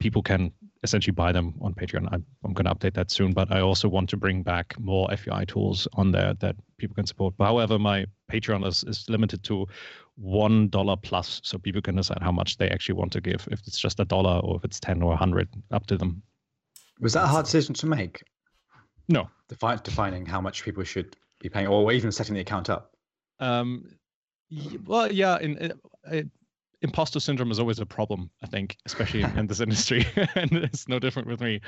people 0.00 0.22
can 0.22 0.52
essentially 0.88 1.12
buy 1.12 1.32
them 1.32 1.54
on 1.60 1.74
Patreon. 1.74 2.08
I'm, 2.10 2.24
I'm 2.44 2.52
going 2.52 2.64
to 2.64 2.74
update 2.74 2.94
that 2.94 3.10
soon, 3.10 3.32
but 3.32 3.52
I 3.52 3.60
also 3.60 3.88
want 3.88 4.08
to 4.10 4.16
bring 4.16 4.42
back 4.42 4.74
more 4.78 5.08
FUI 5.08 5.46
tools 5.46 5.86
on 5.94 6.12
there 6.12 6.34
that 6.40 6.56
people 6.78 6.94
can 6.94 7.06
support. 7.06 7.34
But 7.36 7.44
however, 7.44 7.78
my 7.78 8.06
Patreon 8.32 8.66
is, 8.66 8.84
is 8.84 9.04
limited 9.08 9.42
to 9.44 9.66
one 10.16 10.68
dollar 10.68 10.96
plus, 10.96 11.40
so 11.44 11.58
people 11.58 11.82
can 11.82 11.96
decide 11.96 12.18
how 12.22 12.32
much 12.32 12.56
they 12.56 12.68
actually 12.68 12.94
want 12.94 13.12
to 13.12 13.20
give. 13.20 13.46
If 13.50 13.60
it's 13.66 13.78
just 13.78 14.00
a 14.00 14.04
dollar 14.04 14.40
or 14.40 14.56
if 14.56 14.64
it's 14.64 14.80
ten 14.80 15.02
or 15.02 15.12
a 15.12 15.16
hundred, 15.16 15.48
up 15.70 15.86
to 15.86 15.96
them. 15.96 16.22
Was 17.00 17.12
that 17.12 17.24
a 17.24 17.28
hard 17.28 17.44
decision 17.44 17.74
to 17.74 17.86
make? 17.86 18.22
No, 19.08 19.28
Define, 19.48 19.80
defining 19.82 20.26
how 20.26 20.40
much 20.40 20.64
people 20.64 20.84
should 20.84 21.16
be 21.40 21.48
paying, 21.48 21.68
or 21.68 21.92
even 21.92 22.10
setting 22.10 22.34
the 22.34 22.40
account 22.40 22.68
up. 22.68 22.92
Um, 23.38 23.84
well, 24.84 25.12
yeah, 25.12 25.38
in, 25.38 25.56
in, 26.10 26.30
imposter 26.82 27.20
syndrome 27.20 27.50
is 27.50 27.58
always 27.58 27.78
a 27.78 27.86
problem, 27.86 28.30
I 28.42 28.46
think, 28.46 28.76
especially 28.86 29.22
in, 29.22 29.38
in 29.38 29.46
this 29.46 29.60
industry, 29.66 30.06
and 30.34 30.52
it's 30.52 30.88
no 30.88 30.98
different 30.98 31.28
with 31.28 31.40
me. 31.40 31.60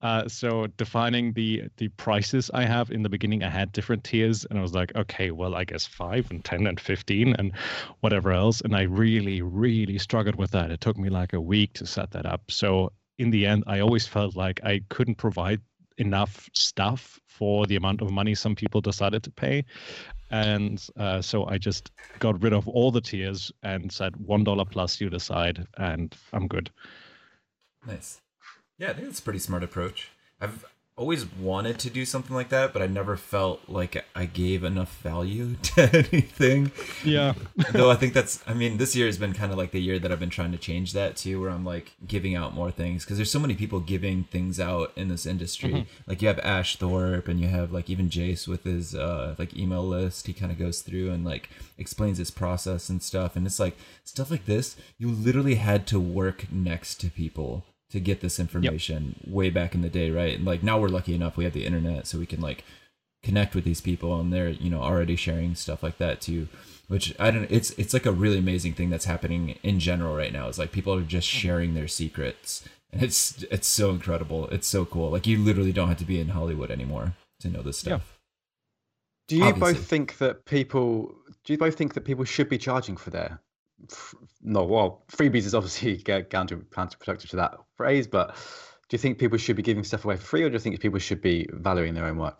Uh, 0.00 0.28
so 0.28 0.66
defining 0.76 1.32
the 1.32 1.64
the 1.76 1.88
prices 1.88 2.50
I 2.54 2.64
have 2.64 2.90
in 2.90 3.02
the 3.02 3.08
beginning, 3.08 3.42
I 3.42 3.50
had 3.50 3.72
different 3.72 4.04
tiers, 4.04 4.44
and 4.44 4.58
I 4.58 4.62
was 4.62 4.74
like, 4.74 4.94
okay, 4.96 5.30
well, 5.30 5.54
I 5.54 5.64
guess 5.64 5.86
five 5.86 6.30
and 6.30 6.44
ten 6.44 6.66
and 6.66 6.78
fifteen 6.78 7.34
and 7.38 7.52
whatever 8.00 8.32
else, 8.32 8.60
and 8.60 8.76
I 8.76 8.82
really, 8.82 9.42
really 9.42 9.98
struggled 9.98 10.36
with 10.36 10.50
that. 10.52 10.70
It 10.70 10.80
took 10.80 10.96
me 10.96 11.08
like 11.08 11.32
a 11.32 11.40
week 11.40 11.72
to 11.74 11.86
set 11.86 12.10
that 12.12 12.26
up. 12.26 12.50
So 12.50 12.92
in 13.18 13.30
the 13.30 13.46
end, 13.46 13.64
I 13.66 13.80
always 13.80 14.06
felt 14.06 14.36
like 14.36 14.60
I 14.64 14.80
couldn't 14.88 15.16
provide 15.16 15.60
enough 15.98 16.48
stuff 16.54 17.20
for 17.26 17.66
the 17.66 17.76
amount 17.76 18.00
of 18.00 18.10
money 18.10 18.34
some 18.34 18.54
people 18.54 18.80
decided 18.80 19.22
to 19.22 19.30
pay 19.30 19.64
and 20.32 20.84
uh, 20.96 21.20
so 21.20 21.46
I 21.46 21.58
just 21.58 21.92
got 22.18 22.42
rid 22.42 22.54
of 22.54 22.66
all 22.66 22.90
the 22.90 23.00
tiers 23.00 23.52
and 23.62 23.92
said 23.92 24.16
one 24.16 24.42
dollar 24.42 24.64
plus 24.64 25.00
you 25.00 25.10
decide, 25.10 25.66
and 25.76 26.16
I'm 26.32 26.48
good. 26.48 26.70
Nice. 27.86 28.20
Yeah, 28.78 28.90
I 28.90 28.92
think 28.94 29.06
that's 29.06 29.20
a 29.20 29.22
pretty 29.22 29.38
smart 29.38 29.62
approach. 29.62 30.08
I've 30.40 30.64
always 31.02 31.26
wanted 31.26 31.80
to 31.80 31.90
do 31.90 32.04
something 32.04 32.34
like 32.34 32.48
that, 32.50 32.72
but 32.72 32.80
I 32.80 32.86
never 32.86 33.16
felt 33.16 33.68
like 33.68 34.04
I 34.14 34.24
gave 34.24 34.62
enough 34.62 35.00
value 35.02 35.56
to 35.62 35.82
anything. 35.92 36.70
Yeah. 37.04 37.34
Though 37.72 37.90
I 37.90 37.96
think 37.96 38.14
that's, 38.14 38.40
I 38.46 38.54
mean, 38.54 38.76
this 38.76 38.94
year 38.94 39.06
has 39.06 39.18
been 39.18 39.32
kind 39.32 39.50
of 39.50 39.58
like 39.58 39.72
the 39.72 39.82
year 39.82 39.98
that 39.98 40.12
I've 40.12 40.20
been 40.20 40.30
trying 40.30 40.52
to 40.52 40.58
change 40.58 40.92
that 40.92 41.16
too, 41.16 41.40
where 41.40 41.50
I'm 41.50 41.64
like 41.64 41.90
giving 42.06 42.36
out 42.36 42.54
more 42.54 42.70
things 42.70 43.04
because 43.04 43.16
there's 43.18 43.32
so 43.32 43.40
many 43.40 43.56
people 43.56 43.80
giving 43.80 44.22
things 44.22 44.60
out 44.60 44.92
in 44.94 45.08
this 45.08 45.26
industry. 45.26 45.72
Mm-hmm. 45.72 46.02
Like 46.06 46.22
you 46.22 46.28
have 46.28 46.38
Ash 46.38 46.76
Thorpe 46.76 47.26
and 47.26 47.40
you 47.40 47.48
have 47.48 47.72
like 47.72 47.90
even 47.90 48.08
Jayse 48.08 48.46
with 48.46 48.62
his 48.62 48.94
uh, 48.94 49.34
like 49.38 49.56
email 49.56 49.84
list. 49.84 50.28
He 50.28 50.32
kind 50.32 50.52
of 50.52 50.58
goes 50.58 50.82
through 50.82 51.10
and 51.10 51.24
like 51.24 51.50
explains 51.78 52.18
his 52.18 52.30
process 52.30 52.88
and 52.88 53.02
stuff. 53.02 53.34
And 53.34 53.44
it's 53.44 53.58
like 53.58 53.76
stuff 54.04 54.30
like 54.30 54.46
this, 54.46 54.76
you 54.98 55.10
literally 55.10 55.56
had 55.56 55.84
to 55.88 55.98
work 55.98 56.46
next 56.52 57.00
to 57.00 57.10
people 57.10 57.64
to 57.92 58.00
get 58.00 58.20
this 58.20 58.40
information 58.40 59.16
way 59.26 59.50
back 59.50 59.74
in 59.74 59.82
the 59.82 59.88
day, 59.88 60.10
right? 60.10 60.36
And 60.36 60.46
like 60.46 60.62
now 60.62 60.80
we're 60.80 60.88
lucky 60.88 61.14
enough 61.14 61.36
we 61.36 61.44
have 61.44 61.52
the 61.52 61.66
internet 61.66 62.06
so 62.06 62.18
we 62.18 62.26
can 62.26 62.40
like 62.40 62.64
connect 63.22 63.54
with 63.54 63.64
these 63.64 63.80
people 63.80 64.18
and 64.18 64.32
they're, 64.32 64.48
you 64.48 64.70
know, 64.70 64.80
already 64.80 65.14
sharing 65.14 65.54
stuff 65.54 65.82
like 65.82 65.98
that 65.98 66.20
too. 66.20 66.48
Which 66.88 67.14
I 67.20 67.30
don't 67.30 67.50
it's 67.50 67.70
it's 67.72 67.92
like 67.92 68.06
a 68.06 68.12
really 68.12 68.38
amazing 68.38 68.72
thing 68.74 68.90
that's 68.90 69.04
happening 69.04 69.58
in 69.62 69.78
general 69.78 70.16
right 70.16 70.32
now. 70.32 70.48
Is 70.48 70.58
like 70.58 70.72
people 70.72 70.94
are 70.94 71.02
just 71.02 71.28
mm-hmm. 71.28 71.38
sharing 71.38 71.74
their 71.74 71.88
secrets. 71.88 72.64
And 72.92 73.02
it's 73.02 73.42
it's 73.44 73.68
so 73.68 73.90
incredible. 73.90 74.48
It's 74.48 74.66
so 74.66 74.84
cool. 74.84 75.10
Like 75.10 75.26
you 75.26 75.38
literally 75.38 75.72
don't 75.72 75.88
have 75.88 75.98
to 75.98 76.04
be 76.04 76.18
in 76.18 76.28
Hollywood 76.28 76.70
anymore 76.70 77.12
to 77.40 77.48
know 77.48 77.62
this 77.62 77.78
stuff. 77.78 78.18
Do 79.28 79.36
you 79.36 79.44
Obviously. 79.44 79.74
both 79.74 79.86
think 79.86 80.18
that 80.18 80.44
people? 80.46 81.14
Do 81.44 81.52
you 81.52 81.58
both 81.58 81.76
think 81.76 81.94
that 81.94 82.02
people 82.02 82.24
should 82.24 82.48
be 82.48 82.58
charging 82.58 82.96
for 82.96 83.10
their? 83.10 83.40
No, 84.42 84.64
well, 84.64 85.04
freebies 85.10 85.44
is 85.44 85.54
obviously 85.54 85.98
counterproductive 86.02 87.28
to 87.30 87.36
that 87.36 87.54
phrase, 87.76 88.06
but 88.06 88.36
do 88.88 88.94
you 88.94 88.98
think 88.98 89.18
people 89.18 89.38
should 89.38 89.56
be 89.56 89.62
giving 89.62 89.84
stuff 89.84 90.04
away 90.04 90.16
for 90.16 90.24
free, 90.24 90.42
or 90.42 90.48
do 90.48 90.54
you 90.54 90.58
think 90.58 90.78
people 90.80 90.98
should 90.98 91.22
be 91.22 91.48
valuing 91.52 91.94
their 91.94 92.06
own 92.06 92.18
work? 92.18 92.38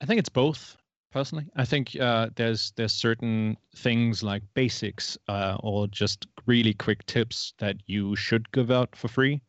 I 0.00 0.06
think 0.06 0.18
it's 0.18 0.28
both. 0.28 0.76
Personally, 1.12 1.46
I 1.56 1.66
think 1.66 1.94
uh, 2.00 2.30
there's 2.36 2.72
there's 2.76 2.94
certain 2.94 3.58
things 3.76 4.22
like 4.22 4.42
basics 4.54 5.18
uh, 5.28 5.58
or 5.60 5.86
just 5.86 6.26
really 6.46 6.72
quick 6.72 7.04
tips 7.04 7.52
that 7.58 7.76
you 7.86 8.16
should 8.16 8.50
give 8.52 8.70
out 8.70 8.96
for 8.96 9.08
free, 9.08 9.42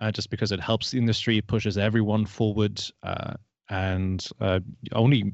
uh, 0.00 0.12
just 0.12 0.30
because 0.30 0.52
it 0.52 0.60
helps 0.60 0.92
the 0.92 0.98
industry, 0.98 1.40
pushes 1.40 1.76
everyone 1.76 2.24
forward, 2.24 2.80
uh, 3.02 3.34
and 3.68 4.28
uh, 4.40 4.60
only 4.92 5.32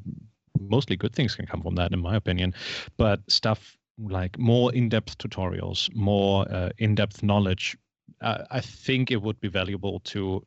mostly 0.60 0.96
good 0.96 1.14
things 1.14 1.34
can 1.34 1.46
come 1.46 1.62
from 1.62 1.74
that, 1.76 1.92
in 1.92 2.00
my 2.00 2.16
opinion. 2.16 2.54
But 2.96 3.20
stuff 3.28 3.76
like 3.98 4.38
more 4.38 4.72
in-depth 4.74 5.18
tutorials, 5.18 5.92
more 5.94 6.46
uh, 6.50 6.70
in-depth 6.78 7.22
knowledge, 7.22 7.76
uh, 8.20 8.44
I 8.50 8.60
think 8.60 9.10
it 9.10 9.22
would 9.22 9.40
be 9.40 9.48
valuable 9.48 10.00
to 10.00 10.44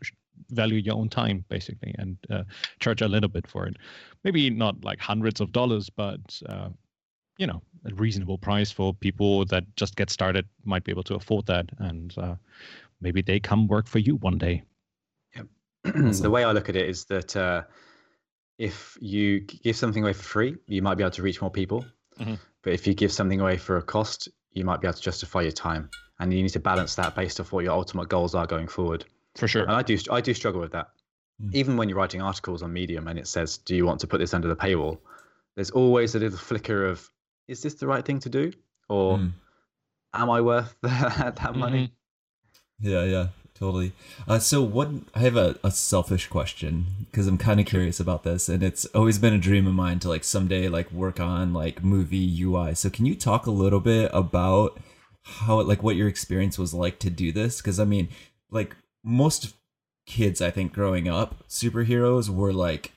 value 0.50 0.78
your 0.78 0.96
own 0.96 1.10
time 1.10 1.46
basically 1.50 1.94
and 1.98 2.18
uh, 2.30 2.44
charge 2.80 3.02
a 3.02 3.08
little 3.08 3.30
bit 3.30 3.48
for 3.48 3.66
it 3.68 3.78
maybe 4.24 4.50
not 4.50 4.84
like 4.84 5.00
hundreds 5.00 5.40
of 5.40 5.52
dollars 5.52 5.90
but 5.90 6.42
uh, 6.50 6.70
you 7.38 7.48
know 7.48 7.62
a 7.86 7.94
reasonable 7.94 8.38
price 8.38 8.72
for 8.72 8.94
people 8.94 9.46
that 9.46 9.64
just 9.76 9.96
get 9.96 10.10
started 10.10 10.48
might 10.66 10.84
be 10.84 10.92
able 10.92 11.04
to 11.04 11.16
afford 11.16 11.46
that 11.46 11.70
and 11.80 12.18
uh, 12.18 12.36
maybe 13.02 13.22
they 13.22 13.40
come 13.40 13.68
work 13.68 13.88
for 13.88 14.00
you 14.00 14.16
one 14.18 14.38
day 14.38 14.64
Yeah. 15.36 15.44
the 15.84 16.30
way 16.30 16.44
I 16.44 16.52
look 16.52 16.70
at 16.70 16.76
it 16.76 16.90
is 16.90 17.06
that 17.06 17.36
uh, 17.36 17.64
if 18.68 18.98
you 19.02 19.40
give 19.40 19.76
something 19.76 20.04
away 20.04 20.14
for 20.14 20.24
free, 20.24 20.56
you 20.68 20.82
might 20.84 20.96
be 20.96 21.04
able 21.04 21.12
to 21.20 21.24
reach 21.24 21.42
more 21.42 21.50
people. 21.52 21.84
Mhm. 22.20 22.38
But 22.62 22.74
if 22.74 22.86
you 22.86 22.94
give 22.94 23.12
something 23.12 23.42
away 23.42 23.58
for 23.58 23.78
a 23.78 23.82
cost, 23.82 24.30
you 24.54 24.64
might 24.64 24.80
be 24.82 24.88
able 24.88 24.98
to 24.98 25.02
justify 25.02 25.42
your 25.42 25.52
time, 25.52 25.90
and 26.20 26.32
you 26.34 26.44
need 26.44 26.50
to 26.50 26.60
balance 26.60 26.94
that 26.96 27.16
based 27.16 27.40
off 27.40 27.52
what 27.52 27.64
your 27.64 27.74
ultimate 27.74 28.08
goals 28.10 28.36
are 28.36 28.46
going 28.46 28.68
forward. 28.68 29.06
for 29.36 29.48
sure 29.48 29.64
And 29.64 29.72
I 29.72 29.82
do, 29.82 29.98
I 30.12 30.20
do 30.22 30.34
struggle 30.34 30.60
with 30.62 30.74
that. 30.74 30.90
Mm. 31.42 31.56
Even 31.56 31.78
when 31.78 31.88
you're 31.90 31.98
writing 31.98 32.22
articles 32.22 32.62
on 32.62 32.72
Medium 32.74 33.08
and 33.08 33.18
it 33.18 33.28
says, 33.28 33.58
"Do 33.58 33.76
you 33.78 33.86
want 33.86 34.00
to 34.02 34.08
put 34.08 34.20
this 34.20 34.34
under 34.34 34.50
the 34.50 34.56
paywall?" 34.58 35.00
There's 35.56 35.72
always 35.72 36.14
a 36.16 36.20
little 36.20 36.38
flicker 36.38 36.86
of, 36.86 37.10
"Is 37.48 37.62
this 37.64 37.76
the 37.76 37.88
right 37.88 38.06
thing 38.06 38.20
to 38.20 38.30
do?" 38.30 38.52
or 38.90 39.18
Mm. 39.18 39.32
"Am 40.14 40.30
I 40.30 40.42
worth 40.42 40.76
that, 40.82 41.36
that 41.42 41.56
money?" 41.56 41.94
Yeah, 42.80 43.06
yeah, 43.06 43.28
totally. 43.62 43.94
Uh, 44.28 44.40
so, 44.40 44.64
what 44.64 44.90
I 45.14 45.20
have 45.20 45.38
a, 45.38 45.56
a 45.64 45.70
selfish 45.70 46.28
question 46.28 46.88
because 47.06 47.28
I'm 47.28 47.38
kind 47.38 47.60
of 47.60 47.68
curious 47.68 48.00
about 48.00 48.24
this, 48.24 48.50
and 48.50 48.64
it's 48.64 48.86
always 48.88 49.20
been 49.20 49.36
a 49.36 49.38
dream 49.38 49.68
of 49.68 49.74
mine 49.74 50.00
to 50.00 50.10
like 50.10 50.24
someday 50.24 50.68
like 50.68 50.92
work 50.92 51.20
on 51.20 51.54
like 51.54 51.84
movie 51.84 52.42
UI. 52.42 52.74
So, 52.74 52.90
can 52.90 53.06
you 53.06 53.16
talk 53.16 53.46
a 53.46 53.52
little 53.52 53.80
bit 53.80 54.10
about 54.14 54.80
how 55.24 55.62
like 55.62 55.84
what 55.84 55.96
your 55.96 56.08
experience 56.08 56.58
was 56.58 56.74
like 56.74 56.98
to 57.00 57.12
do 57.12 57.32
this? 57.32 57.58
Because 57.58 57.80
I 57.80 57.86
mean, 57.86 58.10
like 58.50 58.76
most 59.04 59.54
kids, 60.08 60.42
I 60.42 60.50
think 60.50 60.74
growing 60.74 61.08
up, 61.08 61.48
superheroes 61.48 62.30
were 62.30 62.52
like 62.52 62.94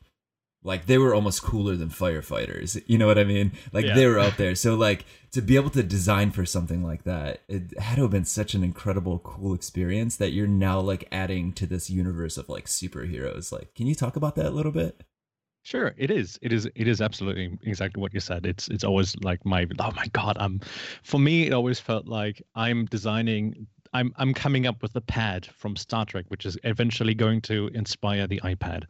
like 0.65 0.87
they 0.87 0.99
were 0.99 1.15
almost 1.15 1.43
cooler 1.43 1.77
than 1.77 1.89
firefighters 1.91 2.83
you 2.87 2.99
know 2.99 3.07
what 3.07 3.19
i 3.19 3.25
mean 3.25 3.53
like 3.73 3.85
Yeah. 3.85 3.95
they 3.95 4.07
were 4.07 4.19
out 4.19 4.37
there 4.39 4.55
so 4.55 4.75
like 4.75 5.05
to 5.33 5.43
be 5.43 5.57
able 5.57 5.71
to 5.71 5.83
design 5.83 6.31
for 6.31 6.45
something 6.47 6.83
like 6.83 7.05
that 7.05 7.43
it 7.49 7.79
had 7.79 7.97
to 7.97 8.03
have 8.03 8.11
been 8.11 8.25
such 8.25 8.55
an 8.55 8.65
incredible 8.65 9.19
cool 9.21 9.55
experience 9.55 10.17
that 10.17 10.31
you're 10.33 10.47
now 10.47 10.81
like 10.81 11.07
adding 11.13 11.53
to 11.53 11.67
this 11.67 11.91
universe 11.91 12.37
of 12.37 12.49
like 12.49 12.65
superheroes 12.67 13.53
like 13.53 13.75
can 13.75 13.87
you 13.87 13.95
talk 13.95 14.17
about 14.17 14.35
that 14.37 14.47
a 14.47 14.51
little 14.51 14.73
bit 14.73 15.03
Sure, 15.67 15.95
it 15.97 16.11
is. 16.11 16.39
It 16.43 16.53
is. 16.53 16.67
It 16.75 16.87
is 16.87 17.01
absolutely 17.01 17.59
exactly 17.63 17.99
what 17.99 18.13
you 18.13 18.21
said. 18.21 18.45
It's. 18.45 18.69
It's 18.69 18.85
always 18.85 19.17
like 19.23 19.47
my. 19.47 19.67
Oh 19.79 19.93
my 19.97 20.07
God. 20.09 20.37
I'm. 20.39 20.61
For 21.03 21.19
me, 21.19 21.47
it 21.47 21.55
always 21.55 21.81
felt 21.81 22.07
like 22.07 22.43
I'm 22.55 22.85
designing. 22.85 23.67
I'm. 23.95 24.13
I'm 24.19 24.35
coming 24.35 24.67
up 24.67 24.83
with 24.83 24.93
the 24.93 25.01
pad 25.01 25.47
from 25.57 25.75
Star 25.77 26.05
Trek, 26.05 26.27
which 26.29 26.45
is 26.45 26.59
eventually 26.65 27.15
going 27.15 27.41
to 27.49 27.69
inspire 27.73 28.27
the 28.27 28.43
iPad. 28.45 28.83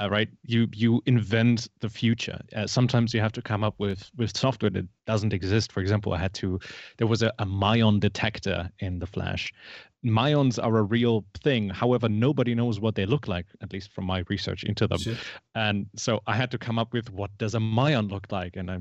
Uh, 0.00 0.08
right. 0.10 0.28
You. 0.44 0.68
You 0.72 1.02
invent 1.06 1.68
the 1.80 1.88
future. 1.88 2.40
Uh, 2.54 2.66
sometimes 2.66 3.12
you 3.12 3.20
have 3.20 3.32
to 3.32 3.42
come 3.42 3.62
up 3.62 3.74
with 3.78 4.10
with 4.16 4.36
software 4.36 4.70
that 4.70 4.86
doesn't 5.06 5.32
exist. 5.32 5.72
For 5.72 5.80
example, 5.80 6.12
I 6.12 6.18
had 6.18 6.34
to. 6.34 6.58
There 6.98 7.06
was 7.06 7.22
a, 7.22 7.32
a 7.38 7.44
Muon 7.44 8.00
detector 8.00 8.70
in 8.78 8.98
the 8.98 9.06
Flash. 9.06 9.52
Muons 10.04 10.58
are 10.62 10.78
a 10.78 10.82
real 10.82 11.24
thing. 11.42 11.68
However, 11.68 12.08
nobody 12.08 12.54
knows 12.54 12.80
what 12.80 12.94
they 12.94 13.04
look 13.04 13.28
like, 13.28 13.46
at 13.60 13.72
least 13.72 13.92
from 13.92 14.06
my 14.06 14.24
research 14.28 14.64
into 14.64 14.86
them. 14.86 14.98
Shit. 14.98 15.18
And 15.54 15.86
so 15.94 16.20
I 16.26 16.36
had 16.36 16.50
to 16.52 16.58
come 16.58 16.78
up 16.78 16.92
with 16.94 17.12
what 17.12 17.36
does 17.36 17.54
a 17.54 17.58
muon 17.58 18.10
look 18.10 18.26
like, 18.30 18.56
and 18.56 18.70
I 18.70 18.78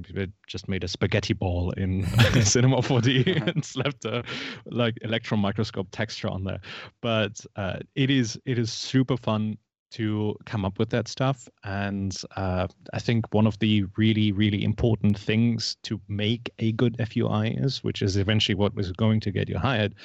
just 0.47 0.70
made 0.70 0.84
a 0.84 0.88
spaghetti 0.88 1.34
ball 1.34 1.72
in 1.72 2.05
Cinema 2.43 2.78
4D 2.82 3.47
and 3.47 3.65
slapped 3.65 4.05
a 4.05 4.24
like 4.65 4.97
electron 5.01 5.41
microscope 5.41 5.89
texture 5.91 6.30
on 6.30 6.45
there. 6.45 6.61
But 7.01 7.43
uh, 7.55 7.80
it 7.95 8.09
is 8.09 8.39
it 8.45 8.57
is 8.57 8.72
super 8.72 9.17
fun 9.17 9.57
to 9.92 10.36
come 10.46 10.66
up 10.66 10.80
with 10.80 10.90
that 10.90 11.08
stuff, 11.08 11.48
and 11.64 12.16
uh, 12.36 12.68
I 12.94 13.00
think 13.00 13.34
one 13.34 13.48
of 13.48 13.58
the 13.60 13.86
really 13.98 14.32
really 14.32 14.64
important 14.64 15.18
things 15.18 15.78
to 15.84 16.00
make 16.08 16.52
a 16.60 16.72
good 16.74 16.98
FUI 16.98 17.64
is, 17.64 17.84
which 17.84 18.02
is 18.02 18.18
eventually 18.18 18.56
what 18.56 18.76
was 18.76 18.92
going 18.92 19.20
to 19.22 19.32
get 19.32 19.50
you 19.50 19.58
hired, 19.58 19.96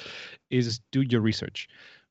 is 0.49 0.79
do 0.91 1.01
your 1.01 1.21
research 1.21 1.67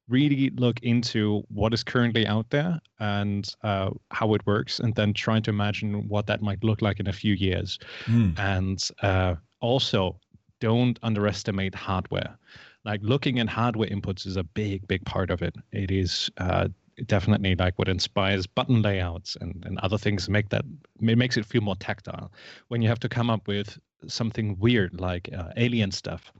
really 0.08 0.50
look 0.56 0.80
into 0.82 1.42
what 1.48 1.72
is 1.72 1.82
currently 1.82 2.26
out 2.26 2.50
there 2.50 2.80
and 3.00 3.48
uh, 3.62 3.90
how 4.10 4.34
it 4.34 4.46
works, 4.46 4.78
and 4.80 4.94
then 4.94 5.12
trying 5.14 5.42
to 5.42 5.50
imagine 5.50 6.08
what 6.08 6.26
that 6.26 6.42
might 6.42 6.62
look 6.62 6.82
like 6.82 7.00
in 7.00 7.06
a 7.06 7.12
few 7.12 7.34
years. 7.34 7.78
Mm. 8.04 8.38
And 8.38 8.88
uh, 9.02 9.36
also, 9.60 10.18
don't 10.60 10.98
underestimate 11.02 11.74
hardware. 11.74 12.36
Like 12.84 13.00
looking 13.02 13.38
at 13.38 13.48
hardware 13.48 13.88
inputs 13.88 14.26
is 14.26 14.36
a 14.36 14.44
big, 14.44 14.86
big 14.86 15.04
part 15.04 15.30
of 15.30 15.42
it. 15.42 15.54
It 15.72 15.90
is 15.90 16.30
uh, 16.38 16.68
definitely 17.06 17.54
like 17.54 17.78
what 17.78 17.88
inspires 17.88 18.46
button 18.46 18.82
layouts 18.82 19.36
and, 19.40 19.64
and 19.66 19.78
other 19.78 19.98
things 19.98 20.28
make 20.28 20.48
that 20.50 20.64
it 21.00 21.18
makes 21.18 21.36
it 21.36 21.44
feel 21.46 21.62
more 21.62 21.76
tactile. 21.76 22.32
When 22.68 22.82
you 22.82 22.88
have 22.88 23.00
to 23.00 23.08
come 23.08 23.30
up 23.30 23.46
with 23.48 23.78
something 24.06 24.56
weird 24.58 25.00
like 25.00 25.28
uh, 25.36 25.50
alien 25.56 25.90
stuff, 25.90 26.32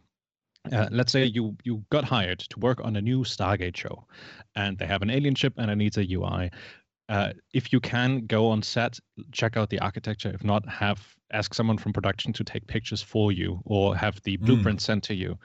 uh, 0.73 0.89
let's 0.91 1.13
say 1.13 1.25
you 1.25 1.57
you 1.65 1.85
got 1.91 2.05
hired 2.05 2.39
to 2.39 2.59
work 2.61 2.81
on 2.83 2.97
a 2.97 3.03
new 3.03 3.23
Stargate 3.25 3.77
show, 3.77 4.07
and 4.55 4.79
they 4.79 4.87
have 4.87 5.03
an 5.03 5.11
alien 5.11 5.35
ship 5.35 5.55
and 5.59 5.71
it 5.71 5.77
needs 5.77 5.99
a 5.99 6.05
UI. 6.11 6.51
Uh, 7.11 7.33
if 7.53 7.71
you 7.71 7.81
can 7.81 8.25
go 8.27 8.49
on 8.49 8.63
set, 8.63 8.99
check 9.31 9.59
out 9.59 9.69
the 9.69 9.79
architecture. 9.81 10.31
If 10.33 10.43
not, 10.43 10.67
have 10.69 11.15
ask 11.33 11.53
someone 11.53 11.77
from 11.77 11.93
production 11.93 12.33
to 12.33 12.45
take 12.45 12.67
pictures 12.67 13.03
for 13.03 13.31
you 13.33 13.61
or 13.67 13.95
have 13.97 14.23
the 14.23 14.39
Mm. 14.39 14.47
blueprint 14.47 14.81
sent 14.81 15.05
to 15.05 15.15
you. 15.15 15.39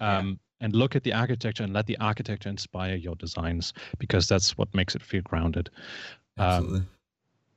Yeah. 0.00 0.18
Um, 0.60 0.66
And 0.66 0.74
look 0.74 0.96
at 0.96 1.02
the 1.02 1.12
architecture 1.12 1.64
and 1.64 1.72
let 1.72 1.86
the 1.86 1.98
architecture 1.98 2.48
inspire 2.48 2.96
your 2.96 3.16
designs 3.16 3.72
because 3.98 4.28
that's 4.28 4.56
what 4.58 4.74
makes 4.74 4.94
it 4.94 5.02
feel 5.02 5.22
grounded. 5.22 5.70
Um, 6.36 6.46
Absolutely. 6.46 6.82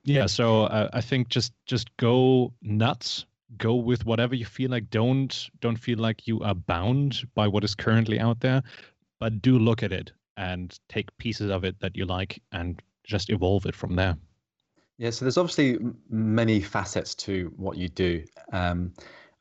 yeah 0.04 0.26
so 0.26 0.64
uh, 0.64 0.88
i 0.92 1.00
think 1.00 1.28
just 1.28 1.52
just 1.66 1.96
go 1.96 2.52
nuts 2.62 3.26
go 3.58 3.74
with 3.74 4.04
whatever 4.04 4.34
you 4.34 4.44
feel 4.44 4.70
like 4.70 4.90
don't 4.90 5.50
don't 5.60 5.76
feel 5.76 5.98
like 5.98 6.26
you 6.26 6.40
are 6.40 6.54
bound 6.54 7.22
by 7.34 7.46
what 7.46 7.64
is 7.64 7.74
currently 7.74 8.18
out 8.18 8.40
there 8.40 8.62
but 9.20 9.40
do 9.42 9.58
look 9.58 9.82
at 9.82 9.92
it 9.92 10.12
and 10.36 10.80
take 10.88 11.16
pieces 11.18 11.50
of 11.50 11.64
it 11.64 11.78
that 11.80 11.96
you 11.96 12.04
like 12.06 12.42
and 12.52 12.82
just 13.04 13.30
evolve 13.30 13.66
it 13.66 13.74
from 13.76 13.94
there 13.94 14.16
Yeah, 14.98 15.10
so 15.10 15.24
there's 15.24 15.38
obviously 15.38 15.78
many 16.08 16.60
facets 16.60 17.14
to 17.14 17.52
what 17.56 17.76
you 17.76 17.88
do, 17.88 18.24
um, 18.52 18.92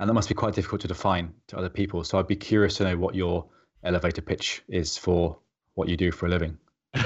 and 0.01 0.09
that 0.09 0.15
must 0.15 0.27
be 0.27 0.33
quite 0.33 0.55
difficult 0.55 0.81
to 0.81 0.87
define 0.87 1.31
to 1.47 1.57
other 1.57 1.69
people. 1.69 2.03
So 2.03 2.17
I'd 2.17 2.25
be 2.25 2.35
curious 2.35 2.77
to 2.77 2.85
know 2.85 2.97
what 2.97 3.13
your 3.13 3.45
elevator 3.83 4.23
pitch 4.23 4.63
is 4.67 4.97
for 4.97 5.37
what 5.75 5.89
you 5.89 5.95
do 5.95 6.11
for 6.11 6.25
a 6.25 6.29
living. 6.29 6.57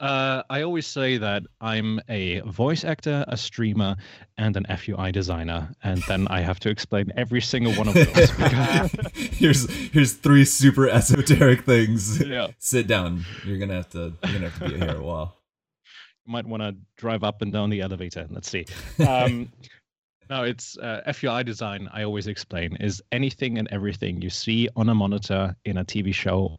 uh, 0.00 0.42
I 0.50 0.62
always 0.62 0.88
say 0.88 1.16
that 1.18 1.44
I'm 1.60 2.00
a 2.08 2.40
voice 2.40 2.84
actor, 2.84 3.24
a 3.28 3.36
streamer, 3.36 3.96
and 4.36 4.56
an 4.56 4.66
FUI 4.68 5.12
designer, 5.12 5.70
and 5.84 6.02
then 6.08 6.26
I 6.28 6.40
have 6.40 6.58
to 6.60 6.70
explain 6.70 7.12
every 7.16 7.40
single 7.40 7.72
one 7.74 7.86
of 7.86 7.94
those. 7.94 8.30
here's 9.14 9.70
here's 9.92 10.14
three 10.14 10.44
super 10.44 10.88
esoteric 10.88 11.64
things. 11.64 12.20
yeah, 12.26 12.48
Sit 12.58 12.88
down. 12.88 13.24
You're 13.46 13.58
gonna 13.58 13.74
have 13.74 13.90
to 13.90 14.12
you're 14.24 14.32
gonna 14.32 14.50
have 14.50 14.58
to 14.58 14.68
be 14.68 14.76
here 14.76 14.96
a 14.96 15.02
while. 15.02 15.36
you 16.26 16.32
might 16.32 16.46
want 16.46 16.64
to 16.64 16.74
drive 16.96 17.22
up 17.22 17.42
and 17.42 17.52
down 17.52 17.70
the 17.70 17.80
elevator. 17.80 18.26
Let's 18.28 18.50
see. 18.50 18.66
Um, 19.06 19.52
no, 20.30 20.44
it's 20.44 20.78
uh, 20.78 21.02
FUI 21.08 21.44
design. 21.44 21.88
I 21.92 22.04
always 22.04 22.28
explain 22.28 22.76
is 22.76 23.02
anything 23.10 23.58
and 23.58 23.66
everything 23.72 24.22
you 24.22 24.30
see 24.30 24.68
on 24.76 24.88
a 24.88 24.94
monitor 24.94 25.56
in 25.64 25.76
a 25.76 25.84
TV 25.84 26.14
show 26.14 26.56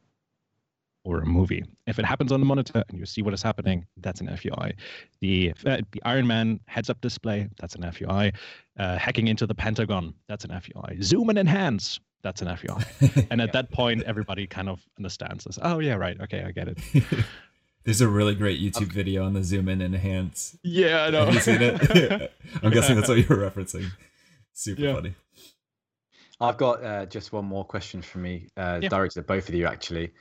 or 1.04 1.22
a 1.22 1.26
movie. 1.26 1.64
If 1.88 1.98
it 1.98 2.06
happens 2.06 2.32
on 2.32 2.42
the 2.42 2.46
monitor 2.46 2.84
and 2.90 3.00
you 3.00 3.06
see 3.06 3.22
what 3.22 3.34
is 3.34 3.42
happening, 3.42 3.88
that's 3.98 4.22
an 4.22 4.28
FUI. 4.28 4.74
The 5.22 5.54
uh, 5.66 5.78
the 5.92 6.02
Iron 6.04 6.28
Man 6.28 6.60
heads-up 6.68 7.02
display, 7.02 7.48
that's 7.60 7.76
an 7.76 7.82
FUI. 7.84 8.34
Uh, 8.78 8.98
hacking 8.98 9.28
into 9.28 9.48
the 9.48 9.56
Pentagon, 9.56 10.14
that's 10.28 10.44
an 10.44 10.52
FUI. 10.52 11.02
Zoom 11.02 11.30
and 11.30 11.40
enhance, 11.40 12.00
that's 12.24 12.42
an 12.42 12.50
FUI. 12.50 13.28
And 13.32 13.42
at 13.42 13.54
that 13.54 13.72
point, 13.72 14.04
everybody 14.04 14.48
kind 14.48 14.70
of 14.70 14.82
understands 14.98 15.46
this. 15.46 15.58
Oh 15.62 15.80
yeah, 15.80 15.94
right. 15.96 16.20
Okay, 16.22 16.44
I 16.44 16.52
get 16.52 16.68
it. 16.68 16.78
There's 17.84 18.02
a 18.02 18.08
really 18.08 18.36
great 18.36 18.62
YouTube 18.62 18.92
video 18.94 19.26
on 19.26 19.34
the 19.34 19.44
zoom 19.44 19.68
in 19.68 19.82
and 19.82 19.96
enhance. 19.96 20.56
Yeah, 20.64 21.04
I 21.04 21.10
know. 21.10 21.26
Have 21.26 21.34
you 21.34 21.40
seen 21.40 21.62
it? 21.62 22.32
I'm 22.64 22.72
guessing 22.72 22.96
that's 22.96 23.10
what 23.10 23.18
you're 23.18 23.38
referencing. 23.50 23.90
Super 24.54 24.82
Yeah. 24.82 24.94
funny. 24.96 25.16
I've 26.40 26.58
got 26.58 26.84
uh, 26.84 27.06
just 27.06 27.34
one 27.34 27.46
more 27.46 27.64
question 27.66 28.02
for 28.02 28.18
me, 28.20 28.48
uh, 28.58 28.80
Yeah. 28.82 28.90
directed 28.90 29.20
at 29.22 29.28
both 29.28 29.48
of 29.50 29.56
you 29.56 29.66
actually. 29.68 30.12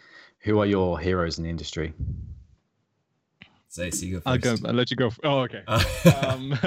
Who 0.41 0.59
are 0.61 0.67
your 0.67 0.99
heroes 0.99 1.37
in 1.39 1.45
the 1.45 1.51
industry? 1.51 1.93
Say, 3.69 3.91
so 3.91 4.05
you 4.07 4.17
go 4.21 4.23
I'll 4.27 4.39
first. 4.39 4.63
go. 4.63 4.69
I'll 4.69 4.75
let 4.75 4.91
you 4.91 4.97
go. 4.97 5.07
f- 5.09 5.21
Oh, 5.23 5.41
okay. 5.41 5.63
Uh, 5.67 5.83
um, 6.27 6.59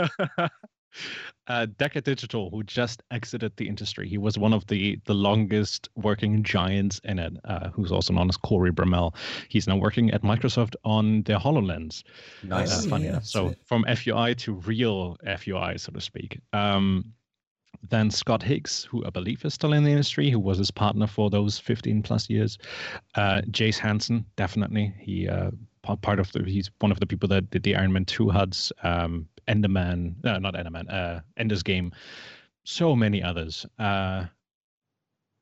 uh, 1.47 1.67
Decca 1.77 2.01
Digital, 2.01 2.49
who 2.49 2.63
just 2.63 3.03
exited 3.11 3.51
the 3.57 3.67
industry. 3.67 4.07
He 4.07 4.17
was 4.17 4.37
one 4.37 4.53
of 4.53 4.65
the 4.67 4.99
the 5.05 5.13
longest 5.13 5.89
working 5.95 6.43
giants 6.43 6.99
in 7.03 7.19
it, 7.19 7.33
uh, 7.45 7.69
who's 7.69 7.91
also 7.91 8.13
known 8.13 8.29
as 8.29 8.37
Corey 8.37 8.71
Bramell. 8.71 9.15
He's 9.49 9.67
now 9.67 9.77
working 9.77 10.11
at 10.11 10.23
Microsoft 10.23 10.75
on 10.83 11.23
their 11.23 11.39
HoloLens. 11.39 12.03
Nice. 12.43 12.85
Uh, 12.85 12.89
funny 12.89 13.05
yeah, 13.05 13.11
enough. 13.11 13.25
So 13.25 13.49
it. 13.49 13.59
from 13.65 13.83
FUI 13.85 14.37
to 14.37 14.53
real 14.53 15.17
FUI, 15.25 15.79
so 15.79 15.91
to 15.91 16.01
speak. 16.01 16.39
Um, 16.53 17.13
then 17.89 18.09
Scott 18.09 18.41
Higgs, 18.41 18.85
who 18.85 19.05
I 19.05 19.09
believe 19.09 19.43
is 19.43 19.53
still 19.53 19.73
in 19.73 19.83
the 19.83 19.91
industry, 19.91 20.29
who 20.29 20.39
was 20.39 20.57
his 20.57 20.71
partner 20.71 21.07
for 21.07 21.29
those 21.29 21.59
15 21.59 22.01
plus 22.03 22.29
years. 22.29 22.57
Uh, 23.15 23.41
Jayse 23.51 23.77
Hansen, 23.77 24.25
definitely. 24.37 24.93
He 24.99 25.27
uh, 25.27 25.51
part 25.83 26.19
of 26.19 26.31
the 26.31 26.43
he's 26.43 26.71
one 26.79 26.91
of 26.91 26.99
the 26.99 27.05
people 27.05 27.27
that 27.29 27.49
did 27.49 27.63
the 27.63 27.75
Iron 27.75 27.91
Man 27.91 28.05
2 28.05 28.29
HUDs, 28.29 28.71
um, 28.83 29.27
Enderman, 29.47 30.15
no, 30.23 30.37
not 30.39 30.53
Enderman, 30.55 30.91
uh, 30.91 31.19
Ender's 31.37 31.63
Game. 31.63 31.91
So 32.63 32.95
many 32.95 33.21
others. 33.21 33.65
Uh, 33.77 34.25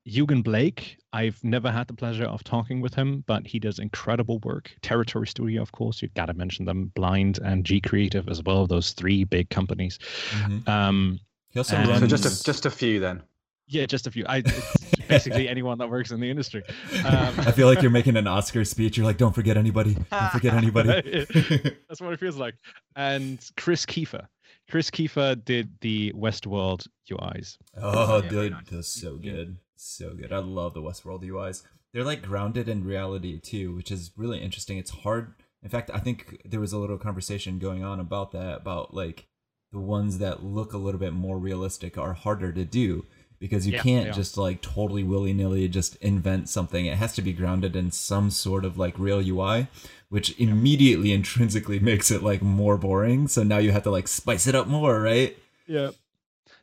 Eugen 0.04 0.42
Blake, 0.42 0.98
I've 1.14 1.44
never 1.44 1.72
had 1.72 1.88
the 1.88 1.94
pleasure 1.94 2.24
of 2.26 2.44
talking 2.44 2.82
with 2.82 2.96
him, 2.96 3.24
but 3.28 3.46
he 3.46 3.60
does 3.60 3.78
incredible 3.78 4.40
work. 4.40 4.72
Territory 4.82 5.28
Studio, 5.28 5.62
of 5.62 5.72
course, 5.72 6.02
you've 6.02 6.14
got 6.16 6.26
to 6.26 6.34
mention 6.34 6.66
them. 6.66 6.92
Blind 6.96 7.38
and 7.44 7.64
G 7.64 7.80
Creative 7.80 8.28
as 8.28 8.42
well, 8.42 8.66
those 8.66 8.94
three 8.94 9.24
big 9.24 9.50
companies. 9.52 10.00
Mhm. 10.32 10.68
Um, 10.68 11.20
And- 11.56 11.66
So 11.66 12.08
just 12.08 12.26
a, 12.26 12.44
just 12.44 12.66
a 12.66 12.72
few 12.72 13.00
then. 13.00 13.22
yeah, 13.68 13.86
just 13.86 14.08
a 14.08 14.12
few. 14.12 14.26
I 14.28 14.38
it's 14.38 14.76
basically 15.12 15.48
anyone 15.48 15.78
that 15.78 15.90
works 15.90 16.12
in 16.12 16.20
the 16.20 16.30
industry. 16.30 16.64
Um, 17.06 17.34
I 17.40 17.52
feel 17.52 17.68
like 17.68 17.82
you're 17.82 17.92
making 17.92 18.18
an 18.18 18.28
Oscar 18.28 18.66
speech. 18.66 18.98
You're 18.98 19.06
like, 19.06 19.18
don't 19.18 19.34
forget 19.36 19.58
anybody. 19.58 19.94
Don't 20.12 20.32
forget 20.32 20.54
anybody. 20.54 21.26
That's 21.88 22.02
what 22.02 22.14
it 22.14 22.20
feels 22.20 22.38
like. 22.38 22.56
And 22.96 23.40
Chris 23.58 23.86
Kiefer. 23.86 24.26
Chris 24.70 24.90
Kiefer 24.90 25.44
did 25.44 25.70
the 25.82 26.12
Westworld 26.14 26.88
UIs. 27.12 27.58
oh, 27.82 28.18
Yeah, 28.24 28.30
very 28.30 28.50
dude, 28.50 28.52
nice. 28.54 28.70
that's 28.70 28.88
so 28.88 29.18
good. 29.18 29.58
So 29.76 30.14
good. 30.14 30.32
I 30.32 30.38
love 30.40 30.74
the 30.74 30.82
Westworld 30.82 31.24
UIs. 31.24 31.64
They're 31.94 32.04
like 32.04 32.22
grounded 32.22 32.70
in 32.70 32.84
reality 32.86 33.40
too, 33.40 33.76
which 33.76 33.92
is 33.92 34.12
really 34.16 34.40
interesting. 34.40 34.78
It's 34.78 34.92
hard. 34.92 35.34
In 35.64 35.70
fact, 35.70 35.92
I 35.94 36.00
think 36.00 36.42
there 36.46 36.60
was 36.60 36.72
a 36.74 36.78
little 36.78 36.98
conversation 36.98 37.60
going 37.60 37.84
on 37.84 38.00
about 38.00 38.32
that, 38.32 38.58
about 38.62 38.94
like 38.94 39.28
the 39.72 39.80
ones 39.80 40.18
that 40.20 40.44
look 40.44 40.74
a 40.74 40.78
little 40.78 41.00
bit 41.00 41.14
more 41.14 41.38
realistic 41.38 41.98
are 41.98 42.14
harder 42.14 42.52
to 42.54 42.66
do 42.66 43.06
because 43.42 43.66
you 43.66 43.74
Yeah, 43.74 43.82
can't 43.82 44.06
yeah. 44.06 44.12
just 44.14 44.38
like 44.38 44.62
totally 44.62 45.04
willy 45.04 45.34
nilly 45.34 45.68
just 45.68 45.96
invent 45.98 46.48
something. 46.48 46.86
It 46.86 46.98
has 46.98 47.14
to 47.16 47.22
be 47.24 47.34
grounded 47.34 47.76
in 47.76 47.92
some 47.92 48.30
sort 48.30 48.64
of 48.64 48.78
like 48.78 48.98
real 49.00 49.20
UI, 49.20 49.68
which 50.10 50.40
immediately 50.40 51.12
intrinsically 51.12 51.80
makes 51.92 52.12
it 52.12 52.22
like 52.22 52.42
more 52.44 52.78
boring. 52.78 53.28
So 53.28 53.42
now 53.44 53.58
you 53.58 53.72
have 53.72 53.84
to 53.84 53.92
like 53.92 54.08
spice 54.08 54.46
it 54.46 54.54
up 54.56 54.68
more, 54.68 55.02
right? 55.02 55.36
Yeah. 55.68 55.90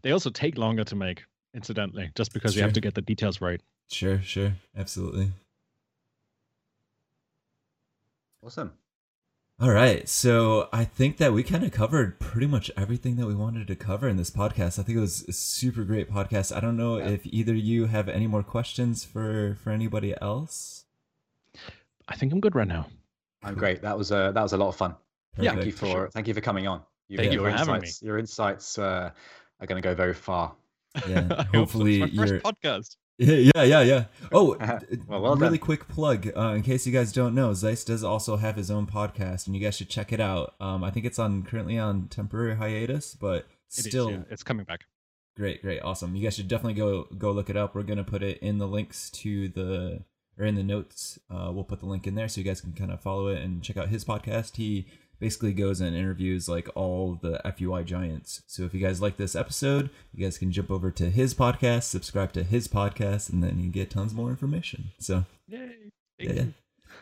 They 0.03 0.13
also 0.13 0.31
take 0.31 0.57
longer 0.57 0.85
to 0.85 0.95
make, 0.95 1.25
incidentally, 1.53 2.13
just 2.15 2.33
because 2.33 2.53
It's 2.53 2.57
you 2.59 2.63
have 2.63 2.73
to 2.75 2.81
get 2.81 2.95
the 2.95 3.03
details 3.03 3.41
right. 3.41 3.61
Sure, 3.91 4.21
sure, 4.23 4.53
absolutely. 4.77 5.33
Awesome. 8.45 8.73
All 9.61 9.71
right, 9.73 10.09
so 10.09 10.69
I 10.73 10.85
think 10.85 11.17
that 11.17 11.33
we 11.33 11.43
kind 11.43 11.65
of 11.65 11.73
covered 11.73 12.21
pretty 12.21 12.47
much 12.47 12.71
everything 12.77 13.17
that 13.17 13.27
we 13.27 13.35
wanted 13.35 13.67
to 13.67 13.75
cover 13.75 14.09
in 14.09 14.17
this 14.17 14.31
podcast. 14.31 14.79
I 14.79 14.85
think 14.85 14.97
it 14.99 15.01
was 15.01 15.25
a 15.27 15.33
super 15.33 15.83
great 15.83 16.09
podcast. 16.09 16.55
I 16.57 16.61
don't 16.61 16.77
know 16.77 16.99
Yeah. 16.99 17.09
if 17.09 17.27
either 17.27 17.55
you 17.55 17.87
have 17.87 18.09
any 18.09 18.29
more 18.29 18.45
questions 18.45 19.05
for 19.05 19.57
for 19.63 19.71
anybody 19.71 20.15
else. 20.23 20.85
I 22.07 22.15
think 22.15 22.33
I'm 22.33 22.39
good 22.41 22.55
right 22.55 22.69
now. 22.69 22.87
I'm 23.43 23.57
great. 23.57 23.83
That 23.83 23.99
was 23.99 24.13
a 24.13 24.31
that 24.33 24.43
was 24.43 24.53
a 24.53 24.57
lot 24.57 24.69
of 24.69 24.77
fun. 24.77 24.95
Yeah, 25.37 25.53
Thank 25.55 25.67
you 25.67 25.73
for 25.73 25.79
for 25.79 25.87
sure. 25.87 26.11
thank 26.11 26.29
you 26.29 26.35
for 26.35 26.41
coming 26.41 26.69
on. 26.69 26.83
Thank 27.11 27.33
you 27.33 27.41
your 27.43 27.51
for 27.51 27.57
having 27.57 27.81
me. 27.83 27.89
Your 28.03 28.19
insights 28.19 28.79
uh, 28.79 29.11
are 29.61 29.67
going 29.67 29.81
to 29.83 29.89
go 29.89 29.95
very 29.95 30.15
far. 30.15 30.55
Yeah, 31.09 31.27
I 31.37 31.43
hope 31.43 31.53
so. 31.53 31.59
hopefully 31.59 32.03
it's 32.03 32.15
my 32.15 32.23
first 32.23 32.31
you're- 32.33 32.41
podcast. 32.43 32.97
Yeah, 33.19 33.65
yeah, 33.65 33.83
yeah. 33.83 34.05
Oh. 34.33 34.57
Well, 35.07 35.23
well 35.23 35.37
really 35.37 35.59
quick 35.59 35.89
plug 35.89 36.31
uh, 36.37 36.53
in 36.55 36.63
case 36.63 36.87
you 36.87 36.93
guys 36.93 37.13
don't 37.13 37.35
know, 37.35 37.53
Zeiss 37.53 37.83
does 37.85 38.05
also 38.05 38.37
have 38.37 38.57
his 38.57 38.71
own 38.71 38.87
podcast, 38.87 39.47
and 39.47 39.57
you 39.57 39.63
guys 39.63 39.77
should 39.77 39.89
check 39.89 40.13
it 40.13 40.21
out. 40.21 40.55
Um, 40.61 40.85
I 40.85 40.91
think 40.91 41.07
it's 41.07 41.19
on 41.19 41.43
currently 41.43 41.79
on 41.79 42.09
temporary 42.09 42.57
hiatus, 42.57 43.15
but 43.15 43.47
It 43.71 43.79
is, 43.79 43.85
still 43.87 44.11
yeah. 44.11 44.23
It's 44.31 44.43
coming 44.43 44.65
back. 44.65 44.85
Great, 45.37 45.63
great, 45.63 45.81
awesome. 45.83 46.15
You 46.15 46.23
guys 46.23 46.35
should 46.35 46.49
definitely 46.49 46.75
go 46.75 47.05
go 47.17 47.33
look 47.33 47.49
it 47.51 47.57
up. 47.57 47.75
We're 47.75 47.83
gonna 47.85 48.05
put 48.05 48.23
it 48.23 48.39
in 48.39 48.59
the 48.59 48.69
links 48.69 49.11
to 49.11 49.49
the 49.49 50.03
or 50.39 50.45
in 50.45 50.55
the 50.55 50.63
notes. 50.63 51.19
Uh, 51.31 51.51
we'll 51.53 51.65
put 51.65 51.81
the 51.81 51.87
link 51.87 52.07
in 52.07 52.15
there 52.15 52.29
so 52.29 52.41
you 52.41 52.45
guys 52.45 52.61
can 52.61 52.73
kind 52.73 52.93
of 52.93 53.01
follow 53.01 53.29
it 53.29 53.43
and 53.43 53.63
check 53.63 53.77
out 53.77 53.89
his 53.89 54.05
podcast. 54.05 54.57
He 54.57 54.87
basically 55.19 55.53
goes 55.53 55.81
and 55.81 55.97
interviews 55.97 56.49
like 56.49 56.69
all 56.75 57.19
the 57.21 57.41
FUI 57.45 57.85
giants. 57.85 58.43
So 58.47 58.65
if 58.65 58.75
you 58.75 58.81
guys 58.81 59.01
like 59.03 59.17
this 59.17 59.35
episode, 59.35 59.91
you 60.13 60.25
guys 60.25 60.39
can 60.39 60.53
jump 60.53 60.71
over 60.71 60.91
to 60.93 61.11
his 61.11 61.35
podcast, 61.35 61.85
subscribe 61.85 62.33
to 62.33 62.43
his 62.43 62.69
podcast, 62.69 63.31
and 63.31 63.43
then 63.43 63.59
you 63.59 63.71
get 63.71 63.91
tons 63.91 64.15
more 64.15 64.31
information. 64.31 64.91
So 64.99 65.25
Yay. 65.49 65.71
yeah, 66.19 66.33
yeah. 66.33 66.45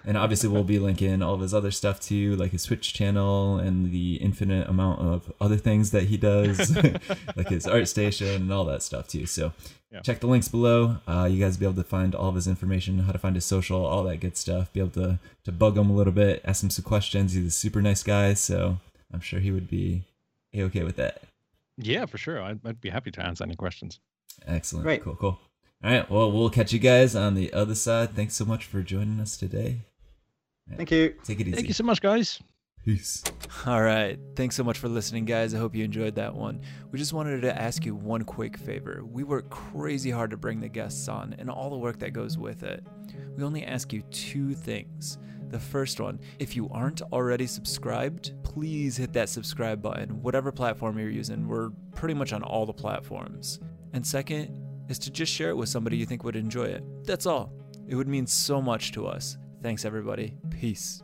And 0.05 0.17
obviously, 0.17 0.49
we'll 0.49 0.65
be 0.65 0.79
linking 0.79 1.23
all 1.23 1.35
of 1.35 1.41
his 1.41 1.53
other 1.55 1.71
stuff 1.71 1.99
too, 2.01 2.37
like 2.37 2.53
his 2.53 2.65
Twitch 2.65 2.93
channel 2.95 3.59
and 3.59 3.91
the 3.93 4.17
infinite 4.17 4.69
amount 4.69 5.01
of 5.01 5.33
other 5.41 5.57
things 5.57 5.91
that 5.91 6.05
he 6.05 6.17
does, 6.17 6.75
like 7.37 7.49
his 7.49 7.67
ArtStation 7.67 8.37
and 8.37 8.53
all 8.53 8.65
that 8.67 8.83
stuff 8.83 9.09
too. 9.09 9.27
So 9.27 9.53
Yeah. 9.93 10.01
check 10.03 10.21
the 10.21 10.27
links 10.29 10.49
below. 10.49 10.99
Uh, 11.09 11.29
you 11.31 11.41
guys 11.43 11.55
will 11.57 11.61
be 11.61 11.67
able 11.67 11.83
to 11.83 11.89
find 11.89 12.15
all 12.15 12.29
of 12.29 12.35
his 12.37 12.47
information, 12.47 12.99
how 13.01 13.13
to 13.13 13.19
find 13.19 13.35
his 13.35 13.45
social, 13.45 13.85
all 13.85 14.05
that 14.05 14.19
good 14.19 14.37
stuff. 14.37 14.73
Be 14.73 14.81
able 14.81 14.91
to 14.91 15.19
to 15.45 15.53
bug 15.53 15.77
him 15.77 15.91
a 15.91 15.95
little 15.95 16.13
bit, 16.13 16.41
ask 16.45 16.63
him 16.63 16.71
some 16.71 16.85
questions. 16.85 17.33
He's 17.33 17.47
a 17.47 17.51
super 17.51 17.81
nice 17.83 18.03
guy, 18.03 18.35
so 18.35 18.79
I'm 19.13 19.21
sure 19.21 19.41
he 19.41 19.51
would 19.51 19.69
be 19.69 20.03
a 20.55 20.63
okay 20.65 20.83
with 20.85 20.97
that. 20.97 21.23
Yeah, 21.79 22.07
for 22.07 22.19
sure. 22.19 22.41
I'd, 22.43 22.61
I'd 22.65 22.81
be 22.81 22.91
happy 22.91 23.11
to 23.11 23.21
answer 23.27 23.45
any 23.45 23.55
questions. 23.55 24.01
Excellent. 24.47 24.85
Great. 24.85 25.03
Cool. 25.03 25.17
Cool. 25.17 25.39
All 25.85 25.91
right. 25.91 26.11
Well, 26.11 26.33
we'll 26.33 26.51
catch 26.51 26.73
you 26.73 26.79
guys 26.79 27.15
on 27.15 27.35
the 27.35 27.53
other 27.53 27.75
side. 27.75 28.15
Thanks 28.15 28.35
so 28.35 28.45
much 28.45 28.65
for 28.65 28.83
joining 28.83 29.21
us 29.21 29.37
today. 29.37 29.81
Thank 30.77 30.91
you. 30.91 31.15
Take 31.25 31.41
it 31.41 31.49
easy. 31.49 31.57
Thank 31.57 31.69
you 31.69 31.75
so 31.75 31.85
much, 31.85 32.01
guys. 32.01 32.41
Peace. 32.85 33.23
All 33.67 33.83
right. 33.83 34.19
Thanks 34.37 34.55
so 34.55 34.63
much 34.63 34.79
for 34.79 34.89
listening, 34.89 35.25
guys. 35.25 35.55
I 35.55 35.59
hope 35.59 35.75
you 35.75 35.85
enjoyed 35.85 36.15
that 36.15 36.35
one. 36.35 36.61
We 36.93 36.99
just 36.99 37.13
wanted 37.13 37.43
to 37.43 37.61
ask 37.61 37.85
you 37.85 37.95
one 37.95 38.23
quick 38.23 38.57
favor. 38.57 39.03
We 39.05 39.25
work 39.25 39.51
crazy 39.51 40.11
hard 40.11 40.31
to 40.31 40.37
bring 40.37 40.61
the 40.61 40.69
guests 40.69 41.09
on 41.09 41.35
and 41.39 41.51
all 41.51 41.69
the 41.69 41.77
work 41.77 41.99
that 41.99 42.13
goes 42.13 42.39
with 42.39 42.63
it. 42.63 42.87
We 43.37 43.43
only 43.43 43.65
ask 43.65 43.93
you 43.93 44.03
two 44.13 44.55
things. 44.55 45.19
The 45.49 45.59
first 45.59 46.01
one, 46.01 46.21
if 46.39 46.57
you 46.57 46.69
aren't 46.71 47.03
already 47.13 47.47
subscribed, 47.47 48.33
please 48.43 48.97
hit 48.97 49.13
that 49.13 49.29
subscribe 49.29 49.83
button, 49.83 50.23
whatever 50.23 50.51
platform 50.51 50.99
you're 50.99 51.11
using. 51.11 51.47
We're 51.47 51.71
pretty 51.95 52.15
much 52.15 52.33
on 52.33 52.43
all 52.43 52.67
the 52.67 52.73
platforms. 52.73 53.61
And 53.93 54.05
second 54.07 54.66
is 54.89 54.99
to 55.01 55.11
just 55.11 55.33
share 55.33 55.51
it 55.51 55.57
with 55.57 55.69
somebody 55.69 55.97
you 55.97 56.07
think 56.07 56.25
would 56.25 56.37
enjoy 56.37 56.65
it. 56.65 56.85
That's 57.05 57.27
all. 57.27 57.53
It 57.89 57.95
would 57.95 58.09
mean 58.09 58.27
so 58.27 58.61
much 58.61 58.93
to 58.93 59.07
us. 59.07 59.39
Thanks, 59.63 59.85
everybody. 59.85 60.37
Peace. 60.51 61.03